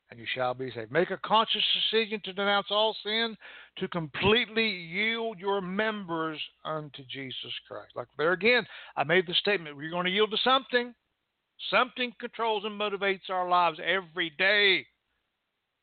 and 0.10 0.20
you 0.20 0.26
shall 0.34 0.54
be 0.54 0.72
saved. 0.72 0.92
Make 0.92 1.12
a 1.12 1.18
conscious 1.18 1.64
decision 1.92 2.22
to 2.26 2.34
denounce 2.34 2.68
all 2.70 2.96
sin, 3.04 3.36
to 3.78 3.88
completely 3.88 4.68
yield 4.68 5.40
your 5.40 5.62
members 5.62 6.40
unto 6.64 7.04
Jesus 7.12 7.52
Christ. 7.68 7.92
Like 7.96 8.08
there 8.18 8.34
again, 8.34 8.66
I 8.96 9.04
made 9.04 9.28
the 9.28 9.34
statement 9.36 9.76
we're 9.76 9.92
going 9.92 10.06
to 10.06 10.12
yield 10.12 10.32
to 10.32 10.38
something. 10.44 10.94
Something 11.72 12.14
controls 12.20 12.64
and 12.66 12.80
motivates 12.80 13.30
our 13.30 13.50
lives 13.50 13.80
every 13.84 14.32
day. 14.38 14.86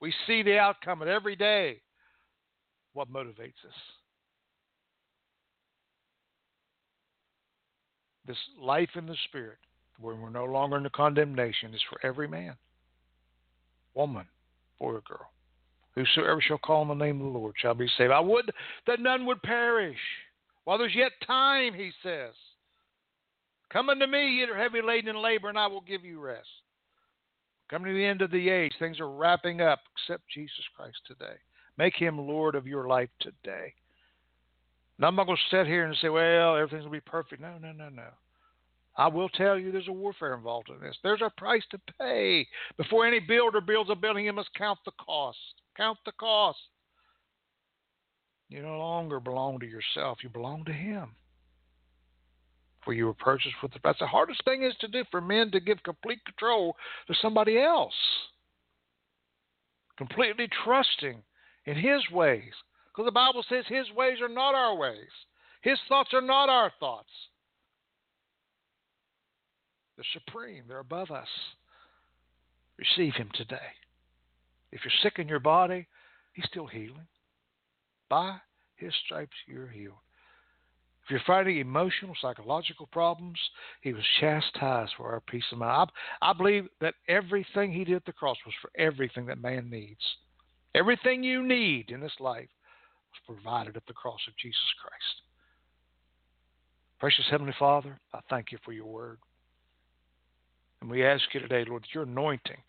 We 0.03 0.12
see 0.26 0.42
the 0.42 0.59
outcome 0.59 1.00
of 1.00 1.07
every 1.07 1.36
day. 1.36 1.80
What 2.92 3.11
motivates 3.11 3.64
us? 3.64 3.78
This 8.26 8.36
life 8.61 8.88
in 8.96 9.07
the 9.07 9.14
Spirit, 9.28 9.59
where 10.00 10.16
we're 10.16 10.28
no 10.28 10.44
longer 10.44 10.76
in 10.76 10.82
the 10.82 10.90
condemnation, 10.90 11.72
is 11.72 11.80
for 11.88 12.05
every 12.05 12.26
man, 12.26 12.57
woman, 13.94 14.26
boy, 14.80 14.94
or 14.94 15.03
girl. 15.03 15.30
Whosoever 15.94 16.40
shall 16.40 16.59
call 16.59 16.80
on 16.80 16.88
the 16.88 16.94
name 16.94 17.20
of 17.20 17.32
the 17.32 17.38
Lord 17.38 17.55
shall 17.57 17.74
be 17.74 17.88
saved. 17.96 18.11
I 18.11 18.18
would 18.18 18.50
that 18.88 18.98
none 18.98 19.24
would 19.26 19.40
perish. 19.42 19.98
While 20.64 20.78
there's 20.78 20.96
yet 20.96 21.12
time, 21.24 21.74
he 21.74 21.92
says. 22.03 22.34
Come 23.72 23.88
unto 23.88 24.07
me, 24.09 24.38
ye 24.38 24.46
that 24.46 24.53
are 24.53 24.59
heavy 24.59 24.82
laden 24.82 25.11
and 25.11 25.18
labor, 25.20 25.48
and 25.48 25.59
I 25.59 25.68
will 25.68 25.80
give 25.80 26.05
you 26.05 26.18
rest. 26.18 26.48
Coming 27.72 27.94
to 27.94 27.98
the 27.98 28.04
end 28.04 28.20
of 28.20 28.30
the 28.30 28.50
age, 28.50 28.74
things 28.78 29.00
are 29.00 29.08
wrapping 29.08 29.62
up. 29.62 29.80
Accept 29.96 30.24
Jesus 30.28 30.62
Christ 30.76 30.98
today. 31.06 31.36
Make 31.78 31.94
him 31.96 32.18
Lord 32.18 32.54
of 32.54 32.66
your 32.66 32.86
life 32.86 33.08
today. 33.18 33.72
Now, 34.98 35.08
I'm 35.08 35.16
not 35.16 35.24
going 35.24 35.38
to 35.38 35.56
sit 35.56 35.66
here 35.66 35.86
and 35.86 35.96
say, 36.02 36.10
well, 36.10 36.54
everything's 36.54 36.82
going 36.82 36.92
to 36.92 37.02
be 37.02 37.10
perfect. 37.10 37.40
No, 37.40 37.56
no, 37.56 37.72
no, 37.72 37.88
no. 37.88 38.08
I 38.98 39.08
will 39.08 39.30
tell 39.30 39.58
you 39.58 39.72
there's 39.72 39.88
a 39.88 39.92
warfare 39.92 40.34
involved 40.34 40.68
in 40.68 40.86
this. 40.86 40.98
There's 41.02 41.22
a 41.22 41.32
price 41.38 41.62
to 41.70 41.80
pay. 41.98 42.46
Before 42.76 43.06
any 43.06 43.20
builder 43.20 43.62
builds 43.62 43.88
a 43.88 43.94
building, 43.94 44.26
he 44.26 44.30
must 44.32 44.52
count 44.52 44.78
the 44.84 44.92
cost. 45.00 45.38
Count 45.74 45.96
the 46.04 46.12
cost. 46.20 46.58
You 48.50 48.60
no 48.60 48.76
longer 48.76 49.18
belong 49.18 49.60
to 49.60 49.66
yourself, 49.66 50.18
you 50.22 50.28
belong 50.28 50.66
to 50.66 50.74
him 50.74 51.14
for 52.85 52.93
you 52.93 53.07
were 53.07 53.14
purchased 53.14 53.55
with 53.62 53.72
the 53.72 53.80
price. 53.80 53.97
The 53.99 54.07
hardest 54.07 54.45
thing 54.45 54.62
is 54.62 54.74
to 54.80 54.89
do 54.89 55.05
for 55.11 55.20
men 55.20 55.51
to 55.53 55.61
give 55.61 55.83
complete 55.83 56.24
control 56.24 56.76
to 57.07 57.14
somebody 57.20 57.59
else. 57.59 57.95
Completely 59.97 60.49
trusting 60.64 61.22
in 61.66 61.76
his 61.76 62.01
ways. 62.11 62.53
Because 62.89 63.07
the 63.07 63.12
Bible 63.12 63.45
says 63.49 63.64
his 63.68 63.91
ways 63.97 64.18
are 64.20 64.28
not 64.28 64.55
our 64.55 64.76
ways. 64.76 65.11
His 65.62 65.78
thoughts 65.89 66.11
are 66.12 66.20
not 66.20 66.49
our 66.49 66.72
thoughts. 66.80 67.09
They're 69.97 70.05
supreme. 70.12 70.64
They're 70.66 70.80
above 70.80 71.11
us. 71.11 71.28
Receive 72.78 73.14
him 73.14 73.30
today. 73.35 73.57
If 74.72 74.80
you're 74.85 74.93
sick 75.03 75.18
in 75.18 75.28
your 75.28 75.41
body, 75.41 75.87
he's 76.33 76.47
still 76.47 76.66
healing. 76.66 77.07
By 78.09 78.39
his 78.76 78.93
stripes 79.05 79.37
you're 79.47 79.68
healed. 79.68 79.95
If 81.05 81.11
you're 81.11 81.20
fighting 81.26 81.59
emotional, 81.59 82.14
psychological 82.20 82.86
problems, 82.86 83.38
he 83.80 83.92
was 83.92 84.05
chastised 84.20 84.92
for 84.96 85.12
our 85.12 85.20
peace 85.20 85.44
of 85.50 85.59
mind. 85.59 85.90
I, 86.20 86.30
I 86.30 86.32
believe 86.32 86.68
that 86.80 86.94
everything 87.09 87.72
he 87.72 87.84
did 87.84 87.96
at 87.96 88.05
the 88.05 88.12
cross 88.12 88.36
was 88.46 88.55
for 88.62 88.70
everything 88.78 89.26
that 89.26 89.42
man 89.42 89.68
needs. 89.68 90.00
Everything 90.74 91.22
you 91.22 91.42
need 91.46 91.90
in 91.90 92.00
this 92.00 92.12
life 92.20 92.48
was 92.48 93.36
provided 93.36 93.76
at 93.76 93.86
the 93.86 93.92
cross 93.92 94.20
of 94.28 94.36
Jesus 94.36 94.61
Christ. 94.80 95.22
Precious 97.00 97.26
Heavenly 97.30 97.55
Father, 97.59 97.98
I 98.14 98.20
thank 98.30 98.53
you 98.53 98.59
for 98.64 98.72
your 98.72 98.86
word. 98.86 99.18
And 100.80 100.88
we 100.88 101.05
ask 101.05 101.22
you 101.32 101.40
today, 101.40 101.64
Lord, 101.68 101.82
that 101.82 101.94
your 101.94 102.05
anointing 102.05 102.62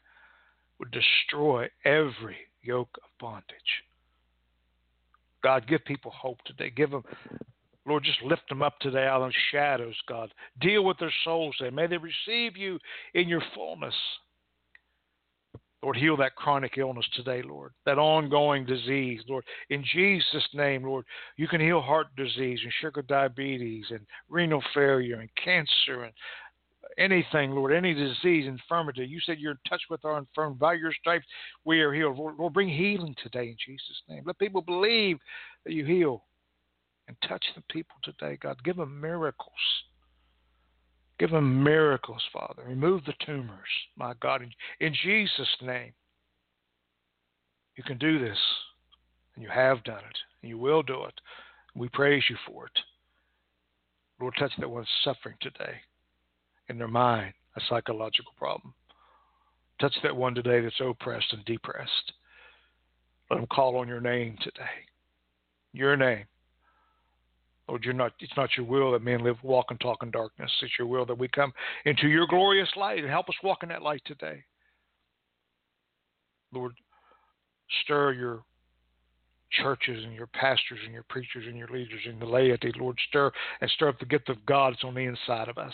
would 0.79 0.91
destroy 0.91 1.67
every 1.85 2.37
yoke 2.61 2.97
of 2.97 3.09
bondage. 3.19 3.45
God, 5.43 5.67
give 5.67 5.85
people 5.85 6.11
hope 6.11 6.39
today. 6.45 6.71
Give 6.75 6.89
them 6.89 7.03
Lord, 7.85 8.03
just 8.03 8.21
lift 8.23 8.47
them 8.49 8.61
up 8.61 8.79
today 8.79 9.05
out 9.05 9.21
of 9.21 9.31
shadows, 9.51 9.95
God. 10.07 10.31
Deal 10.61 10.85
with 10.85 10.97
their 10.99 11.13
souls 11.23 11.55
today. 11.57 11.75
May 11.75 11.87
they 11.87 11.97
receive 11.97 12.55
you 12.55 12.79
in 13.13 13.27
your 13.27 13.43
fullness. 13.53 13.95
Lord, 15.83 15.97
heal 15.97 16.15
that 16.17 16.35
chronic 16.35 16.77
illness 16.77 17.05
today, 17.13 17.41
Lord, 17.41 17.73
that 17.85 17.97
ongoing 17.97 18.65
disease, 18.65 19.19
Lord. 19.27 19.43
In 19.69 19.83
Jesus' 19.93 20.47
name, 20.53 20.83
Lord, 20.83 21.03
you 21.35 21.45
can 21.45 21.59
heal 21.59 21.81
heart 21.81 22.07
disease 22.15 22.59
and 22.63 22.71
sugar 22.79 23.01
diabetes 23.01 23.87
and 23.89 23.99
renal 24.29 24.63
failure 24.73 25.19
and 25.19 25.29
cancer 25.35 26.03
and 26.03 26.13
anything, 26.97 27.51
Lord, 27.51 27.73
any 27.73 27.93
disease, 27.93 28.47
infirmity. 28.47 29.05
You 29.05 29.19
said 29.25 29.39
you're 29.39 29.51
in 29.51 29.57
touch 29.67 29.81
with 29.89 30.05
our 30.05 30.17
infirmity. 30.17 30.59
By 30.59 30.75
your 30.75 30.93
stripes, 30.93 31.25
we 31.65 31.81
are 31.81 31.91
healed. 31.93 32.17
Lord, 32.17 32.35
Lord, 32.37 32.53
bring 32.53 32.69
healing 32.69 33.15
today 33.21 33.49
in 33.49 33.57
Jesus' 33.65 34.01
name. 34.07 34.23
Let 34.25 34.39
people 34.39 34.61
believe 34.61 35.17
that 35.65 35.73
you 35.73 35.83
heal 35.83 36.23
and 37.07 37.17
touch 37.27 37.43
the 37.55 37.61
people 37.69 37.95
today, 38.03 38.37
God. 38.41 38.63
Give 38.63 38.77
them 38.77 38.99
miracles. 38.99 39.51
Give 41.19 41.31
them 41.31 41.63
miracles, 41.63 42.21
Father. 42.31 42.63
Remove 42.67 43.05
the 43.05 43.13
tumors, 43.25 43.69
my 43.95 44.13
God, 44.21 44.41
in, 44.79 44.93
Jesus' 45.03 45.47
name. 45.61 45.93
You 47.75 47.83
can 47.83 47.97
do 47.97 48.19
this, 48.19 48.37
and 49.35 49.43
you 49.43 49.49
have 49.49 49.83
done 49.83 49.99
it, 49.99 50.17
and 50.41 50.49
you 50.49 50.57
will 50.57 50.83
do 50.83 51.03
it. 51.05 51.13
We 51.75 51.89
praise 51.89 52.23
you 52.29 52.35
for 52.47 52.65
it. 52.65 52.79
Lord, 54.19 54.35
touch 54.37 54.51
that 54.59 54.69
one 54.69 54.85
suffering 55.03 55.35
today 55.41 55.75
in 56.69 56.77
their 56.77 56.87
mind, 56.87 57.33
a 57.55 57.61
psychological 57.69 58.31
problem. 58.37 58.73
Touch 59.79 59.95
that 60.03 60.15
one 60.15 60.35
today 60.35 60.61
that's 60.61 60.79
oppressed 60.79 61.33
and 61.33 61.43
depressed. 61.45 62.13
Let 63.29 63.37
them 63.37 63.47
call 63.47 63.77
on 63.77 63.87
your 63.87 64.01
name 64.01 64.37
today. 64.41 64.85
Your 65.73 65.97
name. 65.97 66.25
Lord, 67.67 67.83
you're 67.85 67.93
not, 67.93 68.13
it's 68.19 68.35
not 68.35 68.49
your 68.57 68.65
will 68.65 68.91
that 68.91 69.03
men 69.03 69.23
live, 69.23 69.37
walk, 69.41 69.67
and 69.69 69.79
talk 69.79 70.03
in 70.03 70.11
darkness. 70.11 70.51
It's 70.61 70.73
your 70.77 70.87
will 70.87 71.05
that 71.05 71.17
we 71.17 71.27
come 71.29 71.53
into 71.85 72.07
your 72.07 72.27
glorious 72.27 72.69
light 72.75 72.99
and 72.99 73.09
help 73.09 73.29
us 73.29 73.35
walk 73.43 73.63
in 73.63 73.69
that 73.69 73.81
light 73.81 74.01
today. 74.05 74.43
Lord, 76.51 76.73
stir 77.83 78.13
your 78.13 78.43
churches 79.51 80.03
and 80.03 80.13
your 80.13 80.27
pastors 80.27 80.79
and 80.83 80.93
your 80.93 81.05
preachers 81.09 81.45
and 81.47 81.57
your 81.57 81.67
leaders 81.69 82.01
and 82.05 82.21
the 82.21 82.25
laity. 82.25 82.71
Lord, 82.77 82.97
stir 83.09 83.31
and 83.61 83.69
stir 83.71 83.89
up 83.89 83.99
the 83.99 84.05
gift 84.05 84.29
of 84.29 84.45
God 84.45 84.73
that's 84.73 84.83
on 84.83 84.95
the 84.95 85.01
inside 85.01 85.47
of 85.47 85.57
us. 85.57 85.73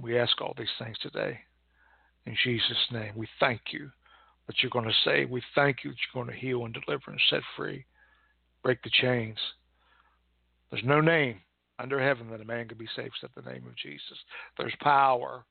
We 0.00 0.18
ask 0.18 0.40
all 0.40 0.54
these 0.56 0.68
things 0.78 0.96
today. 0.98 1.40
In 2.26 2.36
Jesus' 2.44 2.76
name, 2.92 3.12
we 3.16 3.26
thank 3.40 3.60
you 3.70 3.90
that 4.46 4.56
you're 4.62 4.70
going 4.70 4.84
to 4.84 4.92
save. 5.04 5.30
We 5.30 5.42
thank 5.54 5.78
you 5.82 5.90
that 5.90 5.96
you're 5.96 6.24
going 6.24 6.32
to 6.34 6.40
heal 6.40 6.64
and 6.64 6.74
deliver 6.74 7.10
and 7.10 7.20
set 7.30 7.40
free, 7.56 7.84
break 8.62 8.82
the 8.82 8.90
chains. 8.90 9.38
There's 10.70 10.84
no 10.84 11.00
name 11.00 11.40
under 11.78 12.00
heaven 12.00 12.30
that 12.30 12.40
a 12.40 12.44
man 12.44 12.68
can 12.68 12.78
be 12.78 12.88
saved 12.96 13.14
except 13.14 13.34
the 13.34 13.50
name 13.50 13.66
of 13.66 13.76
Jesus. 13.76 14.18
There's 14.56 14.74
power 14.80 15.44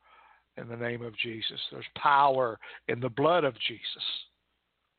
in 0.58 0.68
the 0.68 0.76
name 0.76 1.02
of 1.02 1.18
Jesus. 1.18 1.60
There's 1.72 1.86
power 1.96 2.60
in 2.88 3.00
the 3.00 3.10
blood 3.10 3.44
of 3.44 3.54
Jesus 3.56 4.04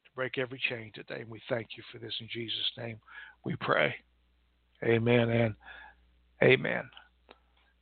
to 0.04 0.10
break 0.14 0.38
every 0.38 0.60
chain 0.68 0.90
today. 0.94 1.20
And 1.20 1.30
we 1.30 1.40
thank 1.48 1.68
you 1.76 1.82
for 1.92 1.98
this 1.98 2.14
in 2.20 2.28
Jesus' 2.32 2.72
name. 2.76 2.98
We 3.44 3.56
pray. 3.56 3.94
Amen 4.84 5.30
and 5.30 5.54
amen. 6.42 6.84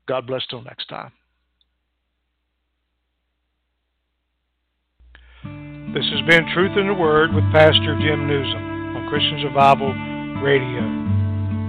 God 0.09 0.27
bless 0.27 0.47
till 0.47 0.63
next 0.63 0.87
time. 0.89 1.13
This 5.95 6.05
has 6.13 6.27
been 6.27 6.47
Truth 6.53 6.77
in 6.77 6.89
the 6.89 6.95
Word 6.95 7.33
with 7.35 7.45
Pastor 7.53 7.97
Jim 8.01 8.27
Nuzum 8.27 8.97
on 8.97 9.09
Christian 9.09 9.41
Survival 9.43 10.16
Radio. 10.47 10.79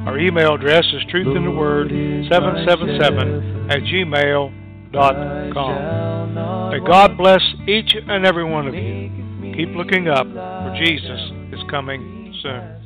Our 0.05 0.19
email 0.19 0.53
address 0.53 0.85
is 0.93 1.01
truthintheword777 1.11 3.71
at 3.71 3.79
gmail.com. 3.79 6.71
May 6.71 6.79
God 6.85 7.17
bless 7.17 7.41
each 7.67 7.95
and 8.07 8.23
every 8.23 8.43
one 8.43 8.67
of 8.67 8.75
you. 8.75 9.09
Keep 9.55 9.69
looking 9.75 10.07
up, 10.07 10.27
for 10.27 10.75
Jesus 10.77 11.19
is 11.51 11.59
coming 11.71 12.35
soon. 12.43 12.76